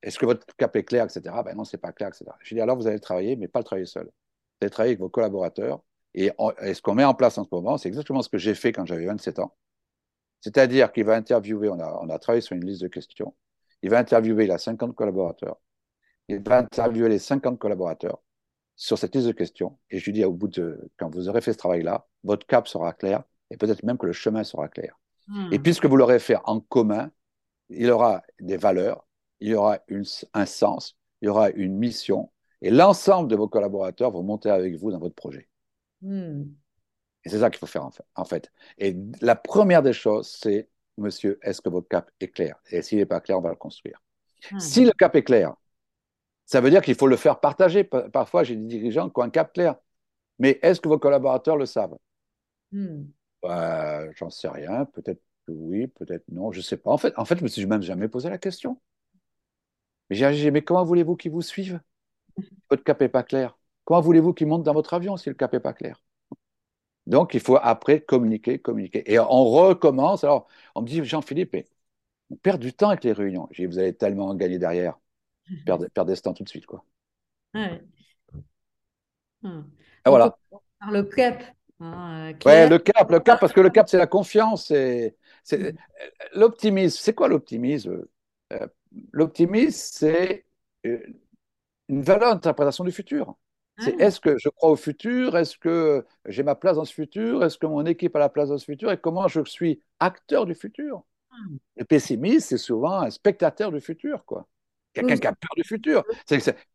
est-ce 0.03 0.19
que 0.19 0.27
votre 0.27 0.47
cap 0.57 0.75
est 0.77 0.85
clair, 0.85 1.05
etc. 1.05 1.35
Ben 1.45 1.57
non, 1.57 1.65
c'est 1.65 1.79
pas 1.79 1.93
clair, 1.93 2.09
etc. 2.09 2.27
Je 2.41 2.51
lui 2.51 2.57
dis, 2.57 2.61
alors 2.61 2.77
vous 2.77 2.87
allez 2.87 3.01
travailler, 3.01 3.37
mais 3.37 3.49
pas 3.49 3.61
le 3.61 3.65
travailler 3.65 3.87
seul. 3.87 4.05
Vous 4.05 4.59
allez 4.63 4.71
travailler 4.71 4.91
avec 4.93 5.01
vos 5.01 5.09
collaborateurs. 5.09 5.81
Et, 6.15 6.31
ce 6.39 6.81
qu'on 6.81 6.95
met 6.95 7.05
en 7.05 7.15
place 7.15 7.39
en 7.39 7.45
ce 7.45 7.49
moment, 7.51 7.77
c'est 7.77 7.89
exactement 7.89 8.23
ce 8.23 8.29
que 8.29 8.39
j'ai 8.39 8.55
fait 8.55 8.73
quand 8.73 8.85
j'avais 8.87 9.07
27 9.07 9.39
ans. 9.41 9.57
C'est-à-dire 10.41 10.93
qu'il 10.93 11.05
va 11.05 11.15
interviewer, 11.15 11.71
on 11.71 11.81
a, 11.81 11.99
on 12.03 12.09
a 12.11 12.19
travaillé 12.19 12.43
sur 12.43 12.55
une 12.55 12.65
liste 12.65 12.83
de 12.83 12.89
questions, 12.89 13.35
il 13.83 13.91
va 13.91 13.99
interviewer, 13.99 14.45
il 14.45 14.51
a 14.51 14.59
50 14.59 14.95
collaborateurs, 14.95 15.57
il 16.29 16.43
va 16.43 16.59
interviewer 16.59 17.09
les 17.09 17.19
50 17.19 17.59
collaborateurs 17.59 18.23
sur 18.77 18.99
cette 18.99 19.15
liste 19.15 19.27
de 19.27 19.33
questions. 19.33 19.79
Et 19.91 19.99
je 19.99 20.05
lui 20.05 20.13
dis, 20.13 20.25
au 20.25 20.33
bout 20.33 20.49
de, 20.49 20.91
quand 20.99 21.13
vous 21.13 21.29
aurez 21.29 21.41
fait 21.41 21.53
ce 21.53 21.59
travail-là, 21.59 22.07
votre 22.23 22.47
cap 22.47 22.69
sera 22.69 22.93
clair 22.93 23.23
et 23.51 23.57
peut-être 23.57 23.83
même 23.83 23.99
que 23.99 24.07
le 24.07 24.13
chemin 24.13 24.45
sera 24.45 24.69
clair. 24.69 24.99
Et 25.51 25.59
hmm. 25.59 25.63
puisque 25.63 25.87
vous 25.87 25.97
l'aurez 25.97 26.19
fait 26.19 26.37
en 26.45 26.61
commun, 26.61 27.11
il 27.77 27.91
aura 27.91 28.23
des 28.41 28.57
valeurs, 28.57 29.07
il 29.41 29.49
y 29.51 29.55
aura 29.55 29.79
un 30.33 30.47
sens, 30.47 30.97
il 31.21 31.27
y 31.27 31.29
aura 31.29 31.51
une 31.51 31.77
mission, 31.77 32.31
et 32.63 32.71
l'ensemble 32.71 33.29
de 33.29 33.37
vos 33.37 33.49
collaborateurs 33.49 34.11
vont 34.11 34.23
monter 34.23 34.51
avec 34.51 34.77
vous 34.77 34.91
dans 34.91 34.99
votre 34.99 35.15
projet. 35.15 35.49
Hmm. 36.01 36.45
Et 37.25 37.29
c'est 37.29 37.41
ça 37.41 37.51
qu'il 37.51 37.59
faut 37.59 37.67
faire 37.67 37.89
en 38.15 38.25
fait. 38.25 38.51
Et 38.79 38.97
la 39.21 39.37
première 39.37 39.83
des 39.83 39.93
choses, 39.93 40.29
c'est, 40.29 40.69
monsieur, 40.99 41.39
est-ce 41.43 41.61
que 41.61 41.69
votre 41.69 41.89
cap 41.89 42.11
est 42.21 42.29
clair? 42.29 42.57
Et 42.71 42.83
s'il 42.83 42.99
n'est 42.99 43.07
pas 43.07 43.21
clair, 43.21 43.39
on 43.39 43.43
va 43.43 43.51
le 43.51 43.57
construire. 43.57 44.01
Hmm. 44.51 44.59
Si 44.59 44.85
le 44.85 44.93
cap 44.93 45.15
est 45.17 45.25
clair, 45.25 45.55
ça 46.47 46.61
veut 46.61 46.71
dire 46.71 46.83
qu'il 46.83 46.95
faut 46.95 47.07
le 47.07 47.17
faire 47.17 47.41
partager. 47.41 47.85
Parfois, 47.85 48.45
j'ai 48.45 48.57
des 48.57 48.67
dirigeants 48.67 49.09
qui 49.09 49.19
ont 49.19 49.23
un 49.23 49.31
cap 49.31 49.53
clair. 49.53 49.77
Mais 50.39 50.59
est-ce 50.63 50.81
que 50.81 50.89
vos 50.89 50.99
collaborateurs 50.99 51.57
le 51.57 51.67
savent? 51.67 51.97
Hmm. 52.73 53.05
bah, 53.43 54.11
J'en 54.13 54.31
sais 54.31 54.49
rien. 54.49 54.85
Peut-être 54.87 55.21
oui, 55.49 55.87
peut-être 55.87 56.25
non, 56.31 56.53
je 56.53 56.59
ne 56.59 56.63
sais 56.63 56.77
pas. 56.77 56.91
En 56.91 56.99
fait, 56.99 57.13
en 57.17 57.25
fait, 57.25 57.39
je 57.39 57.43
me 57.43 57.49
suis 57.49 57.67
même 57.67 57.83
jamais 57.83 58.09
posé 58.09 58.29
la 58.29 58.39
question. 58.39 58.81
Mais 60.11 60.17
j'ai 60.17 60.31
dit, 60.33 60.51
mais 60.51 60.63
comment 60.63 60.85
voulez-vous 60.85 61.17
qu'ils 61.17 61.33
vous 61.33 61.43
suivent 61.43 61.81
Votre 62.71 62.85
cap 62.85 63.01
n'est 63.01 63.09
pas 63.09 63.23
clair. 63.23 63.57
Comment 63.85 64.01
voulez-vous 64.01 64.33
qu'ils 64.35 64.47
montent 64.47 64.63
dans 64.63 64.73
votre 64.73 64.95
avion 64.95 65.17
si 65.17 65.29
le 65.29 65.35
cap 65.35 65.53
n'est 65.53 65.61
pas 65.61 65.73
clair? 65.73 66.03
Donc, 67.07 67.35
il 67.35 67.41
faut 67.41 67.59
après 67.61 68.01
communiquer, 68.01 68.59
communiquer. 68.59 69.11
Et 69.13 69.19
on 69.19 69.45
recommence. 69.45 70.25
Alors, 70.25 70.49
on 70.75 70.83
me 70.83 70.87
dit, 70.87 71.05
Jean-Philippe, 71.05 71.57
on 72.31 72.37
perd 72.37 72.61
du 72.61 72.73
temps 72.73 72.89
avec 72.89 73.05
les 73.05 73.13
réunions. 73.13 73.49
J'ai 73.51 73.65
dit, 73.65 73.73
vous 73.73 73.79
allez 73.79 73.95
tellement 73.95 74.35
gagner 74.35 74.59
derrière. 74.59 74.99
Perdez, 75.67 75.89
perdez 75.91 76.17
ce 76.17 76.23
temps 76.23 76.33
tout 76.33 76.45
de 76.45 76.49
suite. 76.49 76.65
Quoi. 76.65 76.85
Ouais. 77.55 77.83
Hum. 79.43 79.71
voilà. 80.07 80.37
Par 80.81 80.91
le 80.91 81.03
cap. 81.03 81.43
Hein, 81.81 82.33
ouais, 82.47 82.69
le 82.69 82.79
cap, 82.79 83.11
le 83.11 83.21
cap, 83.21 83.41
parce 83.41 83.53
que 83.53 83.61
le 83.61 83.69
cap, 83.69 83.89
c'est 83.89 83.99
la 83.99 84.07
confiance. 84.07 84.73
L'optimisme, 86.35 86.99
c'est 87.01 87.15
quoi 87.15 87.29
l'optimisme? 87.29 88.05
Euh, 88.53 88.67
L'optimisme, 89.13 89.91
c'est 89.93 90.45
euh, 90.87 91.01
une 91.89 92.03
valeur 92.03 92.35
d'interprétation 92.35 92.85
du 92.85 92.93
futur. 92.93 93.37
C'est 93.79 93.97
ah. 94.01 94.05
est-ce 94.05 94.21
que 94.21 94.39
je 94.39 94.49
crois 94.49 94.71
au 94.71 94.77
futur? 94.77 95.37
Est-ce 95.37 95.59
que 95.59 96.07
j'ai 96.27 96.45
ma 96.45 96.55
place 96.55 96.77
dans 96.77 96.85
ce 96.85 96.95
futur? 96.95 97.45
Est-ce 97.45 97.59
que 97.59 97.67
mon 97.67 97.85
équipe 97.87 98.15
a 98.15 98.21
la 98.21 98.29
place 98.29 98.51
dans 98.51 98.59
ce 98.59 98.65
futur? 98.65 98.93
Et 98.93 98.99
comment 98.99 99.27
je 99.27 99.41
suis 99.45 99.83
acteur 99.99 100.47
du 100.47 100.55
futur? 100.55 101.03
Ah. 101.31 101.37
Le 101.77 101.85
pessimiste, 101.85 102.51
c'est 102.51 102.59
souvent 102.59 103.01
un 103.01 103.11
spectateur 103.11 103.73
du 103.73 103.81
futur, 103.81 104.25
quoi. 104.25 104.47
Quelqu'un 104.93 105.17
qui 105.17 105.27
a 105.27 105.33
peur 105.33 105.51
du 105.57 105.65
futur. 105.65 106.05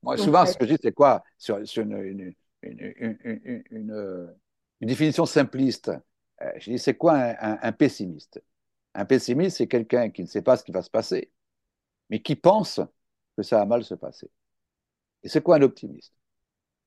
Moi, 0.04 0.18
souvent, 0.18 0.46
ce 0.46 0.58
que 0.58 0.66
je 0.66 0.74
dis, 0.74 0.80
c'est 0.82 0.92
quoi? 0.92 1.24
Sur, 1.38 1.58
une, 1.78 2.34
une, 2.62 4.36
définition 4.82 5.26
simpliste, 5.26 5.90
euh, 6.42 6.52
je 6.58 6.72
dis, 6.72 6.80
c'est 6.80 6.96
quoi 6.96 7.14
un 7.40 7.72
pessimiste? 7.72 8.42
Un 9.00 9.06
pessimiste, 9.06 9.58
c'est 9.58 9.68
quelqu'un 9.68 10.10
qui 10.10 10.22
ne 10.24 10.28
sait 10.28 10.42
pas 10.42 10.58
ce 10.58 10.64
qui 10.66 10.74
va 10.74 10.82
se 10.82 10.90
passer, 10.90 11.32
mais 12.10 12.22
qui 12.22 12.36
pense 12.36 12.82
que 13.38 13.44
ça 13.44 13.58
va 13.60 13.66
mal 13.66 13.86
se 13.86 13.96
passer. 13.96 14.30
Et 15.24 15.30
c'est 15.30 15.42
quoi 15.42 15.56
un 15.56 15.62
optimiste? 15.62 16.14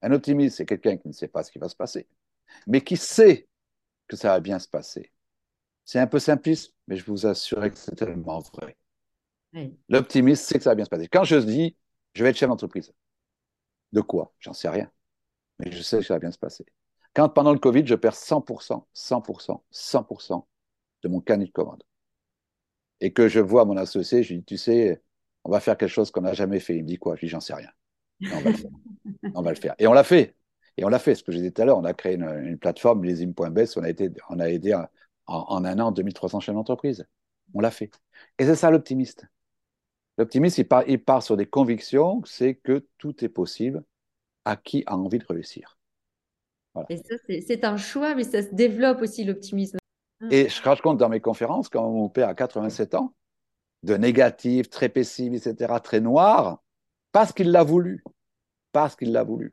Un 0.02 0.12
optimiste, 0.12 0.58
c'est 0.58 0.66
quelqu'un 0.66 0.98
qui 0.98 1.08
ne 1.08 1.14
sait 1.14 1.28
pas 1.28 1.42
ce 1.42 1.50
qui 1.50 1.58
va 1.58 1.70
se 1.70 1.76
passer, 1.76 2.06
mais 2.66 2.82
qui 2.82 2.98
sait 2.98 3.48
que 4.08 4.16
ça 4.16 4.28
va 4.28 4.40
bien 4.40 4.58
se 4.58 4.68
passer. 4.68 5.10
C'est 5.86 6.00
un 6.00 6.06
peu 6.06 6.18
simpliste, 6.18 6.74
mais 6.86 6.96
je 6.96 7.04
vous 7.06 7.26
assure 7.26 7.62
que 7.62 7.78
c'est 7.78 7.96
tellement 7.96 8.40
vrai. 8.40 8.76
L'optimiste 9.88 10.44
sait 10.44 10.58
que 10.58 10.64
ça 10.64 10.70
va 10.70 10.74
bien 10.74 10.84
se 10.84 10.90
passer. 10.90 11.08
Quand 11.08 11.24
je 11.24 11.36
dis, 11.36 11.78
je 12.12 12.24
vais 12.24 12.30
être 12.30 12.36
chef 12.36 12.48
d'entreprise, 12.50 12.92
de 13.92 14.02
quoi? 14.02 14.34
J'en 14.38 14.52
sais 14.52 14.68
rien. 14.68 14.90
Mais 15.58 15.72
je 15.72 15.80
sais 15.80 16.00
que 16.00 16.04
ça 16.04 16.14
va 16.14 16.20
bien 16.20 16.30
se 16.30 16.38
passer. 16.38 16.66
Quand 17.14 17.30
pendant 17.30 17.54
le 17.54 17.58
Covid, 17.58 17.86
je 17.86 17.94
perds 17.94 18.16
100%, 18.16 18.86
100%, 18.92 19.62
100% 19.70 20.46
de 21.04 21.08
mon 21.08 21.22
carnet 21.22 21.46
de 21.46 21.52
commande. 21.52 21.82
Et 23.02 23.12
que 23.12 23.28
je 23.28 23.40
vois 23.40 23.64
mon 23.64 23.76
associé, 23.76 24.22
je 24.22 24.32
lui 24.32 24.38
dis, 24.38 24.44
tu 24.44 24.56
sais, 24.56 25.02
on 25.44 25.50
va 25.50 25.60
faire 25.60 25.76
quelque 25.76 25.90
chose 25.90 26.10
qu'on 26.10 26.20
n'a 26.22 26.34
jamais 26.34 26.60
fait. 26.60 26.76
Il 26.76 26.84
me 26.84 26.88
dit 26.88 26.98
quoi? 26.98 27.16
Je 27.16 27.20
lui 27.20 27.26
dis, 27.26 27.32
j'en 27.32 27.40
sais 27.40 27.52
rien. 27.52 27.68
on 29.34 29.42
va 29.42 29.50
le 29.50 29.56
faire. 29.56 29.74
Et 29.78 29.88
on 29.88 29.92
l'a 29.92 30.04
fait. 30.04 30.36
Et 30.76 30.84
on 30.84 30.88
l'a 30.88 31.00
fait. 31.00 31.16
Ce 31.16 31.24
que 31.24 31.32
j'ai 31.32 31.42
dit 31.42 31.52
tout 31.52 31.60
à 31.60 31.64
l'heure, 31.64 31.78
on 31.78 31.84
a 31.84 31.94
créé 31.94 32.14
une, 32.14 32.58
plateforme, 32.58 33.00
millésime.bs, 33.00 33.76
on 33.76 33.82
a, 33.82 33.92
on 34.30 34.38
a 34.38 34.48
aidé 34.48 34.72
en, 34.74 34.86
en 35.26 35.64
un 35.64 35.78
an 35.80 35.90
2300 35.90 36.40
chefs 36.40 36.54
d'entreprise. 36.54 37.04
On 37.54 37.60
l'a 37.60 37.72
fait. 37.72 37.90
Et 38.38 38.46
c'est 38.46 38.54
ça 38.54 38.70
l'optimiste. 38.70 39.26
L'optimiste, 40.16 40.58
il 40.58 40.68
part, 40.68 40.84
il 40.86 41.02
part 41.02 41.22
sur 41.24 41.36
des 41.36 41.46
convictions, 41.46 42.22
c'est 42.24 42.54
que 42.54 42.86
tout 42.98 43.24
est 43.24 43.28
possible 43.28 43.82
à 44.44 44.56
qui 44.56 44.84
a 44.86 44.96
envie 44.96 45.18
de 45.18 45.26
réussir? 45.28 45.76
Et 46.88 46.96
ça, 46.98 47.16
c'est 47.28 47.64
un 47.64 47.76
choix, 47.76 48.14
mais 48.14 48.24
ça 48.24 48.42
se 48.42 48.54
développe 48.54 49.02
aussi 49.02 49.24
l'optimisme. 49.24 49.78
Et 50.30 50.48
je 50.48 50.60
crache 50.60 50.80
compte 50.80 50.98
dans 50.98 51.08
mes 51.08 51.20
conférences, 51.20 51.68
quand 51.68 51.90
mon 51.90 52.08
père 52.08 52.28
a 52.28 52.34
87 52.34 52.94
ans, 52.94 53.14
de 53.82 53.94
négatif, 53.94 54.70
très 54.70 54.88
pessimiste, 54.88 55.46
etc., 55.46 55.80
très 55.82 56.00
noir, 56.00 56.62
parce 57.10 57.32
qu'il 57.32 57.50
l'a 57.50 57.64
voulu, 57.64 58.04
parce 58.70 58.94
qu'il 58.94 59.12
l'a 59.12 59.24
voulu, 59.24 59.52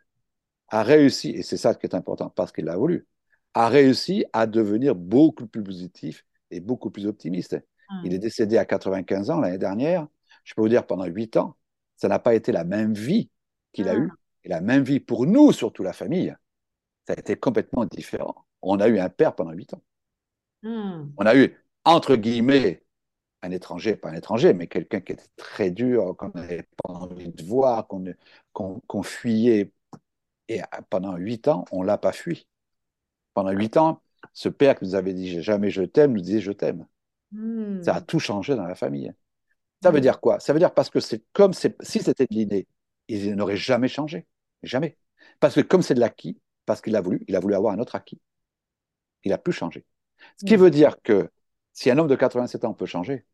a 0.70 0.84
réussi, 0.84 1.30
et 1.32 1.42
c'est 1.42 1.58
ça 1.58 1.74
qui 1.74 1.88
est 1.88 1.96
important, 1.96 2.30
parce 2.30 2.52
qu'il 2.52 2.66
l'a 2.66 2.78
voulu, 2.78 3.08
a 3.56 3.68
réussi 3.68 4.26
à 4.34 4.46
devenir 4.46 4.96
beaucoup 4.96 5.48
plus 5.48 5.64
positif 5.64 6.24
et 6.52 6.60
beaucoup 6.60 6.92
plus 6.92 7.08
optimiste. 7.08 7.60
Hmm. 7.90 8.02
Il 8.06 8.14
est 8.14 8.20
décédé 8.20 8.58
à 8.58 8.66
95 8.66 9.32
ans 9.32 9.40
l'année 9.40 9.58
dernière. 9.58 10.08
Je 10.44 10.54
peux 10.54 10.62
vous 10.62 10.70
dire, 10.70 10.86
pendant 10.86 11.06
8 11.06 11.38
ans, 11.38 11.58
ça 11.96 12.08
n'a 12.08 12.20
pas 12.20 12.36
été 12.36 12.52
la 12.52 12.64
même 12.64 12.94
vie 12.94 13.30
qu'il 13.74 13.90
a 13.90 13.96
hmm. 13.96 14.04
eue, 14.04 14.12
et 14.44 14.50
la 14.50 14.62
même 14.62 14.84
vie 14.84 15.00
pour 15.00 15.26
nous, 15.26 15.52
surtout 15.52 15.84
la 15.84 15.94
famille. 15.94 16.36
Ça 17.08 17.14
a 17.14 17.20
été 17.20 17.36
complètement 17.36 17.86
différent. 17.86 18.36
On 18.62 18.80
a 18.80 18.88
eu 18.88 19.00
un 19.00 19.10
père 19.10 19.34
pendant 19.34 19.52
8 19.52 19.74
ans. 19.74 19.82
Hmm. 20.64 21.10
On 21.18 21.26
a 21.26 21.36
eu, 21.36 21.56
entre 21.86 22.16
guillemets, 22.16 22.84
un 23.42 23.52
étranger, 23.52 23.96
pas 23.96 24.10
un 24.10 24.14
étranger, 24.14 24.54
mais 24.54 24.68
quelqu'un 24.68 25.00
qui 25.00 25.14
était 25.14 25.30
très 25.38 25.72
dur, 25.72 26.16
qu'on 26.18 26.32
n'avait 26.34 26.68
pas 26.84 26.94
envie 26.94 27.30
de 27.30 27.44
voir, 27.44 27.88
qu'on 27.88 29.04
fuyait. 29.04 29.72
Et 30.48 30.62
pendant 30.90 31.16
huit 31.16 31.48
ans, 31.48 31.66
on 31.72 31.82
ne 31.82 31.88
l'a 31.88 31.98
pas 31.98 32.12
fui. 32.12 32.48
Pendant 33.34 33.52
huit 33.52 33.78
ans, 33.78 34.02
ce 34.34 34.50
père 34.50 34.78
qui 34.78 34.86
nous 34.86 34.96
avait 34.96 35.14
dit 35.14 35.42
jamais 35.42 35.70
je 35.70 35.84
t'aime 35.84 36.14
nous 36.14 36.22
disait 36.22 36.42
je 36.42 36.52
t'aime. 36.52 36.88
Hmm. 37.32 37.82
Ça 37.84 37.96
a 37.96 38.02
tout 38.02 38.20
changé 38.20 38.56
dans 38.56 38.66
la 38.66 38.76
famille. 38.76 39.14
Ça 39.82 39.92
veut 39.92 40.00
hmm. 40.00 40.02
dire 40.02 40.20
quoi? 40.20 40.40
Ça 40.40 40.52
veut 40.52 40.60
dire 40.60 40.74
parce 40.74 40.90
que 40.90 41.00
c'est 41.00 41.24
comme 41.32 41.54
si 41.54 41.72
c'était 41.82 42.26
de 42.26 42.34
l'inné, 42.36 42.68
il 43.08 43.36
n'aurait 43.36 43.58
jamais 43.58 43.88
changé. 43.88 44.26
Jamais. 44.64 44.98
Parce 45.40 45.56
que 45.56 45.62
comme 45.62 45.82
c'est 45.82 45.94
de 45.94 46.00
l'acquis, 46.00 46.40
parce 46.66 46.82
qu'il 46.82 46.96
a 46.96 47.02
voulu, 47.02 47.24
il 47.28 47.36
a 47.36 47.40
voulu 47.40 47.56
avoir 47.56 47.74
un 47.74 47.80
autre 47.80 47.96
acquis. 47.96 48.20
Il 49.24 49.34
a 49.34 49.38
pu 49.38 49.52
changer. 49.52 49.86
Ce 50.38 50.46
qui 50.46 50.56
veut 50.56 50.72
dire 50.72 51.02
que 51.02 51.30
si 51.74 51.90
un 51.90 51.98
homme 51.98 52.08
de 52.08 52.16
87 52.16 52.66
ans 52.66 52.74
peut 52.74 52.86
changer, 52.86 53.26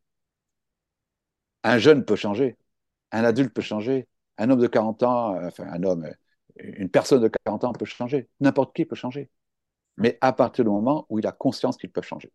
un 1.62 1.78
jeune 1.78 2.04
peut 2.04 2.16
changer, 2.16 2.56
un 3.12 3.24
adulte 3.24 3.52
peut 3.52 3.62
changer, 3.62 4.06
un 4.38 4.50
homme 4.50 4.60
de 4.60 4.66
40 4.66 5.02
ans, 5.02 5.46
enfin 5.46 5.66
un 5.70 5.82
homme, 5.82 6.08
une 6.56 6.88
personne 6.88 7.22
de 7.22 7.30
40 7.44 7.64
ans 7.64 7.72
peut 7.72 7.84
changer, 7.84 8.28
n'importe 8.40 8.74
qui 8.74 8.84
peut 8.84 8.96
changer. 8.96 9.30
Mais 9.96 10.18
à 10.20 10.32
partir 10.32 10.64
du 10.64 10.70
moment 10.70 11.06
où 11.08 11.18
il 11.18 11.26
a 11.26 11.32
conscience 11.32 11.76
qu'il 11.76 11.90
peut 11.90 12.02
changer. 12.02 12.30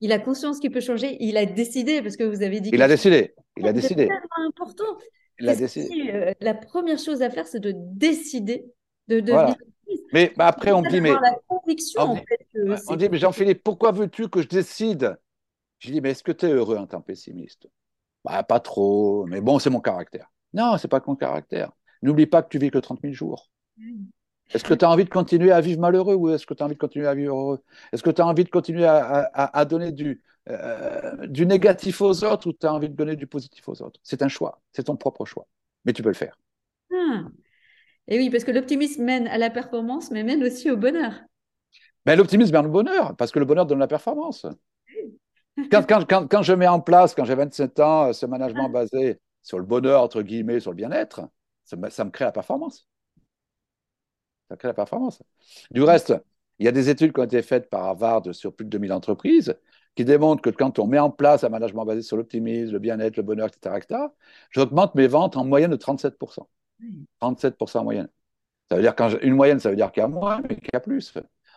Il 0.00 0.12
a 0.12 0.18
conscience 0.18 0.58
qu'il 0.58 0.70
peut 0.70 0.80
changer, 0.80 1.16
il 1.20 1.36
a 1.36 1.46
décidé, 1.46 2.02
parce 2.02 2.16
que 2.16 2.24
vous 2.24 2.42
avez 2.42 2.60
dit. 2.60 2.70
Il 2.72 2.82
a 2.82 2.88
décidé, 2.88 3.34
il 3.56 3.66
a 3.66 3.72
décidé. 3.72 4.08
C'est 4.08 4.46
important. 4.46 4.98
Il 5.38 5.48
a 5.48 5.56
décidé. 5.56 6.10
Euh, 6.12 6.32
la 6.40 6.54
première 6.54 6.98
chose 6.98 7.22
à 7.22 7.30
faire, 7.30 7.46
c'est 7.46 7.60
de 7.60 7.72
décider 7.74 8.66
de 9.08 9.20
devenir 9.20 9.56
mais 10.12 10.32
après, 10.38 10.72
on 10.72 10.82
me 10.82 10.88
dit, 10.88 11.00
mais. 11.00 11.12
on, 12.88 12.96
dit, 12.96 13.08
mais 13.08 13.18
Jean-Philippe, 13.18 13.62
pourquoi 13.62 13.92
veux-tu 13.92 14.28
que 14.28 14.42
je 14.42 14.48
décide? 14.48 15.18
Je 15.78 15.90
dis, 15.92 16.00
mais 16.00 16.10
est-ce 16.10 16.22
que 16.22 16.32
tu 16.32 16.46
es 16.46 16.50
heureux 16.50 16.76
en 16.76 16.86
tant 16.86 17.00
que 17.00 17.06
pessimiste? 17.06 17.68
Bah, 18.24 18.42
Pas 18.42 18.60
trop, 18.60 19.26
mais 19.26 19.40
bon, 19.40 19.58
c'est 19.58 19.70
mon 19.70 19.80
caractère. 19.80 20.30
Non, 20.52 20.78
c'est 20.78 20.88
pas 20.88 21.02
mon 21.06 21.16
caractère. 21.16 21.72
N'oublie 22.02 22.26
pas 22.26 22.42
que 22.42 22.48
tu 22.48 22.58
vis 22.58 22.70
que 22.70 22.78
30 22.78 23.00
000 23.02 23.12
jours. 23.12 23.50
Est-ce 24.50 24.64
que 24.64 24.74
tu 24.74 24.84
as 24.84 24.90
envie 24.90 25.04
de 25.04 25.10
continuer 25.10 25.50
à 25.50 25.60
vivre 25.60 25.80
malheureux 25.80 26.14
ou 26.14 26.30
est-ce 26.30 26.46
que 26.46 26.54
tu 26.54 26.62
as 26.62 26.66
envie 26.66 26.74
de 26.74 26.80
continuer 26.80 27.06
à 27.06 27.14
vivre 27.14 27.34
heureux? 27.34 27.62
Est-ce 27.92 28.02
que 28.02 28.10
tu 28.10 28.22
as 28.22 28.26
envie 28.26 28.44
de 28.44 28.48
continuer 28.48 28.86
à, 28.86 29.64
donner 29.64 29.92
du, 29.92 30.22
euh, 30.48 31.26
du 31.26 31.46
négatif 31.46 32.00
aux 32.00 32.24
autres 32.24 32.48
ou 32.48 32.52
tu 32.52 32.66
as 32.66 32.72
envie 32.72 32.88
de 32.88 32.94
donner 32.94 33.16
du 33.16 33.26
positif 33.26 33.68
aux 33.68 33.82
autres? 33.82 34.00
C'est 34.02 34.22
un 34.22 34.28
choix, 34.28 34.60
c'est 34.72 34.84
ton 34.84 34.96
propre 34.96 35.24
choix. 35.24 35.46
Mais 35.84 35.92
tu 35.92 36.02
peux 36.02 36.10
le 36.10 36.14
faire. 36.14 36.38
Hmm. 36.90 37.28
Et 38.08 38.18
oui, 38.18 38.30
parce 38.30 38.44
que 38.44 38.52
l'optimisme 38.52 39.02
mène 39.02 39.26
à 39.28 39.38
la 39.38 39.50
performance, 39.50 40.10
mais 40.10 40.22
mène 40.22 40.42
aussi 40.44 40.70
au 40.70 40.76
bonheur. 40.76 41.12
Ben, 42.04 42.16
l'optimisme 42.16 42.52
mène 42.52 42.66
au 42.66 42.70
bonheur, 42.70 43.16
parce 43.16 43.32
que 43.32 43.38
le 43.38 43.44
bonheur 43.44 43.66
donne 43.66 43.80
la 43.80 43.88
performance. 43.88 44.46
Quand, 45.70 45.86
quand, 45.86 46.28
quand, 46.28 46.42
je 46.42 46.52
mets 46.52 46.68
en 46.68 46.80
place, 46.80 47.14
quand 47.14 47.24
j'ai 47.24 47.34
27 47.34 47.80
ans, 47.80 48.12
ce 48.12 48.26
management 48.26 48.68
basé 48.68 49.18
sur 49.42 49.58
le 49.58 49.64
bonheur, 49.64 50.02
entre 50.02 50.22
guillemets, 50.22 50.60
sur 50.60 50.70
le 50.70 50.76
bien-être, 50.76 51.22
ça, 51.64 51.76
ça, 51.90 52.04
me 52.04 52.10
crée 52.10 52.26
la 52.26 52.32
performance. 52.32 52.86
Ça 54.48 54.56
crée 54.56 54.68
la 54.68 54.74
performance. 54.74 55.22
Du 55.70 55.82
reste, 55.82 56.14
il 56.58 56.66
y 56.66 56.68
a 56.68 56.72
des 56.72 56.88
études 56.90 57.12
qui 57.12 57.20
ont 57.20 57.24
été 57.24 57.42
faites 57.42 57.70
par 57.70 57.84
Harvard 57.84 58.34
sur 58.34 58.54
plus 58.54 58.64
de 58.64 58.70
2000 58.70 58.92
entreprises 58.92 59.56
qui 59.94 60.04
démontrent 60.04 60.42
que 60.42 60.50
quand 60.50 60.78
on 60.78 60.86
met 60.86 60.98
en 60.98 61.10
place 61.10 61.42
un 61.42 61.48
management 61.48 61.86
basé 61.86 62.02
sur 62.02 62.16
l'optimisme, 62.18 62.72
le 62.72 62.78
bien-être, 62.78 63.16
le 63.16 63.22
bonheur, 63.22 63.48
etc., 63.48 63.76
etc., 63.78 64.00
j'augmente 64.50 64.94
mes 64.94 65.06
ventes 65.06 65.36
en 65.36 65.44
moyenne 65.44 65.70
de 65.70 65.76
37%. 65.76 66.46
37% 67.20 67.78
en 67.78 67.84
moyenne. 67.84 68.08
Ça 68.70 68.76
veut 68.76 68.82
dire 68.82 68.94
qu'une 68.94 69.34
moyenne, 69.34 69.60
ça 69.60 69.70
veut 69.70 69.76
dire 69.76 69.92
qu'il 69.92 70.00
y 70.00 70.04
a 70.04 70.08
moins, 70.08 70.40
mais 70.42 70.56
qu'il 70.56 70.70
y 70.72 70.76
a 70.76 70.80
plus. 70.80 71.12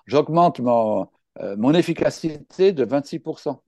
J'augmente 0.06 0.60
mon, 0.60 1.08
euh, 1.40 1.56
mon 1.58 1.74
efficacité 1.74 2.72
de 2.72 2.86
26%. 2.86 3.62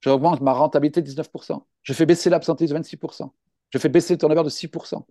J'augmente 0.00 0.40
ma 0.40 0.52
rentabilité 0.52 1.00
de 1.00 1.06
19%. 1.06 1.66
Je 1.82 1.92
fais 1.92 2.06
baisser 2.06 2.30
l'absentéisme 2.30 2.74
de 2.74 2.78
26%. 2.78 3.32
Je 3.70 3.78
fais 3.78 3.88
baisser 3.88 4.14
le 4.14 4.18
turnover 4.18 4.44
de 4.44 4.48
6%. 4.48 5.06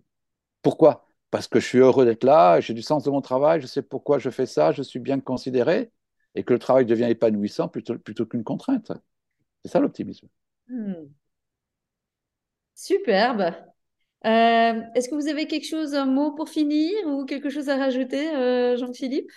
Pourquoi? 0.62 1.06
Parce 1.30 1.48
que 1.48 1.60
je 1.60 1.66
suis 1.66 1.78
heureux 1.78 2.04
d'être 2.04 2.24
là, 2.24 2.60
j'ai 2.60 2.74
du 2.74 2.82
sens 2.82 3.04
de 3.04 3.10
mon 3.10 3.22
travail, 3.22 3.60
je 3.60 3.66
sais 3.66 3.82
pourquoi 3.82 4.18
je 4.18 4.30
fais 4.30 4.46
ça, 4.46 4.72
je 4.72 4.82
suis 4.82 5.00
bien 5.00 5.18
considéré 5.18 5.90
et 6.34 6.44
que 6.44 6.52
le 6.52 6.58
travail 6.58 6.86
devient 6.86 7.08
épanouissant 7.08 7.68
plutôt, 7.68 7.98
plutôt 7.98 8.26
qu'une 8.26 8.44
contrainte. 8.44 8.92
C'est 9.64 9.70
ça 9.70 9.80
l'optimisme. 9.80 10.28
Hmm. 10.68 11.06
Superbe. 12.74 13.71
Euh, 14.24 14.80
est-ce 14.94 15.08
que 15.08 15.14
vous 15.14 15.28
avez 15.28 15.46
quelque 15.46 15.66
chose, 15.66 15.94
un 15.94 16.06
mot 16.06 16.32
pour 16.32 16.48
finir 16.48 16.92
ou 17.06 17.24
quelque 17.24 17.50
chose 17.50 17.68
à 17.68 17.76
rajouter, 17.76 18.34
euh, 18.34 18.76
Jean-Philippe? 18.76 19.30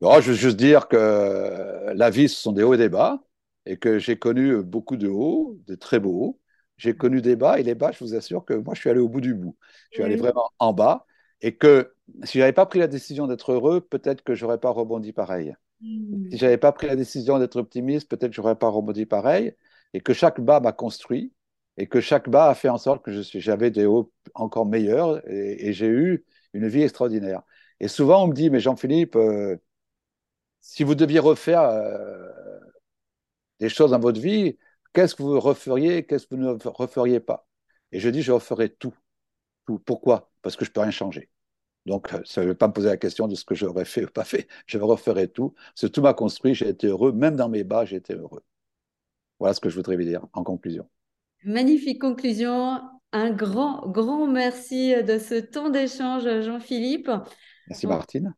Je 0.00 0.20
veux 0.20 0.34
juste 0.34 0.56
dire 0.56 0.88
que 0.88 1.92
la 1.94 2.10
vie, 2.10 2.28
ce 2.28 2.40
sont 2.40 2.52
des 2.52 2.62
hauts 2.62 2.74
et 2.74 2.78
des 2.78 2.88
bas, 2.88 3.22
et 3.66 3.76
que 3.76 3.98
j'ai 3.98 4.18
connu 4.18 4.62
beaucoup 4.62 4.96
de 4.96 5.08
hauts, 5.08 5.58
de 5.66 5.74
très 5.74 6.00
beaux 6.00 6.10
hauts. 6.10 6.40
J'ai 6.76 6.96
connu 6.96 7.20
des 7.20 7.36
bas, 7.36 7.60
et 7.60 7.62
les 7.62 7.74
bas, 7.74 7.92
je 7.92 8.02
vous 8.02 8.14
assure 8.14 8.44
que 8.44 8.54
moi, 8.54 8.74
je 8.74 8.80
suis 8.80 8.90
allé 8.90 9.00
au 9.00 9.08
bout 9.08 9.20
du 9.20 9.34
bout. 9.34 9.56
Je 9.90 9.96
suis 9.96 10.02
allé 10.02 10.16
vraiment 10.16 10.50
en 10.58 10.72
bas, 10.72 11.06
et 11.42 11.56
que 11.56 11.92
si 12.24 12.38
je 12.38 12.38
n'avais 12.40 12.54
pas 12.54 12.66
pris 12.66 12.78
la 12.78 12.86
décision 12.86 13.26
d'être 13.26 13.52
heureux, 13.52 13.82
peut-être 13.82 14.22
que 14.22 14.34
je 14.34 14.44
n'aurais 14.44 14.58
pas 14.58 14.70
rebondi 14.70 15.12
pareil. 15.12 15.54
Hmm. 15.82 16.30
Si 16.30 16.38
je 16.38 16.44
n'avais 16.44 16.58
pas 16.58 16.72
pris 16.72 16.86
la 16.86 16.96
décision 16.96 17.38
d'être 17.38 17.56
optimiste, 17.56 18.08
peut-être 18.08 18.30
que 18.30 18.36
je 18.36 18.40
n'aurais 18.40 18.56
pas 18.56 18.68
rebondi 18.68 19.04
pareil, 19.04 19.54
et 19.92 20.00
que 20.00 20.14
chaque 20.14 20.40
bas 20.40 20.60
m'a 20.60 20.72
construit, 20.72 21.32
et 21.76 21.86
que 21.86 22.00
chaque 22.00 22.28
bas 22.28 22.48
a 22.50 22.54
fait 22.54 22.68
en 22.68 22.78
sorte 22.78 23.04
que 23.04 23.12
j'avais 23.22 23.70
des 23.70 23.86
hauts 23.86 24.12
encore 24.34 24.66
meilleurs 24.66 25.26
et, 25.28 25.72
j'ai 25.72 25.86
eu 25.88 26.24
une 26.52 26.68
vie 26.68 26.82
extraordinaire. 26.82 27.42
Et 27.80 27.88
souvent, 27.88 28.24
on 28.24 28.28
me 28.28 28.34
dit, 28.34 28.50
mais 28.50 28.60
Jean-Philippe, 28.60 29.16
euh, 29.16 29.56
si 30.60 30.84
vous 30.84 30.94
deviez 30.94 31.18
refaire 31.18 31.62
euh, 31.62 32.28
des 33.60 33.68
choses 33.68 33.92
dans 33.92 34.00
votre 34.00 34.20
vie, 34.20 34.58
qu'est-ce 34.92 35.14
que 35.14 35.22
vous 35.22 35.40
referiez, 35.40 36.06
qu'est-ce 36.06 36.26
que 36.26 36.34
vous 36.34 36.42
ne 36.42 36.56
referiez 36.68 37.20
pas? 37.20 37.48
Et 37.92 38.00
je 38.00 38.08
dis, 38.08 38.22
je 38.22 38.32
referais 38.32 38.68
tout. 38.70 38.94
tout. 39.66 39.78
Pourquoi? 39.80 40.30
Parce 40.42 40.56
que 40.56 40.64
je 40.64 40.70
ne 40.70 40.74
peux 40.74 40.80
rien 40.82 40.90
changer. 40.90 41.30
Donc, 41.86 42.12
euh, 42.14 42.22
ça 42.24 42.42
ne 42.42 42.48
veut 42.48 42.54
pas 42.54 42.68
me 42.68 42.72
poser 42.72 42.88
la 42.88 42.96
question 42.98 43.28
de 43.28 43.34
ce 43.34 43.44
que 43.44 43.54
j'aurais 43.54 43.84
fait 43.84 44.04
ou 44.04 44.10
pas 44.10 44.24
fait. 44.24 44.48
Je 44.66 44.78
referai 44.78 45.28
tout. 45.28 45.54
Que 45.80 45.86
tout 45.86 46.02
m'a 46.02 46.14
construit, 46.14 46.54
j'ai 46.54 46.68
été 46.68 46.88
heureux. 46.88 47.12
Même 47.12 47.36
dans 47.36 47.48
mes 47.48 47.64
bas, 47.64 47.84
j'ai 47.84 47.96
été 47.96 48.14
heureux. 48.14 48.42
Voilà 49.40 49.54
ce 49.54 49.60
que 49.60 49.70
je 49.70 49.76
voudrais 49.76 49.96
vous 49.96 50.04
dire 50.04 50.26
en 50.32 50.44
conclusion. 50.44 50.88
Magnifique 51.44 52.00
conclusion. 52.00 52.80
Un 53.12 53.30
grand, 53.30 53.88
grand 53.88 54.26
merci 54.26 54.94
de 55.02 55.18
ce 55.18 55.34
temps 55.34 55.70
d'échange, 55.70 56.42
Jean-Philippe. 56.42 57.10
Merci 57.68 57.86
Martine. 57.86 58.34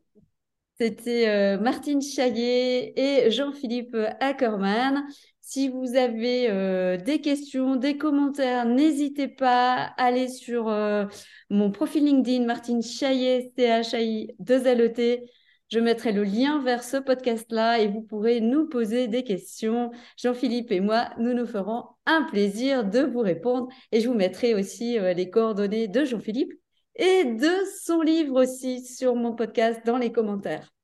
C'était 0.79 1.29
euh, 1.29 1.61
Martine 1.61 2.01
Chaillet 2.01 2.93
et 2.97 3.31
Jean-Philippe 3.31 3.97
Ackerman. 4.21 5.05
Si 5.41 5.69
vous 5.69 5.97
avez 5.97 6.49
euh, 6.51 6.97
des 6.97 7.21
questions, 7.21 7.77
des 7.77 7.99
commentaires, 7.99 8.65
n'hésitez 8.65 9.29
pas 9.29 9.75
à 9.75 10.05
aller 10.05 10.29
sur 10.29 10.69
euh, 10.69 11.05
mon 11.51 11.71
profil 11.71 12.05
LinkedIn, 12.05 12.47
Martine 12.47 12.83
Chaillet, 12.83 13.53
C-H-A-I-2-L-E-T. 13.57 15.25
Je 15.73 15.81
mettrai 15.81 16.13
le 16.13 16.23
lien 16.23 16.63
vers 16.63 16.85
ce 16.85 16.99
podcast-là 16.99 17.79
et 17.79 17.89
vous 17.89 18.03
pourrez 18.03 18.43
nous 18.43 18.69
poser 18.69 19.09
des 19.09 19.25
questions. 19.25 19.91
Jean-Philippe 20.19 20.71
et 20.71 20.81
moi, 20.81 21.09
nous 21.17 21.33
nous 21.33 21.47
ferons 21.47 21.87
un 22.05 22.25
plaisir 22.25 22.85
de 22.85 23.01
vous 23.01 23.21
répondre 23.21 23.69
et 23.91 24.03
je 24.03 24.07
vous 24.07 24.15
mettrai 24.15 24.55
aussi 24.55 24.99
euh, 24.99 25.15
les 25.15 25.31
coordonnées 25.31 25.89
de 25.89 26.05
Jean-Philippe 26.05 26.53
et 26.97 27.25
de 27.25 27.49
son 27.83 28.03
livre 28.03 28.43
aussi 28.43 28.85
sur 28.85 29.15
mon 29.17 29.35
podcast 29.35 29.81
dans 29.87 29.97
les 29.97 30.13
commentaires. 30.13 30.75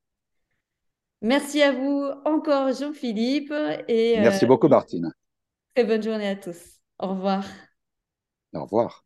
Merci 1.20 1.60
à 1.60 1.72
vous 1.72 2.08
encore, 2.24 2.72
Jean-Philippe, 2.72 3.52
et 3.88 4.18
Merci 4.20 4.46
beaucoup, 4.46 4.68
Martine. 4.68 5.12
très 5.74 5.84
bonne 5.84 6.02
journée 6.02 6.28
à 6.28 6.36
tous. 6.36 6.80
Au 6.98 7.08
revoir. 7.08 7.44
Au 8.54 8.62
revoir. 8.62 9.04